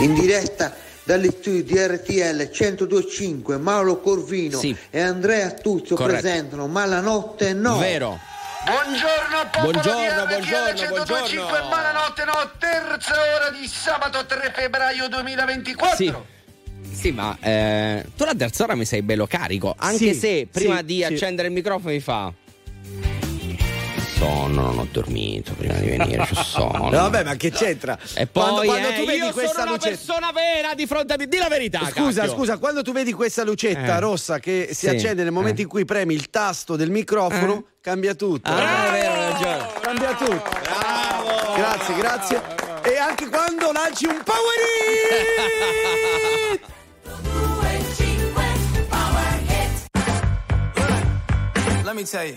In 0.00 0.14
diretta 0.14 0.74
dagli 1.04 1.30
studi 1.30 1.64
di 1.64 1.74
RTL 1.78 2.50
1025 2.50 3.56
Mauro 3.58 3.98
Corvino 4.00 4.58
Sì. 4.58 4.76
e 4.90 5.00
Andrea 5.00 5.50
Tuzio 5.52 5.96
Corretto. 5.96 6.20
presentano 6.20 6.66
Malanotte 6.66 7.52
no. 7.54 7.78
Vero. 7.78 8.18
Buongiorno 8.66 9.48
popolo 9.52 9.70
Buongiorno, 9.70 10.26
di 10.26 10.34
RTL 10.34 10.38
buongiorno, 10.40 10.76
125 10.76 11.04
buongiorno. 11.06 11.68
buonanotte 11.68 12.24
no, 12.24 12.50
terza 12.58 13.14
ora 13.36 13.50
di 13.50 13.66
sabato 13.68 14.26
3 14.26 14.52
febbraio 14.52 15.08
2024 15.08 15.96
Sì. 15.96 16.12
Sì, 16.92 17.12
ma 17.12 17.36
eh, 17.40 18.04
tu 18.16 18.24
la 18.24 18.34
terza 18.34 18.64
ora 18.64 18.74
mi 18.74 18.84
sei 18.84 19.02
bello 19.02 19.26
carico. 19.26 19.74
Anche 19.78 20.14
Sì, 20.14 20.18
se 20.18 20.48
prima 20.50 20.78
sì, 20.78 20.84
di 20.84 20.96
sì. 20.96 21.04
accendere 21.04 21.46
il 21.48 21.54
microfono 21.54 21.92
mi 21.92 22.00
fa. 22.00 22.32
Sonno, 24.16 24.62
non 24.62 24.78
ho 24.78 24.88
dormito 24.90 25.52
prima 25.52 25.74
di 25.74 25.88
venire. 25.90 26.26
C'ho 26.26 26.34
sonno. 26.42 26.84
No, 26.84 26.90
vabbè, 26.90 27.22
ma 27.24 27.34
che 27.36 27.50
c'entra? 27.50 27.98
E 28.14 28.26
poi 28.26 28.42
quando, 28.44 28.62
quando 28.64 28.88
eh, 28.88 28.94
tu 28.94 29.04
vedi 29.04 29.18
io 29.18 29.32
questa 29.32 29.50
sono 29.52 29.62
una 29.64 29.72
lucetta 29.72 29.96
persona 29.96 30.32
vera 30.32 30.74
di 30.74 30.86
fronte 30.86 31.12
a 31.12 31.16
me. 31.18 31.26
Di 31.28 31.36
la 31.36 31.48
verità. 31.48 31.80
Scusa, 31.90 32.20
cacchio. 32.22 32.36
scusa, 32.36 32.56
quando 32.58 32.82
tu 32.82 32.92
vedi 32.92 33.12
questa 33.12 33.44
lucetta 33.44 33.96
Eh. 33.96 34.00
rossa 34.00 34.38
che 34.38 34.68
si 34.70 34.86
Sì. 34.86 34.88
accende 34.88 35.22
nel 35.22 35.32
momento 35.32 35.60
Eh. 35.60 35.64
in 35.64 35.68
cui 35.68 35.84
premi 35.84 36.14
il 36.14 36.30
tasto 36.30 36.76
del 36.76 36.90
microfono, 36.90 37.64
cambia 37.82 38.14
tutto. 38.14 38.50
Ah, 38.50 38.86
è 38.88 38.90
vero, 39.00 39.14
ragione. 39.14 39.66
Cambia 39.80 40.14
tutto. 40.14 40.50
Grazie, 41.56 41.94
grazie. 41.96 42.42
E 42.84 42.96
anche 42.96 43.28
quando 43.28 43.70
lanci 43.72 44.06
un 44.06 44.22
power 44.24 44.54
hit! 46.56 46.60
Let 51.84 51.94
me 51.94 52.04
tell 52.04 52.24
you. 52.26 52.36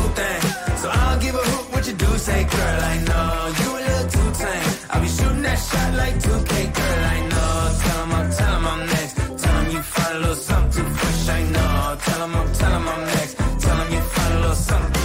what 1.81 1.89
you 1.89 1.97
do, 1.97 2.17
say, 2.17 2.43
girl, 2.43 2.79
I 2.93 2.97
know. 3.09 3.53
You 3.59 3.69
a 3.71 3.81
little 3.87 4.09
too 4.13 4.29
tame. 4.39 4.73
I'll 4.91 5.01
be 5.01 5.07
shooting 5.07 5.41
that 5.41 5.59
shot 5.69 5.93
like 5.95 6.15
2K, 6.25 6.53
girl, 6.77 7.03
I 7.15 7.19
know. 7.31 7.53
Tell 7.81 8.01
'em 8.03 8.13
I'm, 8.19 8.31
tell 8.37 8.55
'em 8.55 8.67
I'm 8.67 8.85
next. 8.93 9.13
Tell 9.41 9.55
'em 9.59 9.71
you 9.71 9.81
find 9.81 10.15
a 10.15 10.19
little 10.19 10.35
something 10.35 10.71
too 10.75 10.89
fresh, 10.99 11.29
I 11.29 11.41
know. 11.55 11.97
Tell 12.05 12.21
'em 12.23 12.35
I'm, 12.35 12.53
tell 12.59 12.73
'em 12.77 12.87
I'm 12.93 13.03
next. 13.15 13.33
Tell 13.63 13.77
'em 13.81 13.93
you 13.93 14.01
find 14.13 14.33
a 14.33 14.39
little 14.41 14.55
something 14.69 15.00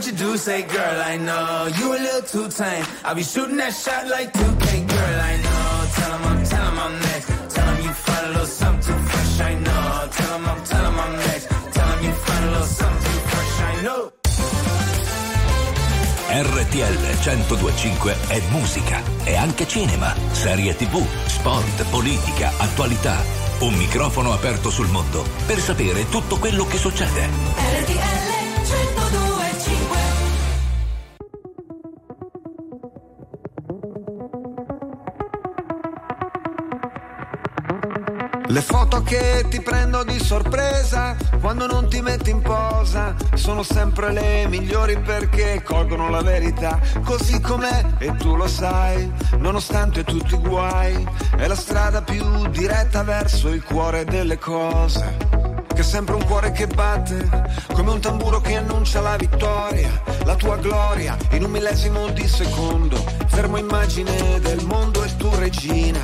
what 0.00 0.06
you 0.06 0.16
do, 0.16 0.36
say, 0.38 0.62
girl, 0.62 1.02
I 1.02 1.18
know. 1.18 1.68
You 1.78 1.92
a 1.92 1.98
little 1.98 2.22
too 2.22 2.48
tame. 2.48 2.84
I'll 3.04 3.14
be 3.14 3.22
shooting 3.22 3.58
that 3.58 3.74
shot 3.74 4.06
like 4.08 4.32
2K, 4.32 4.88
girl, 4.88 5.20
I 5.20 5.36
know. 5.44 5.68
Tell 5.96 6.12
'em 6.14 6.24
I'm, 6.24 6.44
tell 6.44 6.66
'em 6.68 6.78
I'm 6.78 6.94
next. 7.00 7.28
Tell 7.54 7.68
'em 7.68 7.78
you 7.84 7.92
find 7.92 8.24
a 8.24 8.28
little 8.28 8.46
something 8.46 8.86
too 8.86 9.00
fresh, 9.10 9.40
I 9.40 9.54
know. 9.64 10.08
Tell 10.16 10.34
'em 10.36 10.48
I'm, 10.48 10.62
tell 10.64 10.84
'em 10.86 10.98
I'm 11.04 11.16
next. 11.16 11.46
Tell 11.74 11.88
'em 11.92 12.04
you 12.04 12.14
find 12.24 12.44
a 12.44 12.50
little 12.50 12.66
something 12.80 13.12
too 13.12 13.20
fresh, 13.30 13.54
I 13.60 13.82
know. 13.84 14.12
RTL 16.32 16.96
1025 16.98 18.16
è 18.28 18.40
musica, 18.50 19.02
è 19.24 19.36
anche 19.36 19.68
cinema, 19.68 20.14
serie 20.32 20.74
tv, 20.76 21.04
sport, 21.26 21.84
politica, 21.90 22.52
attualità. 22.56 23.16
Un 23.58 23.74
microfono 23.74 24.32
aperto 24.32 24.70
sul 24.70 24.88
mondo 24.88 25.26
per 25.44 25.58
sapere 25.58 26.08
tutto 26.08 26.38
quello 26.38 26.64
che 26.64 26.78
succede. 26.78 27.28
RTL 27.82 28.39
Le 38.50 38.62
foto 38.62 39.00
che 39.02 39.46
ti 39.48 39.60
prendo 39.60 40.02
di 40.02 40.18
sorpresa 40.18 41.14
quando 41.40 41.68
non 41.68 41.88
ti 41.88 42.00
metti 42.00 42.30
in 42.30 42.42
posa 42.42 43.14
sono 43.34 43.62
sempre 43.62 44.12
le 44.12 44.48
migliori 44.48 44.98
perché 44.98 45.62
colgono 45.62 46.10
la 46.10 46.20
verità 46.20 46.80
così 47.04 47.40
com'è 47.40 47.84
e 47.98 48.12
tu 48.16 48.34
lo 48.34 48.48
sai, 48.48 49.08
nonostante 49.38 50.02
tutti 50.02 50.34
i 50.34 50.38
guai, 50.38 51.08
è 51.36 51.46
la 51.46 51.54
strada 51.54 52.02
più 52.02 52.48
diretta 52.48 53.04
verso 53.04 53.50
il 53.50 53.62
cuore 53.62 54.04
delle 54.04 54.36
cose. 54.36 55.39
Che 55.74 55.80
è 55.80 55.88
sempre 55.88 56.14
un 56.14 56.24
cuore 56.24 56.50
che 56.52 56.66
batte, 56.66 57.28
come 57.72 57.90
un 57.90 58.00
tamburo 58.00 58.40
che 58.40 58.56
annuncia 58.56 59.00
la 59.00 59.16
vittoria, 59.16 59.90
la 60.24 60.34
tua 60.34 60.56
gloria 60.56 61.16
in 61.30 61.44
un 61.44 61.50
millesimo 61.50 62.10
di 62.10 62.28
secondo. 62.28 63.02
Fermo 63.28 63.56
immagine 63.56 64.40
del 64.40 64.64
mondo 64.66 65.02
e 65.02 65.16
tu 65.16 65.30
regina, 65.36 66.00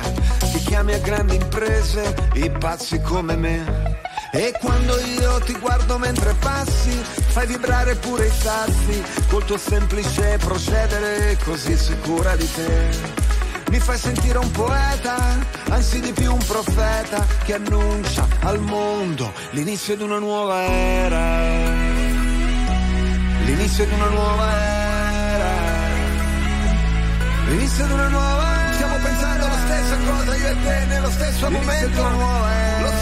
ti 0.51 0.59
chiami 0.59 0.93
a 0.93 0.99
grandi 0.99 1.35
imprese, 1.35 2.29
i 2.33 2.49
pazzi 2.49 2.99
come 3.01 3.35
me. 3.35 3.95
E 4.31 4.53
quando 4.59 4.97
io 4.99 5.39
ti 5.39 5.53
guardo 5.57 5.97
mentre 5.97 6.33
passi, 6.39 6.91
fai 6.91 7.47
vibrare 7.47 7.95
pure 7.95 8.27
i 8.27 8.31
sassi, 8.31 9.03
col 9.29 9.45
tuo 9.45 9.57
semplice 9.57 10.37
procedere 10.37 11.37
così 11.43 11.77
sicura 11.77 12.35
di 12.35 12.51
te. 12.51 13.26
Mi 13.69 13.79
fai 13.79 13.97
sentire 13.97 14.37
un 14.37 14.49
poeta, 14.51 15.15
anzi 15.69 15.99
di 15.99 16.13
più 16.13 16.31
un 16.31 16.43
profeta 16.45 17.25
che 17.43 17.53
annuncia 17.55 18.25
al 18.41 18.59
mondo 18.59 19.31
l'inizio 19.51 19.95
di 19.97 20.03
una 20.03 20.19
nuova 20.19 20.61
era. 20.61 21.75
L'inizio 23.43 23.85
di 23.85 23.93
una 23.93 24.07
nuova 24.07 24.51
era. 24.51 25.51
L'inizio 27.47 27.85
di 27.85 27.91
una 27.91 28.07
nuova 28.07 28.59
era. 28.61 28.73
Stiamo 28.73 28.95
pensando 29.03 29.45
alla 29.45 29.59
stessa 29.65 29.97
cosa 29.97 30.35
io 30.35 30.47
e 30.47 30.55
te 30.63 30.85
nello 30.85 31.09
stesso 31.09 31.51
momento. 31.51 32.01
Lo 32.01 32.07
senti? 32.07 32.81
Lo 32.81 32.87
sento? 32.89 32.96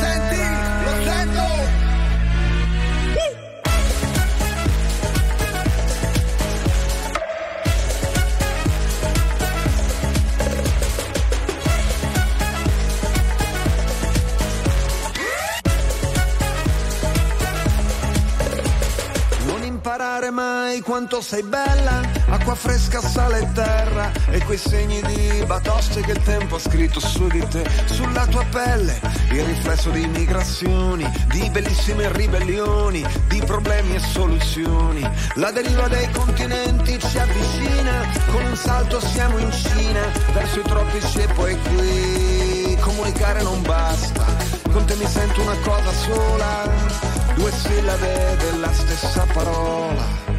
Sapere 19.95 20.29
mai 20.29 20.81
quanto 20.81 21.21
sei 21.21 21.41
bella, 21.41 22.01
acqua 22.27 22.53
fresca, 22.53 22.99
sale 22.99 23.39
e 23.39 23.51
terra 23.53 24.11
e 24.29 24.43
quei 24.43 24.57
segni 24.57 25.01
di 25.03 25.41
batoste 25.45 26.01
che 26.01 26.11
il 26.11 26.21
tempo 26.21 26.55
ha 26.55 26.59
scritto 26.59 26.99
su 26.99 27.27
di 27.27 27.45
te, 27.47 27.63
sulla 27.85 28.25
tua 28.27 28.43
pelle, 28.51 28.99
il 29.31 29.43
riflesso 29.45 29.91
di 29.91 30.05
migrazioni, 30.07 31.09
di 31.27 31.49
bellissime 31.49 32.11
ribellioni, 32.11 33.05
di 33.27 33.41
problemi 33.45 33.95
e 33.95 33.99
soluzioni. 33.99 35.09
La 35.35 35.51
deriva 35.51 35.87
dei 35.87 36.09
continenti 36.11 36.99
ci 36.99 37.17
avvicina, 37.17 38.05
con 38.31 38.43
un 38.43 38.55
salto 38.57 38.99
siamo 38.99 39.37
in 39.37 39.51
Cina, 39.51 40.11
verso 40.33 40.59
i 40.59 40.63
tropici 40.63 41.19
e 41.19 41.27
poi 41.27 41.57
qui. 41.61 42.77
Comunicare 42.81 43.41
non 43.43 43.61
basta, 43.61 44.25
con 44.71 44.83
te 44.85 44.95
mi 44.95 45.07
sento 45.07 45.41
una 45.41 45.57
cosa 45.63 45.91
sola, 45.93 47.14
due 47.35 47.51
sillabe 47.51 48.37
della 48.37 48.71
stessa 48.73 49.25
parola. 49.33 50.33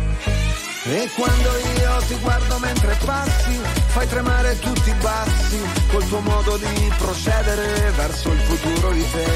E 0.85 1.11
quando 1.17 1.49
io 1.79 1.97
ti 2.07 2.15
guardo 2.21 2.59
mentre 2.59 2.97
passi, 3.05 3.61
fai 3.89 4.07
tremare 4.09 4.59
tutti 4.59 4.91
i 4.91 4.95
bassi, 5.01 5.61
col 5.91 6.07
tuo 6.07 6.21
modo 6.21 6.57
di 6.57 6.93
procedere 6.99 7.91
verso 7.91 8.31
il 8.31 8.39
futuro 8.39 8.91
di 8.93 9.05
te. 9.11 9.27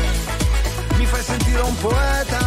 Mi 0.97 1.07
fai 1.07 1.23
sentire 1.23 1.61
un 1.63 1.77
poeta, 1.79 2.39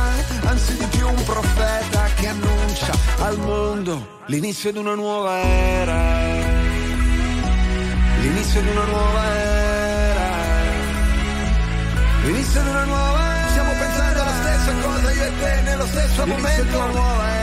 anzi 0.46 0.78
di 0.78 0.86
più 0.86 1.08
un 1.08 1.24
profeta 1.24 2.06
che 2.16 2.28
annuncia 2.28 2.94
al 3.20 3.40
mondo 3.40 4.22
l'inizio 4.28 4.72
di 4.72 4.78
una 4.78 4.96
nuova 4.96 5.38
era. 5.38 6.22
L'inizio 8.22 8.62
di 8.62 8.70
una 8.70 8.86
nuova 8.86 9.36
era. 9.36 10.30
L'inizio 12.24 12.62
di 12.62 12.70
una 12.70 12.84
nuova 12.86 13.18
era. 13.18 13.23
Nello 15.74 15.88
stesso 15.88 16.28
momento. 16.28 17.43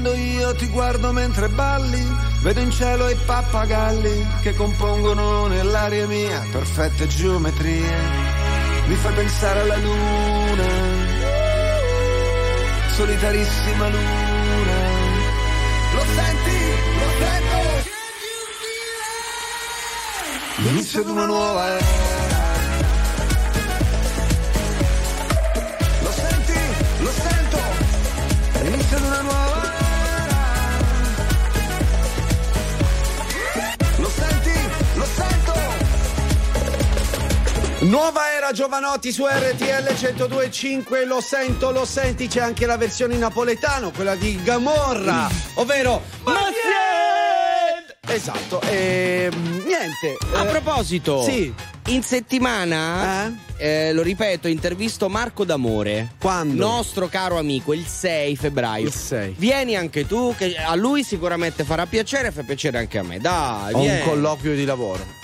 Quando 0.00 0.18
io 0.18 0.54
ti 0.54 0.66
guardo 0.68 1.12
mentre 1.12 1.48
balli, 1.48 2.02
vedo 2.40 2.60
in 2.60 2.70
cielo 2.70 3.10
i 3.10 3.16
pappagalli 3.16 4.26
che 4.40 4.54
compongono 4.54 5.46
nell'aria 5.46 6.06
mia 6.06 6.42
perfette 6.50 7.06
geometrie. 7.06 7.94
Mi 8.86 8.94
fai 8.94 9.12
pensare 9.12 9.60
alla 9.60 9.76
luna 9.76 10.68
solitarissima 12.96 13.88
luna. 13.88 14.78
Lo 15.92 16.04
senti? 16.14 16.58
Lo 16.98 17.10
sento? 17.18 17.88
L'inizio 20.62 21.02
di 21.04 21.10
una 21.10 21.26
nuova 21.26 21.66
era. 21.66 22.19
Nuova 37.80 38.32
era 38.36 38.52
Giovanotti 38.52 39.10
su 39.10 39.24
RTL 39.24 39.94
102.5, 39.94 41.06
lo 41.06 41.20
sento, 41.22 41.70
lo 41.70 41.86
senti, 41.86 42.28
c'è 42.28 42.40
anche 42.40 42.66
la 42.66 42.76
versione 42.76 43.14
in 43.14 43.20
napoletano, 43.20 43.90
quella 43.90 44.14
di 44.16 44.38
Gamorra, 44.42 45.28
ovvero 45.54 46.02
Mazied! 46.24 47.96
Esatto, 48.06 48.60
e 48.62 49.30
niente. 49.32 50.16
A 50.34 50.44
eh, 50.44 50.46
proposito, 50.50 51.22
Sì. 51.22 51.52
in 51.86 52.02
settimana, 52.02 53.34
eh, 53.56 53.94
lo 53.94 54.02
ripeto, 54.02 54.46
intervisto 54.46 55.08
Marco 55.08 55.44
D'Amore. 55.44 56.16
Quando? 56.20 56.62
Nostro 56.66 57.08
caro 57.08 57.38
amico, 57.38 57.72
il 57.72 57.86
6 57.86 58.36
febbraio. 58.36 58.88
Il 58.88 58.92
6. 58.92 59.36
Vieni 59.38 59.74
anche 59.74 60.06
tu, 60.06 60.34
che 60.36 60.54
a 60.54 60.74
lui 60.74 61.02
sicuramente 61.02 61.64
farà 61.64 61.86
piacere, 61.86 62.30
fa 62.30 62.42
piacere 62.42 62.76
anche 62.78 62.98
a 62.98 63.02
me. 63.04 63.18
Dai, 63.20 63.72
Ho 63.72 63.78
un 63.78 63.82
vieni. 63.84 64.02
colloquio 64.02 64.54
di 64.54 64.64
lavoro. 64.66 65.18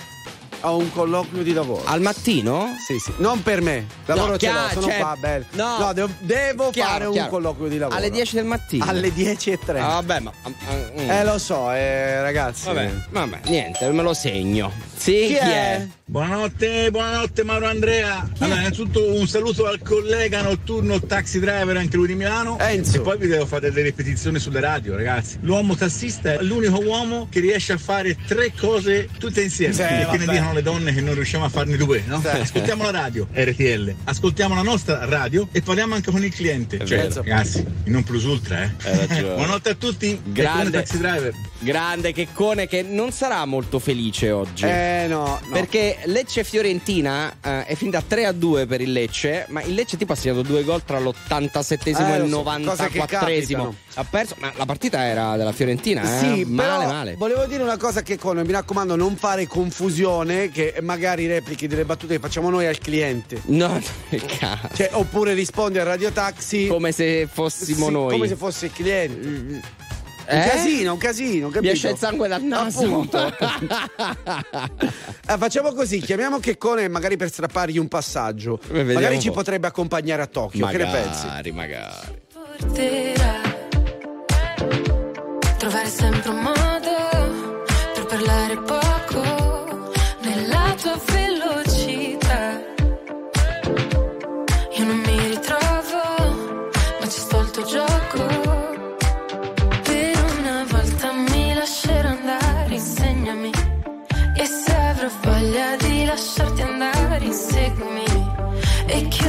Ho 0.63 0.79
un 0.79 0.91
colloquio 0.93 1.43
di 1.43 1.53
lavoro. 1.53 1.83
Al 1.85 2.01
mattino? 2.01 2.75
Sì, 2.85 2.99
sì. 2.99 3.13
Non 3.19 3.43
per 3.43 3.61
me. 3.61 3.87
Lavoro 4.07 4.33
No, 4.33 4.37
ce 4.39 4.51
l'ho, 4.51 4.69
sono 4.73 4.87
cioè- 4.87 4.99
qua, 4.99 5.17
bello. 5.19 5.45
no. 5.53 5.93
devo, 5.93 6.09
devo 6.21 6.71
Chiaro, 6.71 6.91
fare 6.91 7.11
chiaro. 7.11 7.25
un 7.25 7.29
colloquio 7.29 7.69
di 7.69 7.79
lavoro. 7.79 7.97
Alle 7.99 8.11
10 8.11 8.35
del 8.35 8.45
mattino. 8.45 8.85
Alle 8.85 9.13
10 9.13 9.51
e 9.53 9.59
3. 9.65 9.79
Ah, 9.81 9.87
vabbè, 10.01 10.21
ma. 10.21 10.33
mm. 10.49 11.11
Eh, 11.11 11.25
lo 11.25 11.39
so, 11.39 11.71
eh, 11.73 12.21
ragazzi. 12.21 12.67
Vabbè, 12.67 12.91
vabbè, 13.11 13.41
niente, 13.47 13.89
me 13.91 14.03
lo 14.03 14.15
segno. 14.15 14.73
Sì, 14.97 15.27
chi, 15.29 15.35
è? 15.35 15.87
Buonanotte, 16.09 16.91
buonanotte 16.91 17.45
Mauro 17.45 17.67
Andrea. 17.67 18.29
Allora, 18.39 18.61
innanzitutto 18.61 19.13
un 19.13 19.27
saluto 19.29 19.67
al 19.67 19.81
collega 19.83 20.41
notturno 20.41 20.99
taxi 21.01 21.39
driver, 21.39 21.77
anche 21.77 21.97
lui 21.97 22.07
di 22.07 22.15
Milano. 22.15 22.59
Enzo. 22.59 22.97
E 22.97 23.01
poi 23.01 23.19
vi 23.19 23.27
devo 23.27 23.45
fare 23.47 23.71
delle 23.71 23.83
ripetizioni 23.83 24.39
sulle 24.39 24.61
radio, 24.61 24.97
ragazzi. 24.97 25.39
L'uomo 25.43 25.75
tassista 25.77 26.33
è 26.33 26.43
l'unico 26.43 26.81
uomo 26.81 27.29
che 27.31 27.41
riesce 27.41 27.75
a 27.75 27.79
fare 27.79 28.17
tre 28.27 28.53
cose 28.59 29.09
tutte 29.19 29.43
insieme. 29.43 29.75
Sì, 29.75 29.83
e 29.83 29.87
che 29.87 30.05
vabbè. 30.05 30.19
ne 30.19 30.27
dicono 30.47 30.53
le 30.53 30.63
donne 30.63 30.95
che 30.95 31.01
non 31.01 31.15
riusciamo 31.15 31.45
a 31.45 31.49
farne 31.49 31.77
due, 31.77 32.03
no? 32.07 32.21
Sì. 32.21 32.29
Ascoltiamo 32.29 32.85
la 32.85 32.91
radio, 32.91 33.27
RTL, 33.33 33.95
ascoltiamo 34.05 34.55
la 34.55 34.63
nostra 34.63 35.05
radio 35.05 35.49
e 35.53 35.63
parliamo 35.63 35.95
anche 35.95 36.11
con 36.11 36.23
il 36.25 36.33
cliente. 36.35 36.79
Cioè, 36.85 37.09
vero. 37.09 37.23
ragazzi, 37.23 37.59
in 37.85 37.93
non 37.93 38.05
plus 38.05 38.25
ultra, 38.25 38.63
eh. 38.63 38.71
Buonanotte 39.23 39.71
a 39.71 39.75
tutti. 39.75 40.21
Grande. 40.25 40.71
Taxi 40.71 40.99
driver. 40.99 41.33
Grande 41.59 42.13
Checcone 42.13 42.67
che 42.67 42.83
non 42.83 43.13
sarà 43.13 43.45
molto 43.47 43.79
felice 43.79 44.31
oggi. 44.31 44.65
Eh, 44.65 45.07
no, 45.09 45.25
no. 45.25 45.41
Perché 45.51 45.99
Lecce 46.05 46.45
Fiorentina 46.45 47.35
eh, 47.43 47.65
è 47.65 47.75
finita 47.75 48.03
3 48.07 48.27
a 48.27 48.33
2 48.33 48.67
per 48.67 48.81
il 48.83 48.93
Lecce, 48.93 49.47
ma 49.49 49.63
il 49.63 49.75
Lecce 49.75 49.97
tipo 49.97 50.13
ha 50.13 50.17
segnato 50.17 50.43
due 50.43 50.63
gol 50.65 50.85
tra 50.85 50.99
l'87esimo 51.01 52.09
Eh, 52.09 52.13
e 52.13 52.25
il 52.25 52.31
so, 52.31 52.43
cose 52.43 52.89
che 52.89 52.99
94esimo. 53.01 53.07
capitano. 53.09 53.75
Ha 53.95 54.05
perso, 54.05 54.35
ma 54.39 54.53
la 54.55 54.67
partita 54.67 55.05
era 55.05 55.37
della 55.39 55.53
Fiorentina, 55.53 56.03
eh? 56.03 56.19
Sì, 56.19 56.45
male, 56.45 56.85
male. 56.85 57.15
volevo 57.17 57.47
dire 57.47 57.63
una 57.63 57.79
cosa 57.79 58.03
che 58.03 58.19
con, 58.19 58.37
mi 58.39 58.53
raccomando, 58.53 58.95
non 58.95 59.17
fare 59.17 59.47
confusione 59.47 60.36
che 60.53 60.75
magari 60.83 61.27
replichi 61.27 61.67
delle 61.67 61.85
battute 61.85 62.15
che 62.15 62.21
facciamo 62.21 62.49
noi 62.51 62.67
al 62.67 62.79
cliente. 62.79 63.41
No, 63.47 63.67
no, 63.69 63.81
che 64.09 64.21
cazzo. 64.21 64.77
Cioè, 64.77 64.91
oppure 64.93 65.35
rispondi 65.35 65.79
al 65.79 65.87
Radio 65.87 66.11
Taxi 66.13 66.67
Come 66.69 66.93
se 66.93 67.29
fossimo 67.31 67.87
sì, 67.87 67.93
noi. 67.93 68.13
come 68.13 68.29
se 68.29 68.37
fosse 68.37 68.67
il 68.67 68.73
cliente. 68.73 69.27
Un 70.29 70.29
Eh? 70.29 70.45
casino, 70.49 70.93
un 70.93 70.99
casino, 70.99 71.47
capito? 71.51 71.63
Mi 71.63 71.69
esce 71.77 71.91
il 71.91 71.97
sangue 71.99 72.27
dal 72.27 72.43
naso. 72.43 72.81
Appunto. 72.85 73.27
Eh, 73.29 73.33
facciamo 75.39 75.73
così, 75.73 76.01
chiamiamo 76.01 76.41
Checcone 76.41 76.89
magari 76.89 77.17
per 77.17 77.29
strappargli 77.31 77.79
un 77.79 77.87
passaggio. 77.89 78.59
vediamo 78.69 78.93
Magari 78.95 79.15
un 79.15 79.21
ci 79.21 79.29
po'. 79.29 79.35
potrebbe 79.35 79.69
accompagnare 79.69 80.23
a 80.23 80.27
Tokyo, 80.27 80.67
che 80.67 80.77
ne 80.79 80.87
pensi? 80.87 81.27
Magari, 81.27 81.53
magari. 81.53 81.95
trovare 85.59 85.89
sempre 85.89 86.31
un 86.31 86.41
modo 86.41 86.66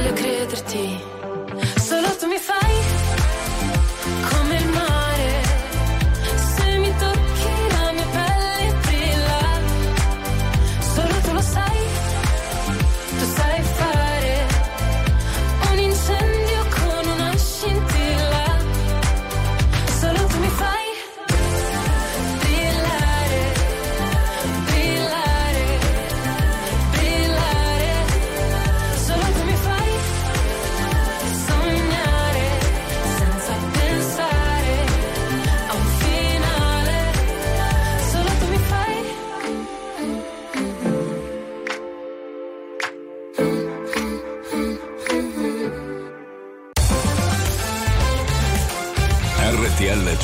Voglio 0.00 0.14
crederti. 0.14 1.19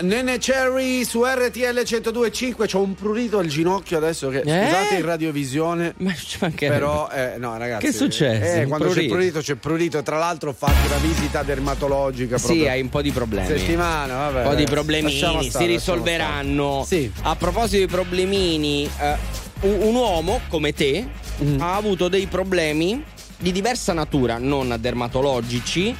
Nene 0.00 0.38
Cherry 0.38 1.04
su 1.04 1.22
RTL 1.24 1.58
102.5 1.80 2.66
c'ho 2.70 2.80
un 2.80 2.94
prurito 2.94 3.38
al 3.38 3.46
ginocchio 3.46 3.96
adesso 3.98 4.28
che 4.28 4.38
Eh? 4.38 4.40
scusate 4.64 4.94
in 4.96 5.04
radiovisione 5.04 5.94
Ma 5.98 6.12
ci 6.14 6.38
mancherebbe. 6.40 6.78
però 6.78 7.08
eh, 7.12 7.34
no 7.38 7.56
ragazzi 7.58 7.84
Che 7.84 7.90
è 7.90 7.92
successo? 7.92 8.60
eh, 8.60 8.66
quando 8.66 8.86
c'è 8.86 8.92
Prurito? 8.92 9.14
prurito 9.14 9.40
c'è 9.40 9.54
prurito 9.54 10.02
tra 10.02 10.18
l'altro 10.18 10.50
ho 10.50 10.54
fatto 10.54 10.86
una 10.86 10.96
visita 10.96 11.42
dermatologica 11.42 12.38
Sì, 12.38 12.44
proprio 12.46 12.68
hai 12.70 12.80
un 12.80 12.88
po' 12.88 13.02
di 13.02 13.10
problemi. 13.10 13.46
settimana 13.46 14.14
vabbè 14.14 14.36
un 14.38 14.42
po' 14.42 14.48
di 14.50 14.54
ragazzi, 14.56 14.72
problemini, 14.72 15.12
lasciamo 15.12 15.42
si 15.42 15.50
stare, 15.50 15.66
risolveranno. 15.66 16.82
stare. 16.84 17.00
Sì. 17.02 17.12
A 17.22 17.36
proposito 17.36 17.84
di 17.86 17.92
problemini, 17.92 18.88
eh, 18.98 19.16
un, 19.62 19.76
un 19.88 19.94
uomo 19.94 20.40
come 20.48 20.72
te 20.72 21.06
Mm. 21.42 21.60
ha 21.60 21.74
avuto 21.76 22.08
dei 22.08 22.26
problemi 22.26 23.02
di 23.38 23.52
diversa 23.52 23.92
natura, 23.94 24.36
non 24.38 24.76
dermatologici, 24.78 25.96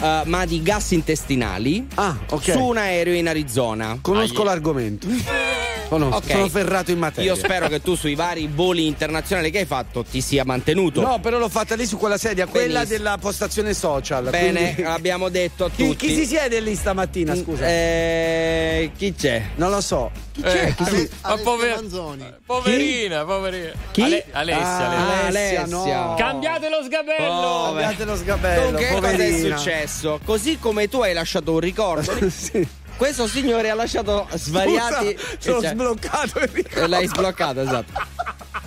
eh, 0.00 0.22
ma 0.24 0.44
di 0.44 0.62
gas 0.62 0.90
intestinali 0.92 1.86
ah 1.94 2.16
ok. 2.30 2.52
su 2.52 2.62
un 2.62 2.76
aereo 2.76 3.14
in 3.14 3.28
Arizona. 3.28 3.98
conosco 4.00 4.42
l'argomento 4.42 5.06
Conosco, 5.88 6.16
Ok. 6.16 6.30
sono 6.30 6.48
ferrato 6.48 6.90
in 6.90 6.98
materia 6.98 7.32
Io 7.32 7.36
spero 7.38 7.66
che 7.68 7.80
tu 7.80 7.94
sui 7.94 8.14
vari 8.14 8.46
voli 8.52 8.86
internazionali 8.86 9.50
che 9.50 9.60
hai 9.60 9.64
fatto 9.64 10.04
ti 10.04 10.20
sia 10.20 10.44
mantenuto. 10.44 11.00
No, 11.00 11.18
però 11.18 11.38
l'ho 11.38 11.48
fatta 11.48 11.74
lì 11.76 11.86
su 11.86 11.96
quella 11.96 12.18
sedia, 12.18 12.46
quella 12.46 12.80
Benissimo. 12.80 12.98
della 12.98 13.16
postazione 13.18 13.72
social. 13.72 14.28
Bene, 14.28 14.74
quindi- 14.74 14.82
l'abbiamo 14.82 15.28
detto 15.30 15.64
a 15.64 15.70
Chi, 15.70 15.86
tutti. 15.88 16.06
chi 16.08 16.14
si 16.14 16.26
siede 16.26 16.60
lì 16.60 16.74
stamattina, 16.74 17.34
scusa? 17.34 17.66
Eh, 17.66 18.90
chi 18.98 19.14
c'è? 19.14 19.42
Non 19.56 19.70
lo 19.70 19.80
so. 19.80 20.10
Chi 20.32 20.42
c'è? 20.42 20.74
Chi 20.74 20.84
si- 20.84 21.10
Ma 21.22 21.36
pover- 21.38 22.36
Poverina, 22.44 23.24
poverina. 23.24 23.72
Chi? 23.90 24.02
Ale- 24.02 24.24
Alessia, 24.32 24.66
Ah, 24.66 25.26
Alessia. 25.26 25.62
Alessia, 25.62 25.66
no. 25.66 26.14
Cambiate 26.18 26.68
lo 26.68 26.82
sgabello. 26.84 27.32
Oh. 27.32 27.64
Cambiate 27.74 28.04
lo 28.04 28.16
sgabello, 28.16 28.76
che 28.76 28.88
cosa 28.92 29.10
è 29.10 29.38
successo? 29.38 30.20
Così 30.24 30.58
come 30.58 30.88
tu 30.88 31.00
hai 31.00 31.14
lasciato 31.14 31.52
un 31.52 31.60
ricordo, 31.60 32.12
questo 32.98 33.26
signore 33.26 33.70
ha 33.70 33.74
lasciato 33.74 34.28
svariati. 34.34 35.16
Scusa, 35.16 35.36
sono 35.38 35.60
cioè, 35.62 35.70
sbloccato 35.70 36.38
il 36.40 36.48
ricordo. 36.48 36.86
L'hai 36.88 37.06
sbloccato, 37.06 37.60
esatto. 37.62 37.92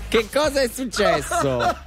Che 0.07 0.27
cosa 0.33 0.61
è 0.61 0.69
successo? 0.73 1.77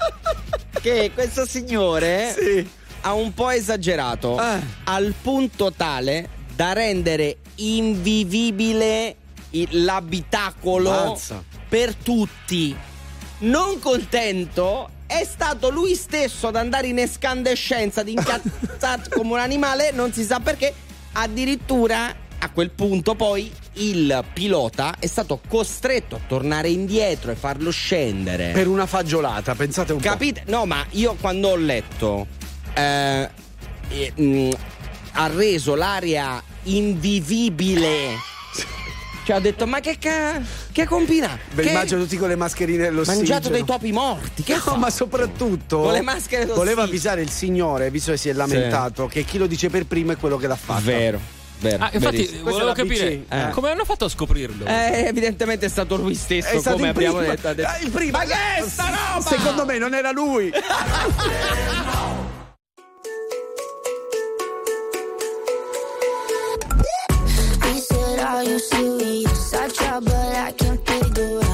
Che 0.80 1.10
questo 1.14 1.46
signore 1.46 2.34
Sì. 2.38 2.70
ha 3.00 3.12
un 3.14 3.34
po' 3.34 3.50
esagerato 3.50 4.40
Eh. 4.40 4.60
al 4.84 5.12
punto 5.20 5.72
tale 5.72 6.28
da 6.54 6.72
rendere 6.72 7.38
invivibile 7.56 9.16
il- 9.50 9.84
l'abitacolo 9.84 10.90
Mazza. 10.90 11.42
per 11.68 11.94
tutti. 11.94 12.76
Non 13.38 13.78
contento, 13.78 14.88
è 15.06 15.24
stato 15.24 15.70
lui 15.70 15.94
stesso 15.94 16.46
ad 16.48 16.56
andare 16.56 16.86
in 16.88 16.98
escandescenza, 16.98 18.02
di 18.02 18.12
incazzato 18.12 19.10
come 19.16 19.32
un 19.32 19.38
animale, 19.38 19.90
non 19.92 20.12
si 20.12 20.24
sa 20.24 20.40
perché. 20.40 20.72
Addirittura 21.16 22.12
a 22.44 22.50
quel 22.50 22.70
punto 22.70 23.14
poi 23.14 23.50
il 23.74 24.22
pilota 24.32 24.96
è 24.98 25.06
stato 25.06 25.40
costretto 25.48 26.16
a 26.16 26.20
tornare 26.26 26.68
indietro 26.68 27.30
e 27.30 27.34
farlo 27.34 27.70
scendere. 27.70 28.50
Per 28.52 28.68
una 28.68 28.86
fagiolata, 28.86 29.54
pensate 29.54 29.92
un 29.94 30.00
Capite? 30.00 30.42
No, 30.46 30.66
ma 30.66 30.84
io 30.90 31.16
quando 31.20 31.48
ho 31.48 31.56
letto 31.56 32.26
eh, 32.74 33.28
eh, 33.88 34.12
mh, 34.14 34.50
ha 35.12 35.26
reso 35.28 35.74
l'aria 35.74 36.42
invivibile. 36.64 38.32
Cioè 39.24 39.36
ho 39.36 39.40
detto, 39.40 39.66
ma 39.66 39.80
che 39.80 39.96
ca... 39.98 40.38
che 40.70 40.84
combina? 40.84 41.28
po'. 41.28 41.54
Beh, 41.54 41.62
Che- 41.62 41.70
immagino 41.70 42.02
tutti 42.02 42.18
con 42.18 42.28
le 42.28 42.36
mascherine 42.36 42.82
dell'ossigeno. 42.82 43.16
Mangiato 43.26 43.48
dei 43.48 43.64
topi 43.64 43.90
morti. 43.90 44.42
Che 44.42 44.52
No, 44.52 44.60
fa? 44.60 44.76
ma 44.76 44.90
soprattutto 44.90 45.80
Con 45.80 45.92
le 45.92 46.02
maschere 46.02 46.42
d'ossigeno. 46.44 46.54
voleva 46.54 46.82
avvisare 46.82 47.22
il 47.22 47.30
signore, 47.30 47.90
visto 47.90 48.10
che 48.10 48.18
si 48.18 48.28
è 48.28 48.34
lamentato, 48.34 49.06
che 49.06 49.24
chi 49.24 49.38
lo 49.38 49.46
dice 49.46 49.70
per 49.70 49.86
primo 49.86 50.12
è 50.12 50.18
quello 50.18 50.36
che 50.36 50.46
l'ha 50.46 50.56
fatto. 50.56 50.82
Vero, 50.82 51.18
vero. 51.70 51.82
Ah, 51.84 51.90
infatti, 51.92 52.16
verissimo. 52.16 52.50
Volevo 52.50 52.72
capire 52.72 53.24
eh, 53.28 53.48
come 53.50 53.70
hanno 53.70 53.84
fatto 53.84 54.04
a 54.04 54.08
scoprirlo. 54.08 54.66
Eh, 54.66 55.04
evidentemente 55.06 55.66
è 55.66 55.68
stato 55.68 55.96
lui 55.96 56.14
stesso, 56.14 56.48
È 56.56 56.58
stato 56.58 56.76
come 56.76 56.88
abbiamo 56.90 57.16
primo. 57.18 57.30
detto. 57.32 57.48
ha 57.48 57.52
detto- 57.54 57.70
Eh, 57.80 57.84
il 57.84 57.90
primo. 57.90 58.18
Ma 58.18 58.24
che 58.24 58.34
è 58.58 58.62
sta 58.68 58.84
roba? 59.14 59.26
Secondo 59.28 59.64
me 59.64 59.78
non 59.78 59.94
era 59.94 60.10
lui. 60.12 60.52
He 67.64 67.80
said, 67.80 68.18
Are 68.20 68.44
you 68.44 68.58
serious? 68.58 69.54
I 69.54 69.68
try, 69.68 70.00
but 70.00 70.12
I 70.14 70.52
can't 70.52 70.80
figure 70.86 71.40
out. 71.42 71.53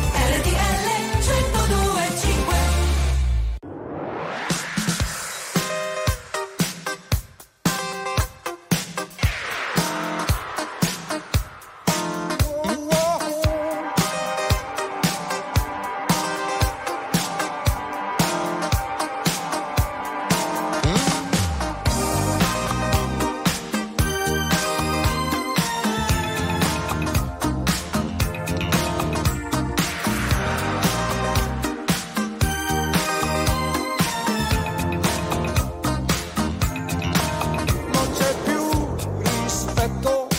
perfecto. 39.81 40.30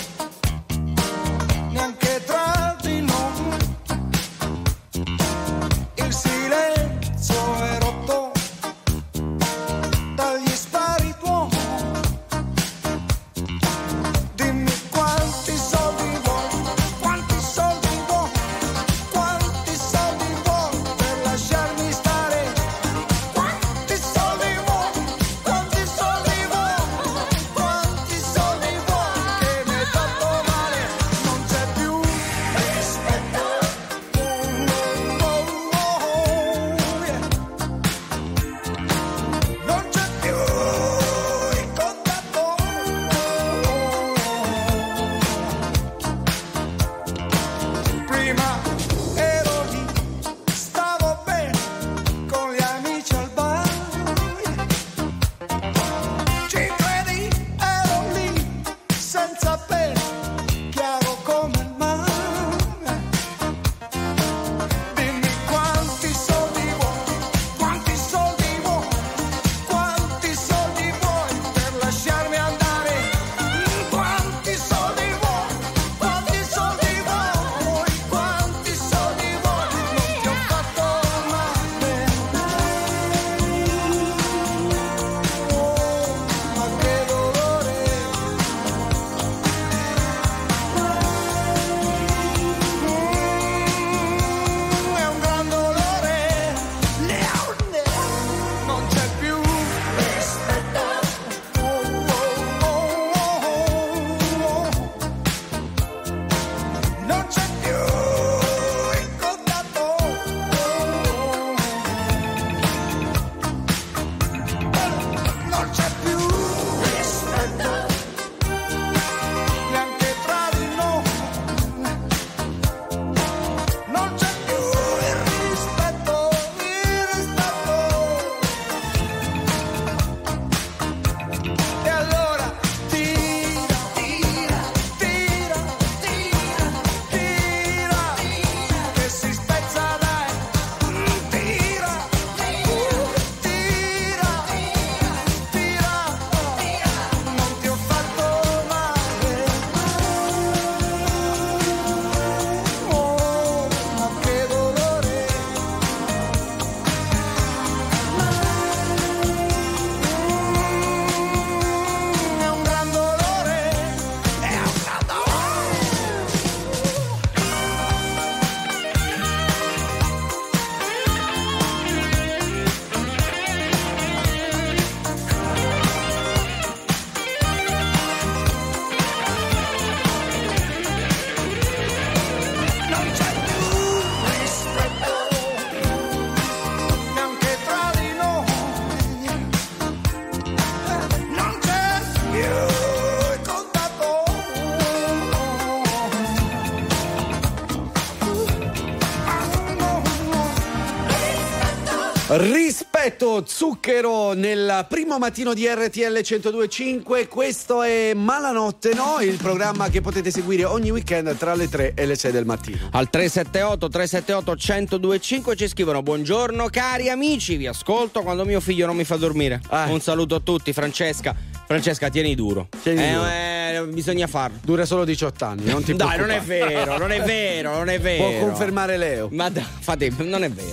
Zucchero 203.47 204.33
nel 204.33 204.87
primo 204.89 205.19
mattino 205.19 205.55
di 205.55 205.67
RTL 205.67 206.13
1025, 206.13 207.29
questo 207.29 207.83
è 207.83 208.13
Malanotte 208.15 208.95
No, 208.95 209.19
il 209.21 209.37
programma 209.37 209.89
che 209.89 210.01
potete 210.01 210.31
seguire 210.31 210.65
ogni 210.65 210.91
weekend 210.91 211.37
tra 211.37 211.55
le 211.55 211.69
3 211.69 211.93
e 211.95 212.07
le 212.07 212.15
6 212.17 212.31
del 212.33 212.45
mattino. 212.45 212.89
Al 212.93 213.09
378 213.11 213.89
378 213.89 214.55
1025 214.99 215.57
ci 215.57 215.69
scrivono 215.69 216.03
buongiorno 216.03 216.69
cari 216.69 217.09
amici, 217.09 217.57
vi 217.57 217.67
ascolto 217.67 218.23
quando 218.23 218.45
mio 218.45 218.61
figlio 218.61 218.87
non 218.87 218.97
mi 218.97 219.05
fa 219.05 219.17
dormire. 219.17 219.61
Un 219.71 220.01
saluto 220.01 220.37
a 220.37 220.41
tutti, 220.41 220.73
Francesca. 220.73 221.35
Francesca, 221.67 222.09
tieni 222.11 222.35
duro. 222.35 222.69
Tieni 222.83 223.03
Eh, 223.03 223.13
duro. 223.13 223.27
eh, 223.27 223.93
bisogna 223.93 224.27
farlo. 224.27 224.59
Dura 224.63 224.85
solo 224.85 225.05
18 225.05 225.45
anni, 225.45 225.65
non 225.65 225.83
ti 225.83 225.95
Dai, 225.95 226.19
non 226.19 226.31
è 226.31 226.41
vero, 226.41 226.99
non 226.99 227.11
è 227.13 227.23
vero, 227.23 227.75
non 227.77 227.89
è 227.89 227.99
vero. 227.99 228.29
Può 228.39 228.47
confermare 228.47 228.97
Leo. 228.99 229.29
Ma 229.31 229.49
dai, 229.49 229.65
fate, 229.81 230.13
non 230.19 230.45
è 230.45 230.51
vero. 230.51 230.72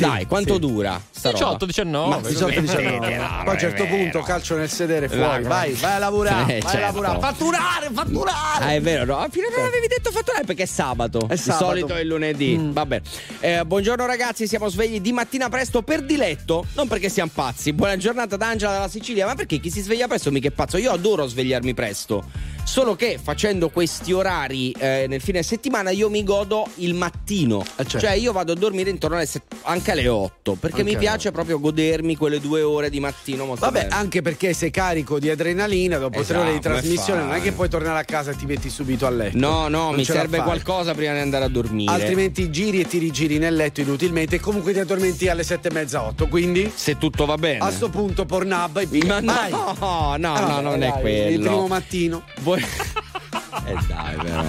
Dai, 0.00 0.26
quanto 0.26 0.54
sì. 0.54 0.60
dura? 0.60 1.00
sta 1.10 1.30
18, 1.30 1.50
roba? 1.52 1.66
19. 1.66 2.08
Ma 2.08 2.28
18 2.28 2.60
19. 2.60 2.90
Vedete, 2.90 3.16
no, 3.16 3.28
Poi 3.28 3.48
a 3.48 3.50
un 3.52 3.58
certo 3.58 3.84
punto 3.86 4.20
calcio 4.22 4.56
nel 4.56 4.68
sedere 4.70 5.08
fuori. 5.08 5.22
Vai, 5.22 5.42
Vai, 5.42 5.72
vai 5.74 5.92
a 5.92 5.98
lavorare, 5.98 6.56
Eh, 6.58 6.60
vai 6.60 6.70
certo. 6.72 6.76
a 6.76 6.80
lavorare. 6.80 7.18
Fatturare, 7.20 7.88
fatturare. 7.92 8.64
Ah, 8.64 8.72
è 8.74 8.80
vero, 8.80 9.04
no? 9.04 9.26
Fino 9.30 9.46
a 9.46 9.56
non 9.56 9.66
avevi 9.66 9.86
detto 9.86 10.10
fatturare 10.10 10.44
perché 10.44 10.62
è 10.64 10.66
sabato. 10.66 11.26
È 11.28 11.34
Di 11.34 11.36
sabato. 11.40 11.64
solito 11.64 11.94
è 11.94 12.04
lunedì. 12.04 12.56
Mm. 12.58 12.70
Vabbè. 12.72 13.00
Eh, 13.40 13.64
buongiorno 13.64 14.06
ragazzi, 14.06 14.46
siamo 14.46 14.68
svegli 14.68 15.00
di 15.00 15.12
mattina 15.12 15.48
presto 15.48 15.82
per 15.82 16.02
diletto. 16.04 16.66
Non 16.74 16.88
perché 16.88 17.08
siamo 17.08 17.30
pazzi. 17.34 17.72
Buona 17.72 17.96
giornata 17.96 18.36
da 18.36 18.48
Angela 18.48 18.72
dalla 18.72 18.88
Sicilia. 18.88 19.26
Ma 19.26 19.34
perché 19.34 19.58
chi 19.58 19.70
si 19.70 19.80
sveglia 19.80 20.06
presto 20.06 20.30
mica 20.30 20.48
è 20.48 20.50
pazzo? 20.50 20.76
Io 20.78 20.92
adoro 20.92 21.26
svegliarmi 21.26 21.74
presto. 21.74 22.56
Solo 22.68 22.96
che 22.96 23.18
facendo 23.20 23.70
questi 23.70 24.12
orari 24.12 24.72
eh, 24.72 25.06
nel 25.08 25.22
fine 25.22 25.42
settimana 25.42 25.88
io 25.90 26.10
mi 26.10 26.22
godo 26.22 26.66
il 26.76 26.92
mattino. 26.92 27.64
certo. 27.64 27.98
Cioè 27.98 28.12
io 28.12 28.30
vado 28.32 28.52
a 28.52 28.54
dormire 28.54 28.90
intorno 28.90 29.16
alle 29.16 29.24
set- 29.24 29.54
anche 29.62 29.92
alle 29.92 30.06
8. 30.06 30.52
Perché 30.60 30.80
Anche 30.82 30.92
mi 30.92 30.98
piace 30.98 31.32
proprio 31.32 31.58
godermi 31.58 32.14
quelle 32.14 32.40
due 32.40 32.60
ore 32.60 32.90
di 32.90 33.00
mattino 33.00 33.46
molto 33.46 33.64
Vabbè, 33.64 33.84
bene. 33.84 33.94
anche 33.94 34.20
perché 34.20 34.52
sei 34.52 34.70
carico 34.70 35.18
di 35.18 35.30
adrenalina 35.30 35.96
dopo 35.96 36.20
tre 36.22 36.36
ore 36.36 36.50
di 36.52 36.58
Esatto, 36.58 36.74
trasmissione, 36.74 37.22
non 37.22 37.32
è 37.34 37.40
che 37.40 37.52
puoi 37.52 37.70
tornare 37.70 37.98
a 38.00 38.04
casa 38.04 38.32
e 38.32 38.36
ti 38.36 38.44
metti 38.44 38.68
subito 38.68 39.06
a 39.06 39.10
letto. 39.10 39.38
No, 39.38 39.68
no, 39.68 39.84
Non 39.86 39.94
mi 39.94 40.04
serve 40.04 40.38
qualcosa 40.42 40.92
prima 40.94 41.14
di 41.14 41.20
andare 41.20 41.46
a 41.46 41.48
dormire. 41.48 41.90
Altrimenti 41.90 42.50
giri 42.50 42.80
e 42.80 42.84
ti 42.84 42.98
rigiri 42.98 43.38
nel 43.38 43.56
letto 43.56 43.80
inutilmente 43.80 44.36
e 44.36 44.40
comunque 44.40 44.74
ti 44.74 44.78
addormenti 44.78 45.26
alle 45.28 45.42
sette 45.42 45.68
e 45.68 45.72
mezza, 45.72 46.02
otto. 46.04 46.26
Quindi. 46.28 46.70
Se 46.74 46.98
tutto 46.98 47.24
va 47.24 47.36
bene. 47.36 47.60
A 47.60 47.70
sto 47.70 47.88
punto 47.88 48.26
Pornhub 48.26 48.76
e 48.76 48.86
via. 48.86 49.06
Ma 49.06 49.20
no, 49.20 49.32
no, 49.48 50.16
no, 50.18 50.34
Ah, 50.34 50.40
no, 50.40 50.60
non 50.60 50.82
è 50.82 50.90
dai, 50.90 51.00
quello. 51.00 51.30
Il 51.30 51.40
primo 51.40 51.66
mattino. 51.66 52.22
Vuoi- 52.42 52.56
Eh 52.58 53.76
dai, 53.86 54.16
però. 54.16 54.44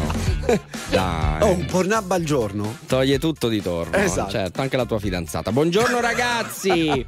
Dai. 0.90 1.42
Oh, 1.44 1.52
un 1.52 1.66
Pornhub 1.66 2.12
al 2.12 2.24
giorno? 2.24 2.78
Toglie 2.88 3.20
tutto 3.20 3.48
di 3.50 3.62
torno. 3.62 3.96
Esatto. 3.96 4.32
Certo, 4.32 4.62
anche 4.62 4.78
la 4.78 4.86
tua 4.86 4.98
fidanzata. 4.98 5.52
Buongiorno 5.52 6.00
ragazzi. 6.00 7.06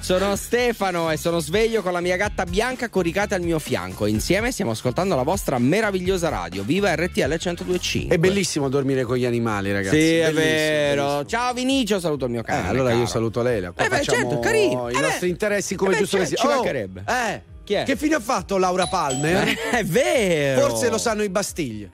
sono 0.00 0.36
Stefano 0.36 1.10
e 1.10 1.16
sono 1.16 1.40
sveglio 1.40 1.82
con 1.82 1.92
la 1.92 2.00
mia 2.00 2.14
gatta 2.16 2.44
bianca 2.44 2.88
coricata 2.88 3.34
al 3.34 3.40
mio 3.42 3.58
fianco. 3.58 4.06
Insieme 4.06 4.52
stiamo 4.52 4.70
ascoltando 4.70 5.16
la 5.16 5.22
vostra 5.24 5.58
meravigliosa 5.58 6.28
radio. 6.28 6.62
Viva 6.62 6.94
RTL 6.94 7.20
1025. 7.26 8.14
È 8.14 8.18
bellissimo 8.18 8.68
dormire 8.68 9.02
con 9.04 9.16
gli 9.16 9.24
animali, 9.24 9.72
ragazzi. 9.72 9.98
Sì, 9.98 10.16
è 10.18 10.32
vero. 10.32 11.02
bellissimo. 11.02 11.24
Ciao 11.26 11.52
Vinicio, 11.54 11.98
saluto 11.98 12.26
il 12.26 12.30
mio 12.30 12.40
Eh, 12.40 12.44
cane. 12.44 12.68
allora 12.68 12.90
io 12.90 12.96
caro. 12.98 13.06
saluto 13.08 13.42
Leila. 13.42 13.72
Qua 13.72 13.84
Eh 13.84 13.88
beh, 13.88 14.02
certo, 14.02 14.38
carino. 14.38 14.88
i 14.88 14.92
Eh 14.92 15.00
beh. 15.00 15.06
nostri 15.06 15.28
interessi 15.30 15.74
come 15.74 15.90
Eh 15.90 15.94
beh, 15.94 15.98
giusto 16.00 16.18
che 16.18 16.26
certo, 16.26 16.40
sia. 16.40 16.48
ci 16.48 16.52
Oh, 16.54 16.56
mancherebbe. 16.58 17.02
Eh, 17.08 17.42
Chi 17.64 17.74
è? 17.74 17.84
Che 17.84 17.96
fine 17.96 18.14
ha 18.14 18.20
fatto 18.20 18.58
Laura 18.58 18.86
Palmer? 18.86 19.48
Eh, 19.48 19.56
è 19.78 19.84
vero. 19.84 20.68
Forse 20.68 20.90
lo 20.90 20.98
sanno 20.98 21.22
i 21.22 21.30
Bastiglie. 21.30 21.90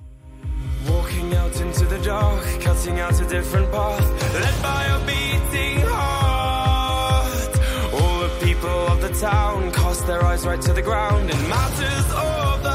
Walking 0.87 1.33
out 1.35 1.55
into 1.61 1.87
the 1.87 1.99
dark, 1.99 2.43
cutting 2.61 2.99
out 3.01 3.21
a 3.21 3.25
different 3.27 3.71
path, 3.71 4.33
led 4.33 4.63
by 4.63 4.85
a 4.87 4.99
beating 5.05 5.81
heart. 5.87 7.59
All 7.93 8.21
the 8.21 8.31
people 8.45 8.87
of 8.89 9.01
the 9.01 9.11
town 9.21 9.71
cast 9.71 10.07
their 10.07 10.25
eyes 10.25 10.45
right 10.45 10.61
to 10.63 10.73
the 10.73 10.83
ground 10.83 11.31
in 11.31 11.49
matters 11.49 12.07
of 12.13 12.63
the 12.63 12.70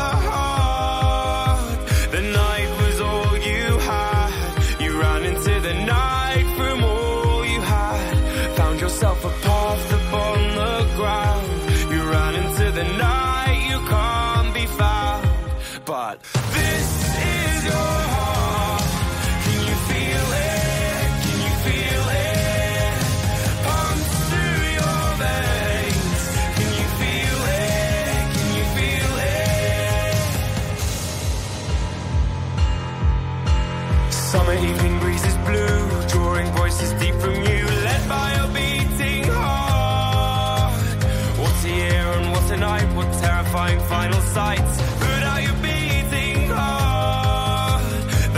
time, 43.65 43.79
final 43.89 44.21
sights. 44.21 44.77
But 44.99 45.23
are 45.23 45.41
you 45.41 45.53
beating 45.65 46.49
heart. 46.49 47.83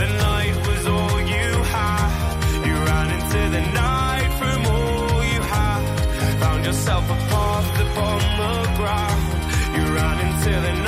The 0.00 0.08
night 0.26 0.56
was 0.66 0.86
all 0.86 1.20
you 1.34 1.48
had. 1.74 2.66
You 2.66 2.74
ran 2.88 3.08
into 3.16 3.40
the 3.56 3.64
night 3.84 4.30
from 4.40 4.58
all 4.74 5.24
you 5.32 5.40
had. 5.54 5.82
Found 6.40 6.64
yourself 6.64 7.04
a 7.04 7.18
path 7.32 7.80
upon 7.86 8.18
the 8.40 8.54
ground. 8.78 9.22
You 9.76 9.84
ran 9.94 10.16
into 10.26 10.50
the 10.66 10.72
night. 10.72 10.87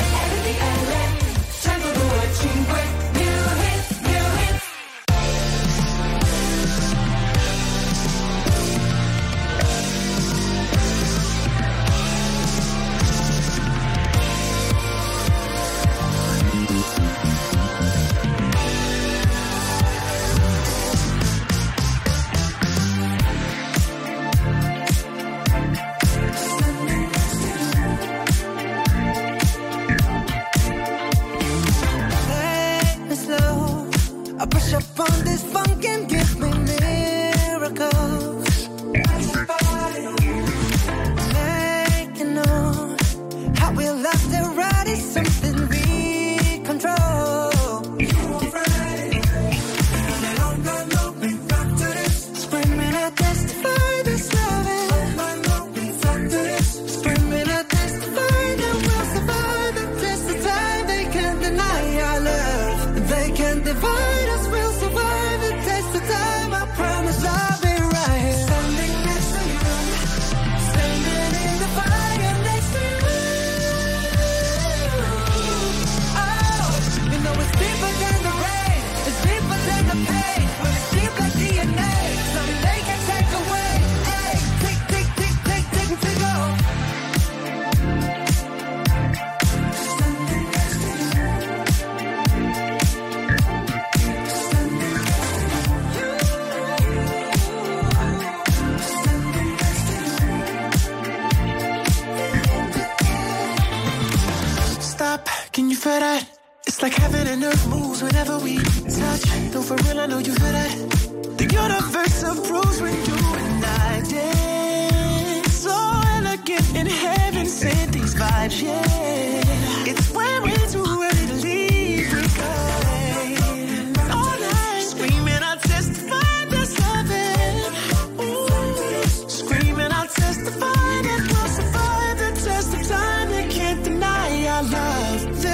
love. 134.71 135.50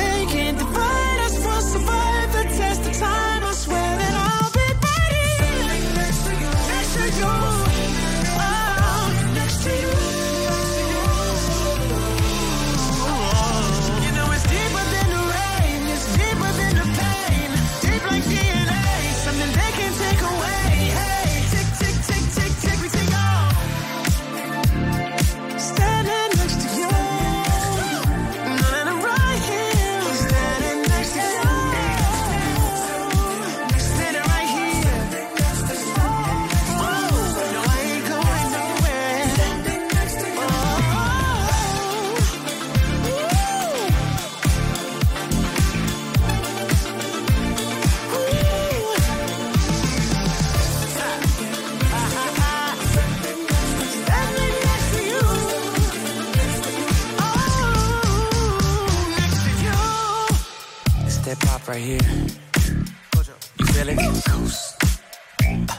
Right 61.77 61.85
here. 61.85 61.99
You 63.59 63.65
feel 63.65 63.89
it? 63.89 63.97
Coast. 64.25 64.75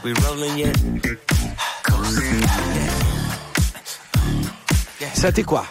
We 0.03 0.13
rolling 0.23 0.57
yet? 0.57 0.77
Coast. 1.83 2.21
Senti 5.13 5.43
qua. 5.43 5.65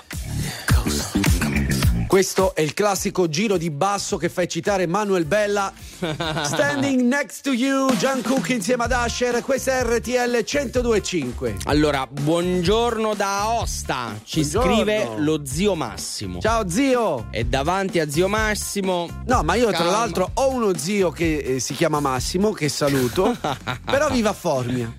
Questo 2.07 2.55
è 2.55 2.61
il 2.61 2.75
classico 2.75 3.29
giro 3.29 3.57
di 3.57 3.71
basso 3.71 4.17
che 4.17 4.29
fa 4.29 4.43
eccitare 4.43 4.87
Manuel 4.87 5.25
Bella. 5.25 5.73
Standing 6.45 7.09
next 7.09 7.43
to 7.43 7.53
you, 7.53 7.95
Gian 7.97 8.23
Cook 8.23 8.51
insieme 8.51 8.85
ad 8.85 8.93
Asher. 8.93 9.43
Questa 9.43 9.79
è 9.79 9.83
RTL 9.83 10.45
1025. 10.45 11.57
Allora, 11.65 12.07
buongiorno 12.07 13.15
da 13.15 13.41
Aosta. 13.41 14.15
Ci 14.23 14.41
Buongiorno. 14.43 14.75
scrive 14.75 15.09
lo 15.17 15.41
zio 15.45 15.75
Massimo. 15.75 16.41
Ciao 16.41 16.69
zio. 16.69 17.27
E 17.31 17.45
davanti 17.45 17.99
a 17.99 18.09
zio 18.09 18.29
Massimo. 18.29 19.09
No, 19.27 19.43
ma 19.43 19.55
io 19.55 19.69
tra 19.69 19.79
Calma. 19.79 19.91
l'altro 19.91 20.31
ho 20.35 20.51
uno 20.51 20.77
zio 20.77 21.11
che 21.11 21.37
eh, 21.39 21.59
si 21.61 21.75
chiama 21.75 21.99
Massimo, 21.99 22.53
che 22.53 22.69
saluto, 22.69 23.37
però 23.85 24.09
vive 24.11 24.29
a 24.29 24.33
Formia. 24.33 24.93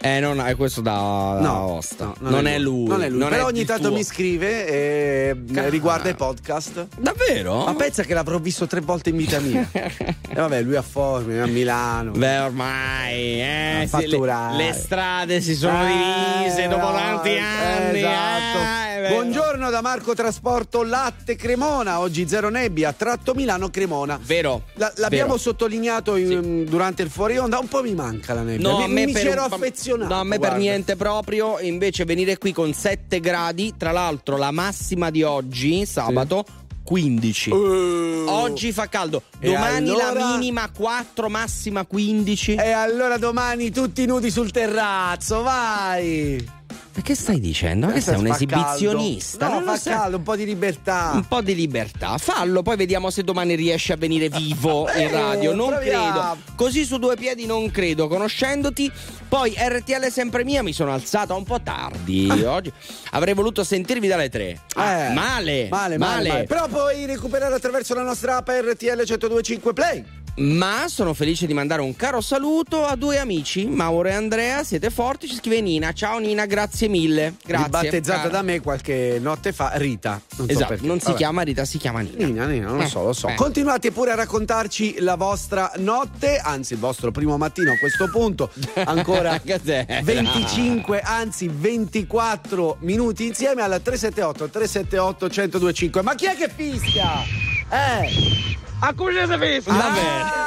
Eh, 0.00 0.20
non 0.20 0.40
è 0.40 0.54
questo 0.54 0.80
da, 0.80 0.92
da 0.92 1.40
No, 1.40 1.54
Aosta. 1.54 2.12
no, 2.20 2.30
non, 2.30 2.46
è 2.46 2.56
lui. 2.58 2.86
Non 2.86 3.02
è 3.02 3.08
lui. 3.08 3.18
non 3.18 3.28
però 3.30 3.42
è 3.42 3.44
ogni 3.46 3.64
tanto 3.64 3.88
tuo. 3.88 3.96
mi 3.96 4.04
scrive 4.04 4.66
e 4.68 5.36
riguarda 5.68 6.08
i 6.08 6.14
podcast. 6.14 6.86
Davvero? 6.96 7.64
Ma 7.64 7.74
pensa 7.74 8.04
che 8.04 8.14
l'avrò 8.14 8.38
visto 8.38 8.66
tre 8.68 8.80
volte 8.80 9.10
in 9.10 9.16
vita 9.16 9.40
mia. 9.40 9.68
e 9.72 10.14
vabbè, 10.34 10.62
lui 10.62 10.76
a 10.76 10.82
Formia, 10.82 11.42
a 11.42 11.46
Milano. 11.46 12.12
Beh, 12.12 12.38
ormai 12.38 13.40
eh, 13.42 13.88
sì, 13.92 14.06
le, 14.06 14.18
le 14.56 14.72
strade 14.72 15.40
si 15.40 15.54
sono 15.56 15.82
Eh, 15.84 16.38
divise 16.38 16.68
dopo 16.68 16.92
tanti 16.92 17.30
eh, 17.30 17.38
anni. 17.40 17.98
esatto. 17.98 18.58
eh, 18.58 18.87
vero. 19.00 19.14
Buongiorno 19.14 19.70
da 19.70 19.80
Marco 19.80 20.14
Trasporto 20.14 20.82
Latte 20.82 21.36
Cremona. 21.36 22.00
Oggi 22.00 22.26
zero 22.28 22.48
nebbia, 22.48 22.92
tratto 22.92 23.34
Milano 23.34 23.70
Cremona. 23.70 24.18
Vero. 24.22 24.64
La- 24.74 24.92
l'abbiamo 24.96 25.32
vero. 25.32 25.38
sottolineato 25.38 26.16
in- 26.16 26.64
durante 26.68 27.02
il 27.02 27.10
fuori 27.10 27.38
onda. 27.38 27.58
Un 27.58 27.68
po' 27.68 27.82
mi 27.82 27.94
manca 27.94 28.34
la 28.34 28.42
nebbia. 28.42 28.68
No, 28.70 28.78
mi, 28.78 28.84
a 28.84 28.86
me 28.88 29.06
mi 29.06 29.12
per 29.12 29.22
c'ero 29.22 29.44
un- 29.44 29.52
affezionato. 29.52 30.12
No, 30.14 30.20
a 30.20 30.24
me 30.24 30.30
per 30.30 30.38
guarda. 30.40 30.56
niente 30.58 30.96
proprio. 30.96 31.58
Invece 31.60 32.04
venire 32.04 32.38
qui 32.38 32.52
con 32.52 32.72
7 32.72 33.20
gradi. 33.20 33.74
Tra 33.76 33.92
l'altro, 33.92 34.36
la 34.36 34.50
massima 34.50 35.10
di 35.10 35.22
oggi, 35.22 35.84
sabato. 35.86 36.44
15 36.82 37.50
oggi 37.50 38.72
fa 38.72 38.88
caldo 38.88 39.22
Uh. 39.42 39.44
Domani 39.46 39.94
la 39.94 40.08
allora? 40.08 40.30
minima 40.38 40.70
4 40.74 41.28
massima 41.28 41.84
15 41.84 42.54
E 42.54 42.70
allora 42.70 43.18
domani 43.18 43.70
tutti 43.70 44.06
nudi 44.06 44.30
sul 44.30 44.50
terrazzo, 44.50 45.42
vai! 45.42 46.56
Ma 46.98 47.04
che 47.04 47.14
stai 47.14 47.38
dicendo? 47.38 47.86
Ma 47.86 47.92
che 47.92 48.00
sei 48.00 48.16
un 48.18 48.26
esibizionista? 48.26 49.38
caldo. 49.46 49.54
Non 49.54 49.64
No, 49.72 49.76
fa 49.76 49.90
caldo, 49.90 50.16
un 50.16 50.22
po' 50.24 50.34
di 50.34 50.44
libertà. 50.44 51.12
Un 51.14 51.28
po' 51.28 51.40
di 51.42 51.54
libertà. 51.54 52.18
Fallo, 52.18 52.62
poi 52.62 52.76
vediamo 52.76 53.10
se 53.10 53.22
domani 53.22 53.54
riesci 53.54 53.92
a 53.92 53.96
venire 53.96 54.28
vivo 54.28 54.88
in 54.98 55.08
radio. 55.08 55.54
Non 55.54 55.68
proviamo. 55.74 56.10
credo. 56.10 56.36
Così 56.56 56.84
su 56.84 56.98
due 56.98 57.14
piedi 57.14 57.46
non 57.46 57.70
credo, 57.70 58.08
conoscendoti. 58.08 58.90
Poi 59.28 59.54
RTL 59.56 60.08
sempre 60.10 60.42
mia, 60.42 60.64
mi 60.64 60.72
sono 60.72 60.92
alzata 60.92 61.34
un 61.34 61.44
po' 61.44 61.60
tardi 61.62 62.28
oggi. 62.44 62.72
Avrei 63.12 63.34
voluto 63.34 63.62
sentirvi 63.62 64.08
dalle 64.08 64.28
tre. 64.28 64.60
Ah, 64.74 65.04
Eh, 65.04 65.12
male, 65.12 65.68
Male, 65.70 65.98
male, 65.98 66.28
male. 66.28 66.44
Però 66.44 66.66
puoi 66.66 67.06
recuperare 67.06 67.54
attraverso 67.54 67.94
la 67.94 68.02
nostra 68.02 68.38
app 68.38 68.48
RTL 68.48 68.96
1025 69.06 69.72
Play. 69.72 70.04
Ma 70.40 70.84
sono 70.86 71.14
felice 71.14 71.46
di 71.46 71.52
mandare 71.52 71.82
un 71.82 71.96
caro 71.96 72.20
saluto 72.20 72.84
a 72.84 72.94
due 72.94 73.18
amici, 73.18 73.66
Mauro 73.66 74.08
e 74.08 74.12
Andrea. 74.12 74.62
Siete 74.62 74.88
forti, 74.88 75.26
ci 75.26 75.34
scrive 75.34 75.60
Nina. 75.60 75.92
Ciao 75.92 76.18
Nina, 76.18 76.46
grazie 76.46 76.86
mille. 76.86 77.34
Grazie. 77.44 77.64
Ribattezzata 77.64 78.18
cara. 78.18 78.30
da 78.30 78.42
me 78.42 78.60
qualche 78.60 79.18
notte 79.20 79.52
fa, 79.52 79.72
Rita. 79.74 80.20
Non 80.36 80.46
so 80.46 80.52
Esatto, 80.52 80.68
perché. 80.68 80.86
non 80.86 81.00
si 81.00 81.06
Vabbè. 81.06 81.16
chiama 81.16 81.42
Rita, 81.42 81.64
si 81.64 81.78
chiama 81.78 82.00
Nina. 82.02 82.24
Nina, 82.24 82.46
Nina, 82.46 82.66
non 82.68 82.76
lo 82.76 82.82
Eh, 82.84 82.86
so, 82.86 83.02
lo 83.02 83.12
so. 83.12 83.26
eh. 83.28 83.34
Continuate 83.34 83.90
pure 83.90 84.12
a 84.12 84.14
raccontarci 84.14 85.00
la 85.00 85.16
vostra 85.16 85.72
notte, 85.78 86.38
anzi 86.38 86.74
il 86.74 86.78
vostro 86.78 87.10
primo 87.10 87.36
mattino 87.36 87.72
a 87.72 87.76
questo 87.78 88.08
punto. 88.08 88.48
Ancora 88.84 89.40
Cos'era? 89.40 90.00
25, 90.02 91.00
anzi 91.00 91.50
24 91.52 92.76
minuti 92.82 93.26
insieme 93.26 93.62
alla 93.62 93.80
378 93.80 94.48
378 94.50 95.24
1025. 95.26 96.02
Ma 96.02 96.14
chi 96.14 96.26
è 96.26 96.36
che 96.36 96.48
fischia? 96.48 97.22
Eh! 97.70 98.66
A 98.80 98.94
cui 98.94 99.12
siete 99.12 99.36
visti? 99.38 99.70
Vabbè. 99.70 100.46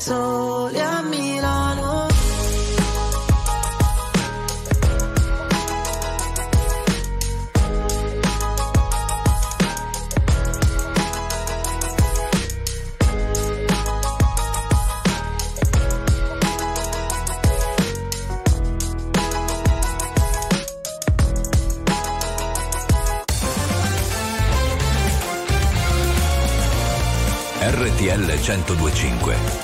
sole 0.00 0.80
a 0.80 1.02
Milano. 1.02 2.08
RTL 27.60 28.38
1025 28.38 29.49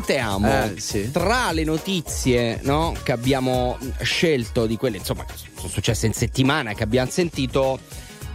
Ti 0.00 0.12
Eh, 0.12 0.74
sì. 0.80 1.10
Tra 1.10 1.52
le 1.52 1.64
notizie 1.64 2.60
no, 2.62 2.94
che 3.02 3.12
abbiamo 3.12 3.76
scelto, 4.00 4.66
di 4.66 4.76
quelle 4.76 4.98
insomma, 4.98 5.24
che 5.24 5.34
sono 5.56 5.68
successe 5.68 6.06
in 6.06 6.12
settimana, 6.12 6.74
che 6.74 6.82
abbiamo 6.82 7.10
sentito, 7.10 7.78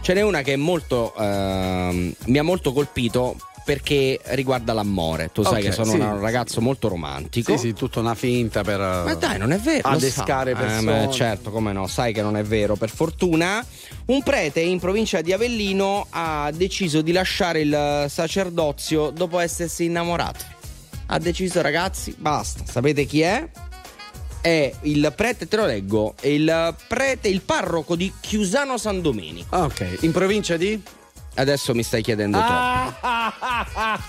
ce 0.00 0.14
n'è 0.14 0.22
una 0.22 0.42
che 0.42 0.56
molto, 0.56 1.14
eh, 1.16 2.14
mi 2.26 2.38
ha 2.38 2.42
molto 2.42 2.72
colpito 2.72 3.36
perché 3.64 4.20
riguarda 4.22 4.74
l'amore. 4.74 5.30
Tu 5.32 5.42
sai 5.42 5.62
che 5.62 5.72
sono 5.72 5.92
sì. 5.92 5.98
un 5.98 6.20
ragazzo 6.20 6.60
molto 6.60 6.88
romantico. 6.88 7.56
Sì, 7.56 7.68
sì, 7.68 7.72
tutta 7.72 8.00
una 8.00 8.14
finta 8.14 8.62
per. 8.62 8.78
Eh, 8.78 9.02
ma 9.04 9.14
dai, 9.14 9.38
non 9.38 9.52
è 9.52 9.58
vero. 9.58 9.88
Adescare 9.88 10.50
eh, 10.50 10.54
persone. 10.54 11.04
Eh, 11.04 11.10
certo, 11.10 11.50
come 11.50 11.72
no, 11.72 11.86
sai 11.86 12.12
che 12.12 12.20
non 12.20 12.36
è 12.36 12.42
vero. 12.42 12.76
Per 12.76 12.90
fortuna, 12.90 13.64
un 14.06 14.22
prete 14.22 14.60
in 14.60 14.78
provincia 14.78 15.22
di 15.22 15.32
Avellino 15.32 16.06
ha 16.10 16.50
deciso 16.54 17.00
di 17.00 17.12
lasciare 17.12 17.60
il 17.60 18.06
sacerdozio 18.08 19.10
dopo 19.10 19.38
essersi 19.38 19.84
innamorato. 19.84 20.53
Ha 21.06 21.18
deciso, 21.18 21.60
ragazzi, 21.60 22.14
basta. 22.18 22.64
Sapete 22.70 23.04
chi 23.04 23.20
è? 23.20 23.46
È 24.40 24.72
il 24.82 25.12
prete, 25.16 25.48
te 25.48 25.56
lo 25.56 25.64
leggo, 25.66 26.14
è 26.20 26.26
il 26.28 26.74
prete, 26.86 27.28
il 27.28 27.40
parroco 27.40 27.94
di 27.96 28.12
Chiusano 28.20 28.76
San 28.78 29.00
Domenico. 29.00 29.54
Ah, 29.54 29.64
ok. 29.64 29.98
In 30.00 30.12
provincia 30.12 30.56
di? 30.56 30.80
Adesso 31.36 31.74
mi 31.74 31.82
stai 31.82 32.02
chiedendo 32.02 32.38
tu. 32.38 32.52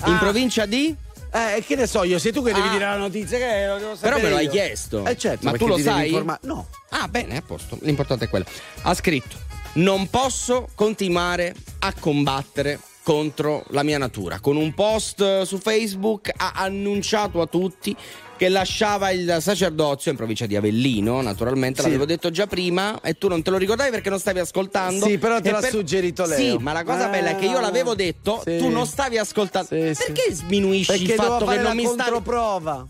In 0.10 0.18
provincia 0.20 0.66
di? 0.66 0.94
Eh, 1.32 1.64
che 1.66 1.76
ne 1.76 1.86
so 1.88 2.04
io, 2.04 2.18
sei 2.18 2.32
tu 2.32 2.42
che 2.44 2.54
devi 2.54 2.68
Ah. 2.68 2.72
dire 2.72 2.86
la 2.86 2.96
notizia, 2.98 3.38
che 3.38 3.66
lo 3.68 3.78
devo 3.78 3.96
sapere 3.96 4.14
Però 4.16 4.24
me 4.24 4.30
lo 4.30 4.36
hai 4.38 4.46
io. 4.46 4.52
chiesto. 4.52 5.06
Eh 5.06 5.18
certo, 5.18 5.50
ma 5.50 5.58
tu 5.58 5.68
lo 5.68 5.78
sai? 5.78 6.08
informa- 6.08 6.40
No. 6.44 6.68
Ah, 6.90 7.08
bene, 7.10 7.38
a 7.38 7.42
posto. 7.42 7.78
L'importante 7.82 8.26
è 8.26 8.30
quello. 8.30 8.46
Ha 8.84 8.94
scritto: 8.94 9.36
Non 9.74 10.10
posso 10.10 10.70
continuare 10.76 11.54
a 11.80 11.94
combattere 12.00 12.80
contro 13.06 13.64
la 13.69 13.84
mia 13.84 14.00
natura. 14.00 14.40
Con 14.40 14.56
un 14.56 14.74
post 14.74 15.43
su 15.43 15.59
Facebook 15.59 16.32
ha 16.35 16.53
annunciato 16.56 17.40
a 17.40 17.45
tutti 17.45 17.95
che 18.35 18.50
lasciava 18.50 19.11
il 19.11 19.38
sacerdozio 19.40 20.09
in 20.09 20.17
provincia 20.17 20.48
di 20.48 20.56
Avellino, 20.56 21.22
naturalmente, 21.22 21.82
Sì. 21.82 21.85
l'avevo 21.85 22.06
detto 22.06 22.32
già 22.32 22.48
prima 22.48 23.00
e 23.01 23.14
tu 23.14 23.27
non 23.27 23.43
te 23.43 23.51
lo 23.51 23.58
ricordavi 23.58 23.92
perché 23.92 24.09
non 24.09 24.19
stavi 24.19 24.40
ascoltando. 24.40 25.06
Sì, 25.06 25.19
però 25.19 25.40
te 25.40 25.51
l'ha 25.51 25.61
suggerito 25.61 26.25
Leo. 26.25 26.38
Sì, 26.38 26.58
ma 26.59 26.74
la 26.74 26.84
cosa 26.84 27.06
Ah, 27.06 27.09
bella 27.09 27.30
è 27.30 27.35
che 27.35 27.45
io 27.45 27.59
l'avevo 27.59 27.93
detto, 27.93 28.42
sì. 28.43 28.58
tu 28.58 28.69
non 28.69 28.88
stavi 28.88 29.19
ascoltando. 29.19 29.67
Sì, 29.69 29.75
perché 29.93 30.34
sminuisci 30.34 30.92
Perché 30.92 31.14
il 31.14 31.19
fatto 31.19 31.45
che 31.45 31.58
non 31.59 31.75
mi 31.75 31.84
stavi 31.84 31.98
controprova. 32.00 32.85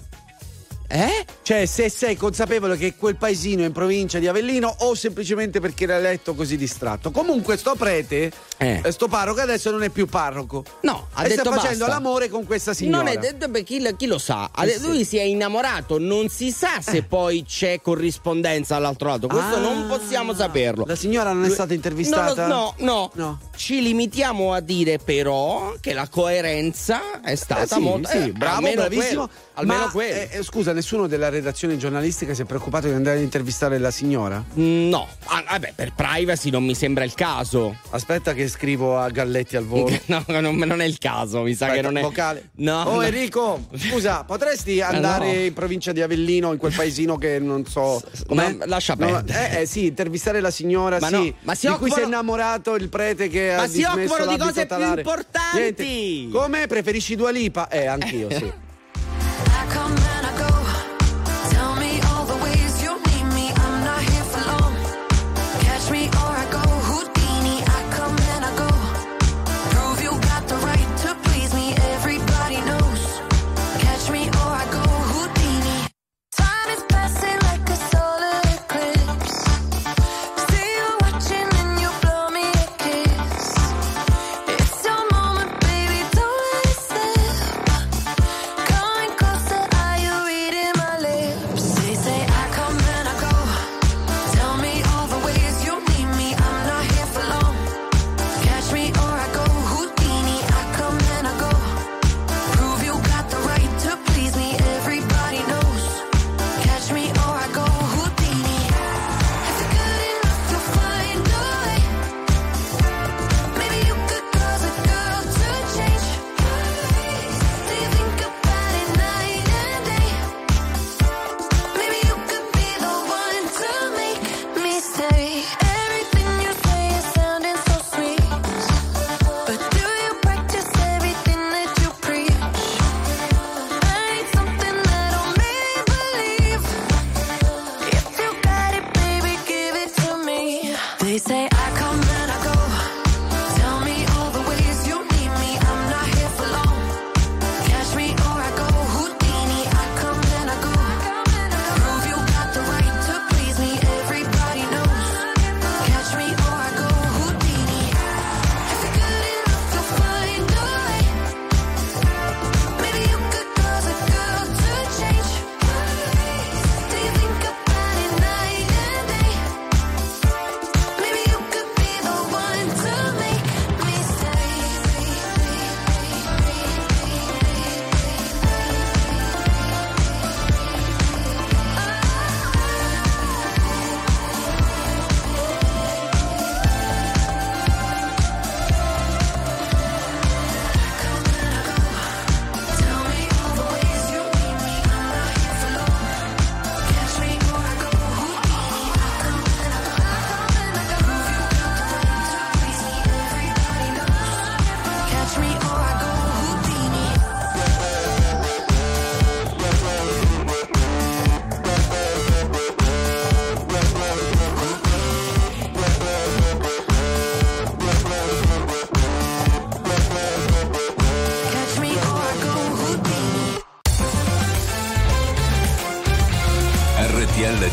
Eh? 0.87 1.25
Cioè, 1.41 1.65
se 1.65 1.89
sei 1.89 2.15
consapevole 2.15 2.77
che 2.77 2.95
quel 2.95 3.15
paesino 3.15 3.63
è 3.63 3.65
in 3.67 3.71
provincia 3.71 4.19
di 4.19 4.27
Avellino 4.27 4.73
o 4.79 4.93
semplicemente 4.95 5.59
perché 5.59 5.85
l'hai 5.85 6.01
letto 6.01 6.33
così 6.35 6.57
distratto. 6.57 7.11
Comunque, 7.11 7.57
sto 7.57 7.75
prete, 7.75 8.31
Eh. 8.57 8.81
eh, 8.83 8.91
sto 8.91 9.07
parroco 9.07 9.41
adesso 9.41 9.71
non 9.71 9.83
è 9.83 9.89
più 9.89 10.05
parroco. 10.07 10.63
No, 10.81 11.07
ha 11.13 11.25
e 11.25 11.29
detto 11.29 11.41
sta 11.41 11.51
facendo 11.53 11.85
basta. 11.85 11.93
l'amore 11.93 12.29
con 12.29 12.45
questa 12.45 12.73
signora. 12.73 13.03
Non 13.03 13.07
è 13.13 13.17
detto, 13.17 13.47
beh, 13.47 13.63
chi, 13.63 13.93
chi 13.97 14.05
lo 14.05 14.17
sa? 14.17 14.49
Eh 14.57 14.65
detto- 14.65 14.79
sì. 14.81 14.87
Lui 14.87 15.05
si 15.05 15.17
è 15.17 15.23
innamorato, 15.23 15.97
non 15.99 16.29
si 16.29 16.51
sa 16.51 16.79
se 16.81 17.03
poi 17.03 17.43
c'è 17.43 17.81
corrispondenza 17.81 18.75
all'altro 18.75 19.09
lato. 19.09 19.27
Questo 19.27 19.55
Ah, 19.55 19.59
non 19.59 19.87
possiamo 19.87 20.33
saperlo. 20.33 20.85
La 20.87 20.95
signora 20.95 21.31
non 21.33 21.45
è 21.45 21.49
stata 21.49 21.73
intervistata? 21.73 22.47
No, 22.47 22.73
no, 22.79 23.11
no. 23.15 23.39
Ci 23.55 23.81
limitiamo 23.81 24.53
a 24.53 24.59
dire 24.59 24.97
però 24.99 25.73
che 25.79 25.93
la 25.93 26.07
coerenza 26.09 27.21
è 27.21 27.35
stata 27.35 27.63
Eh 27.63 27.67
sì, 27.67 27.79
molto 27.79 28.09
sì, 28.09 28.17
eh, 28.17 28.31
bravo, 28.31 28.61
bravissimo. 28.71 29.27
quello, 29.27 29.29
almeno 29.55 29.85
Ma, 29.85 29.91
quello. 29.91 30.13
eh, 30.13 30.29
eh, 30.31 30.43
scusa, 30.43 30.71
nessuno 30.73 31.07
della 31.07 31.29
redazione 31.29 31.77
giornalistica 31.77 32.33
si 32.33 32.41
è 32.43 32.45
preoccupato 32.45 32.87
di 32.87 32.93
andare 32.93 33.17
ad 33.17 33.23
intervistare 33.23 33.77
la 33.77 33.91
signora? 33.91 34.43
No, 34.53 35.07
ah, 35.25 35.43
vabbè, 35.49 35.73
per 35.75 35.93
privacy 35.93 36.49
non 36.49 36.63
mi 36.63 36.75
sembra 36.75 37.03
il 37.03 37.13
caso. 37.13 37.75
Aspetta 37.89 38.33
che 38.33 38.47
scrivo 38.47 38.97
a 38.97 39.09
Galletti 39.09 39.55
al 39.57 39.65
volo. 39.65 39.93
No, 40.07 40.23
non, 40.27 40.55
non 40.55 40.81
è 40.81 40.85
il 40.85 40.97
caso, 40.99 41.41
mi 41.41 41.53
sa 41.55 41.65
Aspetta, 41.65 41.81
che 41.87 41.93
non 41.93 41.97
è. 41.97 42.01
vocale. 42.01 42.49
No, 42.57 42.81
oh 42.83 42.95
no. 42.95 43.01
Enrico, 43.01 43.67
scusa, 43.75 44.23
potresti 44.23 44.79
andare 44.81 45.33
no. 45.33 45.39
in 45.45 45.53
provincia 45.53 45.91
di 45.91 46.01
Avellino, 46.01 46.51
in 46.51 46.57
quel 46.59 46.73
paesino 46.73 47.17
che 47.17 47.39
non 47.39 47.65
so. 47.65 48.01
com'è? 48.27 48.51
No, 48.51 48.65
lascia 48.65 48.93
No, 48.97 49.05
perdere. 49.07 49.57
eh, 49.57 49.61
eh, 49.61 49.65
sì, 49.65 49.85
intervistare 49.87 50.39
la 50.41 50.51
signora, 50.51 50.99
Ma 50.99 51.07
sì. 51.07 51.13
no, 51.13 51.33
ma 51.41 51.55
si 51.55 51.67
di 51.67 51.73
cui 51.73 51.89
si 51.89 51.99
è 51.99 52.03
occupano- 52.03 52.05
innamorato 52.05 52.75
il 52.75 52.89
prete 52.89 53.27
che 53.29 53.53
Ma 53.55 53.63
ha 53.63 53.67
si 53.67 53.77
dismesso 53.77 54.13
occupano 54.13 54.31
di 54.31 54.37
cose 54.37 54.51
più 54.65 54.67
talare. 54.67 55.01
importanti. 55.01 55.83
Niente. 55.83 56.37
Come 56.37 56.67
preferisci 56.67 57.15
Dua 57.15 57.31
Lipa? 57.31 57.67
Eh, 57.69 57.85
anch'io, 57.87 58.29
sì. 58.31 58.51
I 59.65 59.73
come 59.73 60.04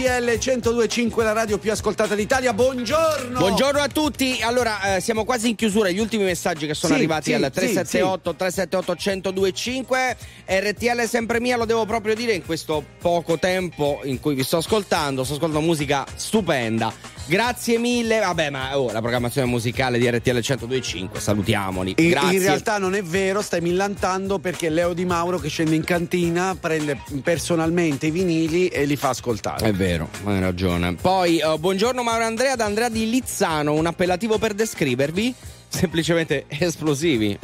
RTL 0.00 0.38
1025, 0.38 1.22
la 1.22 1.32
radio 1.32 1.58
più 1.58 1.70
ascoltata 1.70 2.14
d'Italia. 2.14 2.54
Buongiorno! 2.54 3.38
Buongiorno 3.38 3.80
a 3.80 3.88
tutti. 3.88 4.38
Allora, 4.40 4.96
eh, 4.96 5.00
siamo 5.00 5.26
quasi 5.26 5.50
in 5.50 5.56
chiusura. 5.56 5.90
Gli 5.90 5.98
ultimi 5.98 6.24
messaggi 6.24 6.66
che 6.66 6.72
sono 6.72 6.94
Sì, 6.94 7.00
arrivati 7.00 7.24
sì, 7.24 7.34
al 7.34 7.44
sì, 7.44 7.50
378 7.50 8.34
378 8.34 8.96
1025. 8.96 10.16
RTL 10.46 10.96
è 11.00 11.06
sempre 11.06 11.38
mia, 11.38 11.58
lo 11.58 11.66
devo 11.66 11.84
proprio 11.84 12.14
dire 12.14 12.32
in 12.32 12.46
questo 12.46 12.82
poco 12.98 13.38
tempo 13.38 14.00
in 14.04 14.20
cui 14.20 14.34
vi 14.34 14.42
sto 14.42 14.56
ascoltando. 14.56 15.22
Sto 15.22 15.34
ascoltando 15.34 15.60
musica 15.60 16.06
stupenda. 16.14 16.90
Grazie 17.30 17.78
mille. 17.78 18.18
Vabbè, 18.18 18.50
ma 18.50 18.76
oh, 18.76 18.90
la 18.90 18.98
programmazione 19.00 19.46
musicale 19.46 19.98
di 19.98 20.10
RTL 20.10 20.40
1025, 20.42 21.20
salutiamoli. 21.20 21.94
In, 21.98 22.08
Grazie. 22.08 22.36
in 22.36 22.42
realtà 22.42 22.78
non 22.78 22.96
è 22.96 23.04
vero, 23.04 23.40
stai 23.40 23.60
millantando 23.60 24.40
perché 24.40 24.68
Leo 24.68 24.94
Di 24.94 25.04
Mauro 25.04 25.38
che 25.38 25.48
scende 25.48 25.76
in 25.76 25.84
cantina 25.84 26.56
prende 26.58 27.00
personalmente 27.22 28.08
i 28.08 28.10
vinili 28.10 28.66
e 28.66 28.84
li 28.84 28.96
fa 28.96 29.10
ascoltare. 29.10 29.64
È 29.64 29.72
vero, 29.72 30.08
hai 30.24 30.40
ragione. 30.40 30.96
Poi, 30.96 31.38
eh, 31.38 31.56
buongiorno 31.56 32.02
Mauro 32.02 32.24
Andrea 32.24 32.56
da 32.56 32.64
Andrea 32.64 32.88
di 32.88 33.08
Lizzano, 33.08 33.74
un 33.74 33.86
appellativo 33.86 34.36
per 34.36 34.52
descrivervi? 34.52 35.32
Semplicemente 35.68 36.46
esplosivi. 36.48 37.38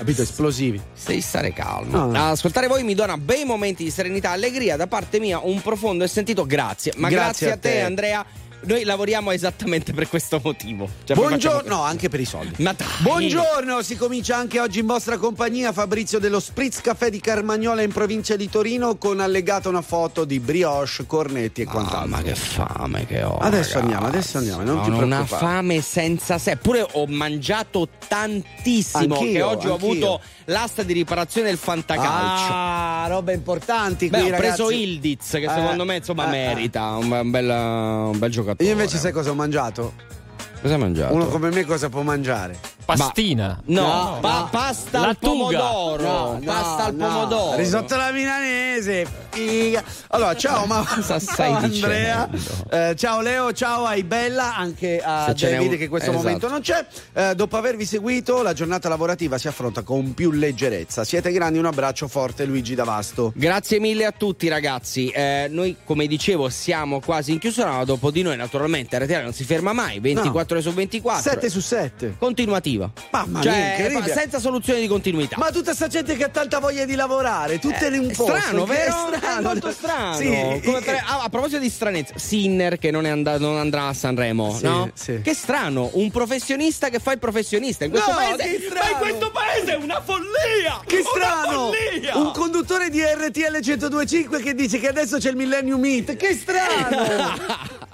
Capito? 0.00 0.22
Esplosivi. 0.22 0.80
Devi 1.04 1.20
stare 1.20 1.52
calmo. 1.52 2.06
No. 2.06 2.30
Ascoltare 2.30 2.68
voi 2.68 2.84
mi 2.84 2.94
dona 2.94 3.18
bei 3.18 3.44
momenti 3.44 3.84
di 3.84 3.90
serenità 3.90 4.30
e 4.30 4.32
allegria. 4.32 4.76
Da 4.76 4.86
parte 4.86 5.20
mia, 5.20 5.40
un 5.40 5.60
profondo 5.60 6.04
e 6.04 6.08
sentito 6.08 6.46
grazie. 6.46 6.94
Ma 6.96 7.10
grazie, 7.10 7.48
Grazie 7.48 7.50
a 7.50 7.52
a 7.52 7.56
te, 7.58 7.70
te. 7.70 7.80
Andrea. 7.82 8.24
Noi 8.62 8.84
lavoriamo 8.84 9.30
esattamente 9.30 9.92
per 9.94 10.06
questo 10.08 10.38
motivo. 10.44 10.88
Cioè, 11.04 11.16
Buongiorno, 11.16 11.58
facciamo- 11.60 11.76
no, 11.76 11.82
anche 11.82 12.08
per 12.10 12.20
i 12.20 12.24
soldi. 12.26 12.62
Ma 12.62 12.72
dai. 12.74 12.86
Buongiorno, 12.98 13.82
si 13.82 13.96
comincia 13.96 14.36
anche 14.36 14.60
oggi 14.60 14.80
in 14.80 14.86
vostra 14.86 15.16
compagnia 15.16 15.72
Fabrizio 15.72 16.18
dello 16.18 16.40
Spritz 16.40 16.80
Caffè 16.82 17.08
di 17.10 17.20
Carmagnola 17.20 17.80
in 17.82 17.90
provincia 17.92 18.36
di 18.36 18.50
Torino 18.50 18.96
con 18.96 19.18
allegata 19.20 19.68
una 19.70 19.80
foto 19.82 20.24
di 20.24 20.40
brioche, 20.40 21.06
cornetti 21.06 21.62
e 21.62 21.64
quant'altro. 21.64 22.08
Ma 22.08 22.22
che 22.22 22.34
fame 22.34 23.06
che 23.06 23.22
ho. 23.22 23.38
Adesso 23.38 23.74
ragazzi. 23.74 23.76
andiamo, 23.78 24.06
adesso 24.06 24.38
andiamo, 24.38 24.62
non 24.62 24.78
Ho 24.78 24.82
ti 24.82 24.90
una 24.90 24.98
preoccupare. 25.06 25.44
fame 25.46 25.80
senza 25.80 26.38
sé. 26.38 26.50
Eppure 26.52 26.86
ho 26.92 27.06
mangiato 27.06 27.88
tantissimo. 28.08 29.14
Anch'io, 29.14 29.32
che 29.32 29.42
oggi 29.42 29.66
ho 29.68 29.72
anch'io. 29.74 29.88
avuto 29.90 30.20
l'asta 30.50 30.82
di 30.82 30.92
riparazione 30.92 31.48
del 31.48 31.56
fantacalcio. 31.58 32.52
Ah, 32.52 33.06
robe 33.08 33.32
importanti 33.34 34.08
Beh, 34.08 34.18
qui, 34.18 34.28
ho 34.28 34.30
ragazzi. 34.32 34.62
preso 34.62 34.70
Ildiz, 34.70 35.30
che 35.30 35.44
Eh, 35.44 35.48
secondo 35.48 35.84
me 35.84 35.96
insomma 35.96 36.26
eh, 36.26 36.30
merita. 36.30 36.96
Un 36.96 37.30
bel, 37.30 37.48
un 37.48 38.18
bel 38.18 38.30
giocatore. 38.30 38.64
Io 38.64 38.72
invece 38.72 38.98
sai 38.98 39.12
cosa 39.12 39.30
ho 39.30 39.34
mangiato? 39.34 40.18
Cosa 40.60 40.74
hai 40.74 40.80
mangiato? 40.80 41.14
Uno 41.14 41.26
come 41.26 41.50
me 41.50 41.64
cosa 41.64 41.88
può 41.88 42.02
mangiare? 42.02 42.58
Pastina. 42.84 43.60
No, 43.66 43.80
No, 43.82 44.18
pa- 44.20 44.38
no. 44.40 44.48
pasta 44.50 44.98
al 45.00 45.06
Lattuga. 45.06 45.58
pomodoro. 45.60 46.02
No, 46.32 46.40
pasta 46.44 46.84
al 46.86 46.94
no. 46.96 47.06
pomodoro. 47.06 47.56
Risotto 47.56 47.94
alla 47.94 48.10
milanese. 48.10 49.06
figa. 49.30 49.82
Allora, 50.08 50.34
ciao, 50.34 50.66
ma 50.66 50.84
Cosa 50.92 51.20
ciao 51.20 51.54
Andrea. 51.54 52.28
Eh, 52.68 52.94
ciao 52.96 53.20
Leo, 53.20 53.52
ciao 53.52 53.84
a 53.84 53.94
Ibella, 53.94 54.56
anche 54.56 55.00
a 55.00 55.26
Se 55.28 55.34
ce 55.36 55.46
n'è 55.46 55.52
David 55.52 55.70
un- 55.70 55.76
che 55.78 55.84
in 55.84 55.88
questo 55.88 56.10
esatto. 56.10 56.24
momento 56.24 56.48
non 56.48 56.60
c'è. 56.62 56.84
Eh, 57.12 57.34
dopo 57.36 57.56
avervi 57.56 57.84
seguito, 57.86 58.42
la 58.42 58.52
giornata 58.54 58.88
lavorativa 58.88 59.38
si 59.38 59.46
affronta 59.46 59.82
con 59.82 60.12
più 60.14 60.32
leggerezza. 60.32 61.04
Siete 61.04 61.30
grandi, 61.30 61.58
un 61.60 61.66
abbraccio 61.66 62.08
forte 62.08 62.44
Luigi 62.44 62.74
D'Avasto. 62.74 63.32
Grazie 63.36 63.78
mille 63.78 64.04
a 64.04 64.10
tutti 64.12 64.48
ragazzi, 64.48 65.08
Eh, 65.10 65.46
noi 65.48 65.76
come 65.84 66.06
dicevo 66.08 66.48
siamo 66.48 66.98
quasi 67.00 67.30
in 67.32 67.38
chiusura, 67.38 67.70
ma 67.70 67.84
dopo 67.84 68.10
di 68.10 68.22
noi 68.22 68.36
naturalmente 68.36 68.98
RTL 68.98 69.22
non 69.22 69.32
si 69.32 69.44
ferma 69.44 69.72
mai, 69.72 70.00
24 70.00 70.49
ore 70.54 70.62
su 70.62 70.72
24. 70.72 71.30
7 71.30 71.48
su 71.48 71.60
7. 71.60 72.14
Continuativa. 72.18 72.90
Mamma 73.10 73.40
Cioè, 73.40 73.88
mia, 73.90 74.06
senza 74.06 74.38
soluzione 74.38 74.80
di 74.80 74.86
continuità. 74.86 75.36
Ma 75.38 75.50
tutta 75.50 75.74
sta 75.74 75.86
gente 75.86 76.16
che 76.16 76.24
ha 76.24 76.28
tanta 76.28 76.58
voglia 76.58 76.84
di 76.84 76.94
lavorare, 76.94 77.58
tutte 77.58 77.86
in 77.88 78.00
un 78.00 78.06
posto. 78.08 78.36
strano, 78.36 78.64
vero? 78.66 79.10
È 79.10 79.16
strano. 79.16 79.38
È 79.38 79.42
molto 79.42 79.70
strano. 79.72 80.16
Sì, 80.16 80.26
Come 80.64 80.78
eh, 80.78 80.82
per- 80.82 81.04
ah, 81.06 81.22
a 81.22 81.28
proposito 81.28 81.60
di 81.60 81.68
stranezza, 81.70 82.14
Sinner 82.16 82.78
che 82.78 82.90
non, 82.90 83.06
è 83.06 83.10
and- 83.10 83.36
non 83.38 83.56
andrà 83.58 83.88
a 83.88 83.92
Sanremo, 83.94 84.54
Sì, 84.56 84.64
no? 84.64 84.90
sì. 84.94 85.20
Che 85.22 85.34
strano, 85.34 85.90
un 85.94 86.10
professionista 86.10 86.88
che 86.88 86.98
fa 86.98 87.12
il 87.12 87.18
professionista 87.18 87.84
in 87.84 87.90
questo 87.90 88.10
No, 88.10 88.16
paese. 88.16 88.68
Ma 88.72 88.88
in 88.90 88.96
questo 88.98 89.30
paese 89.30 89.72
è 89.72 89.76
una 89.76 90.00
follia! 90.02 90.80
Che 90.86 90.96
Una 90.96 91.08
strano! 91.08 91.70
follia! 91.72 92.16
Un 92.16 92.32
conduttore 92.32 92.90
di 92.90 93.00
RTL 93.02 93.58
1025 93.62 94.40
che 94.40 94.54
dice 94.54 94.78
che 94.78 94.88
adesso 94.88 95.18
c'è 95.18 95.30
il 95.30 95.36
Millennium 95.36 95.80
Meet. 95.80 96.16
Che 96.16 96.34
strano! 96.34 97.38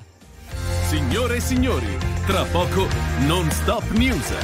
Signore 0.89 1.36
e 1.36 1.41
signori, 1.41 1.99
tra 2.27 2.43
poco 2.45 2.89
non 3.21 3.49
stop 3.53 3.89
news. 3.93 4.35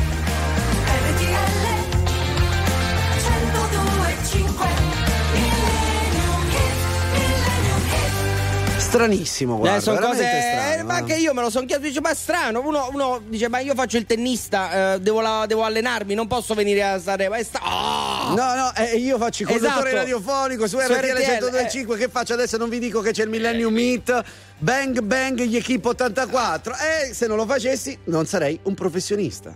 Stranissimo, 8.93 9.57
guarda. 9.57 9.79
Eh, 9.79 9.81
sono 9.81 9.99
cose. 9.99 10.17
strano, 10.23 10.81
eh, 10.81 10.83
ma 10.83 10.99
eh. 10.99 11.05
che 11.05 11.15
io 11.15 11.33
me 11.33 11.41
lo 11.41 11.49
sono 11.49 11.65
chiesto, 11.65 11.87
dice, 11.87 12.03
ma 12.03 12.11
è 12.11 12.15
strano. 12.15 12.61
Uno, 12.61 12.91
uno 12.93 13.23
dice, 13.27 13.49
ma 13.49 13.59
io 13.61 13.73
faccio 13.75 13.97
il 13.97 14.05
tennista, 14.05 14.95
eh, 14.95 15.01
devo, 15.01 15.23
la- 15.23 15.47
devo 15.47 15.65
allenarmi, 15.65 16.13
non 16.15 16.27
posso 16.27 16.53
venire 16.53 16.83
a 16.83 17.01
Sanremo. 17.01 17.35
È 17.35 17.43
sta- 17.43 17.61
Oh! 17.65 18.35
No, 18.35 18.55
no, 18.55 18.73
eh, 18.77 18.97
io 18.99 19.17
faccio 19.17 19.45
il 19.45 19.49
conduttore 19.49 19.89
Esatto. 19.89 19.97
radiofonico 19.97 20.67
su 20.69 20.79
Su 20.79 20.83
RTL 20.87 20.95
RTL, 20.95 21.11
1025. 21.17 21.97
Che 21.97 22.09
faccio 22.09 22.35
adesso? 22.35 22.59
Non 22.59 22.69
vi 22.69 22.79
dico 22.79 23.01
che 23.01 23.13
c'è 23.13 23.23
il 23.23 23.31
Millennium 23.31 23.73
Meet. 23.73 24.23
Bang 24.59 25.01
bang 25.01 25.41
gli 25.43 25.57
Equipe 25.57 25.89
84. 25.89 26.75
E 26.75 27.15
se 27.15 27.27
non 27.27 27.39
lo 27.39 27.47
facessi, 27.47 27.99
non 28.05 28.27
sarei 28.27 28.61
un 28.65 28.75
professionista. 28.75 29.55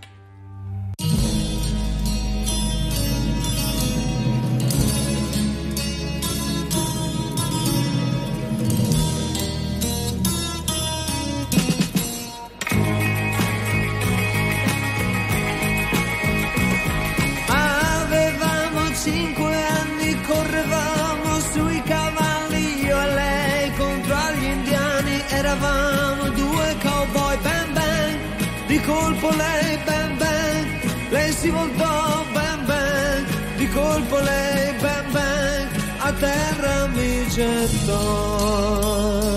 Colpo 28.87 29.29
lei, 29.29 29.77
bang 29.85 30.17
bang, 30.17 30.67
lei 31.11 31.31
si 31.33 31.49
voltò, 31.49 32.23
bang 32.33 32.65
bang, 32.65 33.25
di 33.57 33.67
colpo 33.75 34.17
lei, 34.29 34.73
bang 34.81 35.11
bang, 35.11 35.67
a 36.07 36.09
terra 36.13 36.87
mi 36.95 37.11
gettò. 37.35 39.36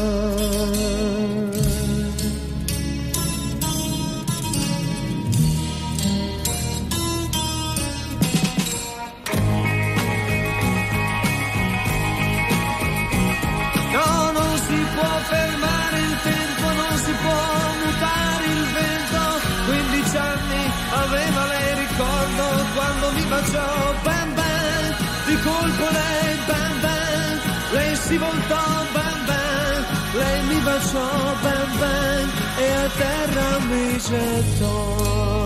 Terra 34.09 34.41
mi 34.43 35.40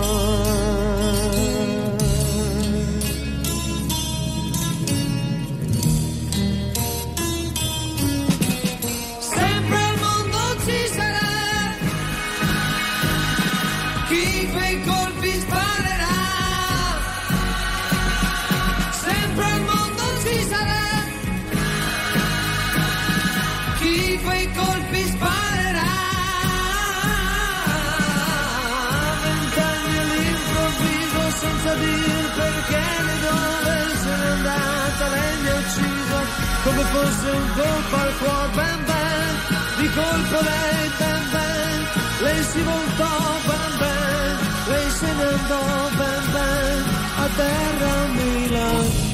fosse 36.95 37.29
un 37.29 37.47
colpo 37.55 37.95
al 37.95 38.13
cuore, 38.19 38.49
bam 38.55 38.85
bam, 38.85 39.35
di 39.77 39.87
colpo 39.97 40.37
lei, 40.49 40.89
bam 40.99 41.23
bam, 41.33 41.79
lei 42.23 42.43
si 42.43 42.61
voltò, 42.61 43.13
bam 43.47 43.73
bam, 43.81 44.37
lei 44.69 44.89
se 44.97 45.13
ne 45.13 45.27
andò, 45.37 45.63
bam 45.97 46.25
bam, 46.33 46.83
a 47.23 47.27
terra 47.37 47.95
mi 48.15 48.49
lasciò. 48.49 49.04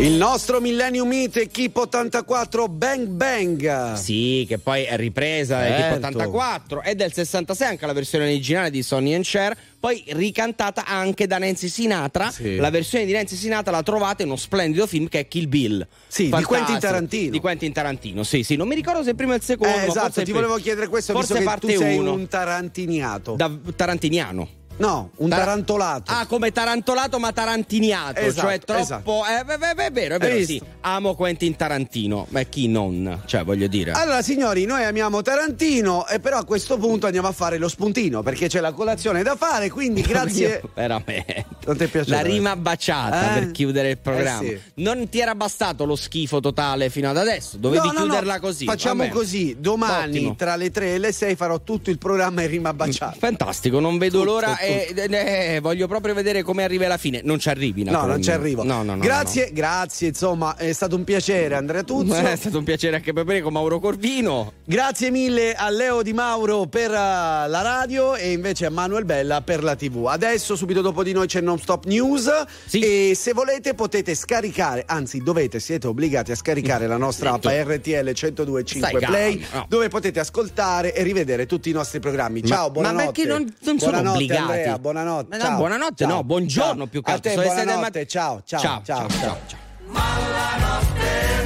Il 0.00 0.12
nostro 0.12 0.60
Millennium 0.60 1.06
Meet 1.08 1.36
Equipe 1.36 1.78
84 1.80 2.68
Bang 2.68 3.06
Bang. 3.06 3.92
Sì, 3.94 4.46
che 4.48 4.58
poi 4.58 4.84
è 4.84 4.96
ripresa 4.96 5.58
Certo. 5.60 5.74
è 5.74 5.82
tipo 5.98 6.06
84, 6.08 6.82
è 6.82 6.94
del 6.94 7.12
66 7.12 7.68
anche 7.68 7.84
la 7.86 7.92
versione 7.92 8.24
originale 8.24 8.70
di 8.70 8.82
Sonny 8.82 9.12
and 9.12 9.24
Cher, 9.24 9.54
poi 9.78 10.02
ricantata 10.08 10.86
anche 10.86 11.26
da 11.26 11.36
Nancy 11.38 11.68
Sinatra. 11.68 12.30
Sì. 12.30 12.56
La 12.56 12.70
versione 12.70 13.04
di 13.04 13.12
Nancy 13.12 13.36
Sinatra 13.36 13.72
la 13.72 13.82
trovate 13.82 14.22
in 14.22 14.28
uno 14.28 14.38
splendido 14.38 14.86
film 14.86 15.06
che 15.08 15.20
è 15.20 15.28
Kill 15.28 15.48
Bill. 15.48 15.86
Sì, 16.08 16.24
di 16.24 16.28
Fantastico. 16.30 16.58
Quentin 16.62 16.78
Tarantino. 16.80 17.30
Di 17.30 17.40
Quentin 17.40 17.72
Tarantino, 17.72 18.22
sì, 18.22 18.42
sì, 18.42 18.56
non 18.56 18.68
mi 18.68 18.74
ricordo 18.74 19.02
se 19.02 19.10
il 19.10 19.16
primo 19.16 19.32
e 19.34 19.36
il 19.36 19.42
secondo. 19.42 19.76
Eh, 19.76 19.86
esatto, 19.86 20.22
ti 20.22 20.32
volevo 20.32 20.56
chiedere 20.56 20.88
questo, 20.88 21.12
Forse 21.12 21.34
visto 21.34 21.38
che 21.40 21.50
parte 21.50 21.72
tu 21.74 21.78
sei 21.78 21.98
uno. 21.98 22.12
un 22.14 22.26
tarantiniato. 22.26 23.34
Da 23.34 23.50
tarantiniano. 23.76 24.48
No, 24.80 25.10
un 25.16 25.28
Tar- 25.28 25.40
tarantolato. 25.40 26.10
Ah, 26.12 26.26
come 26.26 26.52
tarantolato 26.52 27.18
ma 27.18 27.32
tarantiniato, 27.32 28.18
Esatto, 28.18 28.46
cioè 28.46 28.58
troppo... 28.60 28.80
esatto. 28.80 29.22
Eh, 29.26 29.44
beh, 29.44 29.74
beh, 29.74 29.86
è 29.86 29.90
vero, 29.92 30.14
è 30.14 30.18
vero, 30.18 30.44
sì. 30.44 30.60
Amo 30.80 31.14
Quentin 31.14 31.54
Tarantino, 31.54 32.26
ma 32.30 32.42
chi 32.44 32.66
non? 32.66 33.20
Cioè, 33.26 33.44
voglio 33.44 33.66
dire... 33.66 33.92
Allora, 33.92 34.22
signori, 34.22 34.64
noi 34.64 34.82
amiamo 34.84 35.20
Tarantino, 35.20 36.06
e 36.08 36.18
però 36.18 36.38
a 36.38 36.44
questo 36.44 36.78
punto 36.78 37.04
andiamo 37.04 37.28
a 37.28 37.32
fare 37.32 37.58
lo 37.58 37.68
spuntino 37.68 38.22
perché 38.22 38.48
c'è 38.48 38.60
la 38.60 38.72
colazione 38.72 39.22
da 39.22 39.36
fare. 39.36 39.68
Quindi, 39.68 40.00
grazie. 40.02 40.48
Io, 40.62 40.70
veramente. 40.74 41.44
Non 41.66 41.76
ti 41.76 41.84
è 41.84 41.88
piaciuto? 41.88 42.14
La 42.16 42.22
rima 42.22 42.56
baciata 42.56 43.30
Eh? 43.36 43.38
per 43.40 43.50
chiudere 43.50 43.90
il 43.90 43.98
programma. 43.98 44.40
Eh 44.48 44.60
sì. 44.64 44.72
Non 44.82 45.08
ti 45.10 45.20
era 45.20 45.34
bastato 45.34 45.84
lo 45.84 45.94
schifo 45.96 46.40
totale 46.40 46.88
fino 46.88 47.10
ad 47.10 47.18
adesso. 47.18 47.58
Dovevi 47.58 47.86
No, 47.86 47.92
no, 47.92 47.98
no, 47.98 48.04
chiuderla 48.06 48.40
così. 48.40 48.64
Facciamo 48.64 49.02
Vabbè. 49.02 49.12
così: 49.14 49.56
domani 49.58 50.16
Ottimo. 50.16 50.36
tra 50.36 50.56
le 50.56 50.70
3 50.70 50.94
e 50.94 50.98
le 50.98 51.12
6 51.12 51.36
farò 51.36 51.60
tutto 51.60 51.90
il 51.90 51.98
programma 51.98 52.40
in 52.42 52.48
rima 52.48 52.72
baciata. 52.72 53.14
Fantastico, 53.18 53.78
non 53.78 53.98
vedo 53.98 54.20
Tutto, 54.20 54.30
l'ora. 54.32 54.46
tutto. 54.54 54.68
Eh, 54.70 55.54
eh, 55.54 55.60
voglio 55.60 55.86
proprio 55.86 56.14
vedere 56.14 56.42
come 56.42 56.62
arrivi 56.64 56.84
alla 56.84 56.96
fine. 56.96 57.20
Non 57.24 57.38
ci 57.38 57.48
arrivi, 57.48 57.84
No, 57.84 58.04
non 58.06 58.22
ci 58.22 58.30
arrivo. 58.30 58.62
No, 58.64 58.82
no, 58.82 58.94
no. 58.94 59.02
grazie, 59.02 59.50
grazie, 59.52 60.08
insomma, 60.08 60.56
è 60.56 60.72
stato 60.72 60.96
un 60.96 61.04
piacere 61.04 61.54
Andrea. 61.54 61.82
Tuzzo. 61.82 62.14
È 62.30 62.36
stato 62.36 62.58
un 62.58 62.64
piacere 62.64 62.96
anche 62.96 63.12
per 63.12 63.24
me 63.24 63.40
con 63.40 63.52
Mauro 63.52 63.78
Corvino. 63.80 64.52
Grazie 64.64 65.10
mille 65.10 65.54
a 65.54 65.68
Leo 65.70 66.02
Di 66.02 66.12
Mauro 66.12 66.66
per 66.66 66.90
uh, 66.90 66.94
la 66.94 67.62
radio 67.62 68.14
e 68.14 68.32
invece 68.32 68.66
a 68.66 68.70
Manuel 68.70 69.04
Bella 69.04 69.40
per 69.40 69.62
la 69.62 69.74
TV. 69.74 70.06
Adesso, 70.06 70.54
subito 70.56 70.80
dopo 70.80 71.02
di 71.02 71.12
noi, 71.12 71.26
c'è 71.26 71.40
Non 71.40 71.58
Stop 71.58 71.86
News. 71.86 72.30
E 72.70 73.12
se 73.16 73.32
volete 73.32 73.74
potete 73.74 74.14
scaricare, 74.14 74.84
anzi 74.86 75.18
dovete, 75.22 75.58
siete 75.58 75.86
obbligati 75.86 76.32
a 76.32 76.36
scaricare 76.36 76.86
la 76.86 76.96
nostra 76.96 77.32
app 77.32 77.44
RTL 77.44 78.12
1025 78.12 78.64
Stai 78.88 78.94
Play, 79.00 79.44
dove 79.68 79.88
potete 79.88 80.20
ascoltare 80.20 80.94
e 80.94 81.02
rivedere 81.02 81.46
tutti 81.46 81.70
i 81.70 81.72
nostri 81.72 81.98
programmi. 82.00 82.40
Ma- 82.42 82.46
Ciao, 82.46 82.66
ma 82.66 82.72
buonanotte. 82.72 83.04
perché 83.06 83.24
non- 83.24 83.54
non 83.62 83.78
sono 83.78 83.98
obbligati? 84.12 84.49
Andrea, 84.50 84.78
buonanotte. 84.78 85.36
No, 85.36 85.56
buonanotte 85.56 86.04
Ciao. 86.04 86.14
no, 86.14 86.24
buongiorno 86.24 86.76
Ciao. 86.76 86.86
più 86.86 87.02
che 87.02 87.10
A 87.10 87.14
altro. 87.14 87.30
te, 87.30 87.36
Sono 87.36 87.42
le 87.48 87.54
sei 87.54 87.64
del 87.64 87.74
buonanotte, 87.74 88.06
ciao, 88.06 88.42
ciao, 88.44 88.60
Ciao, 88.60 88.82
ciao. 88.84 89.08
ciao, 89.08 89.18
ciao. 89.18 89.36
ciao. 89.46 91.38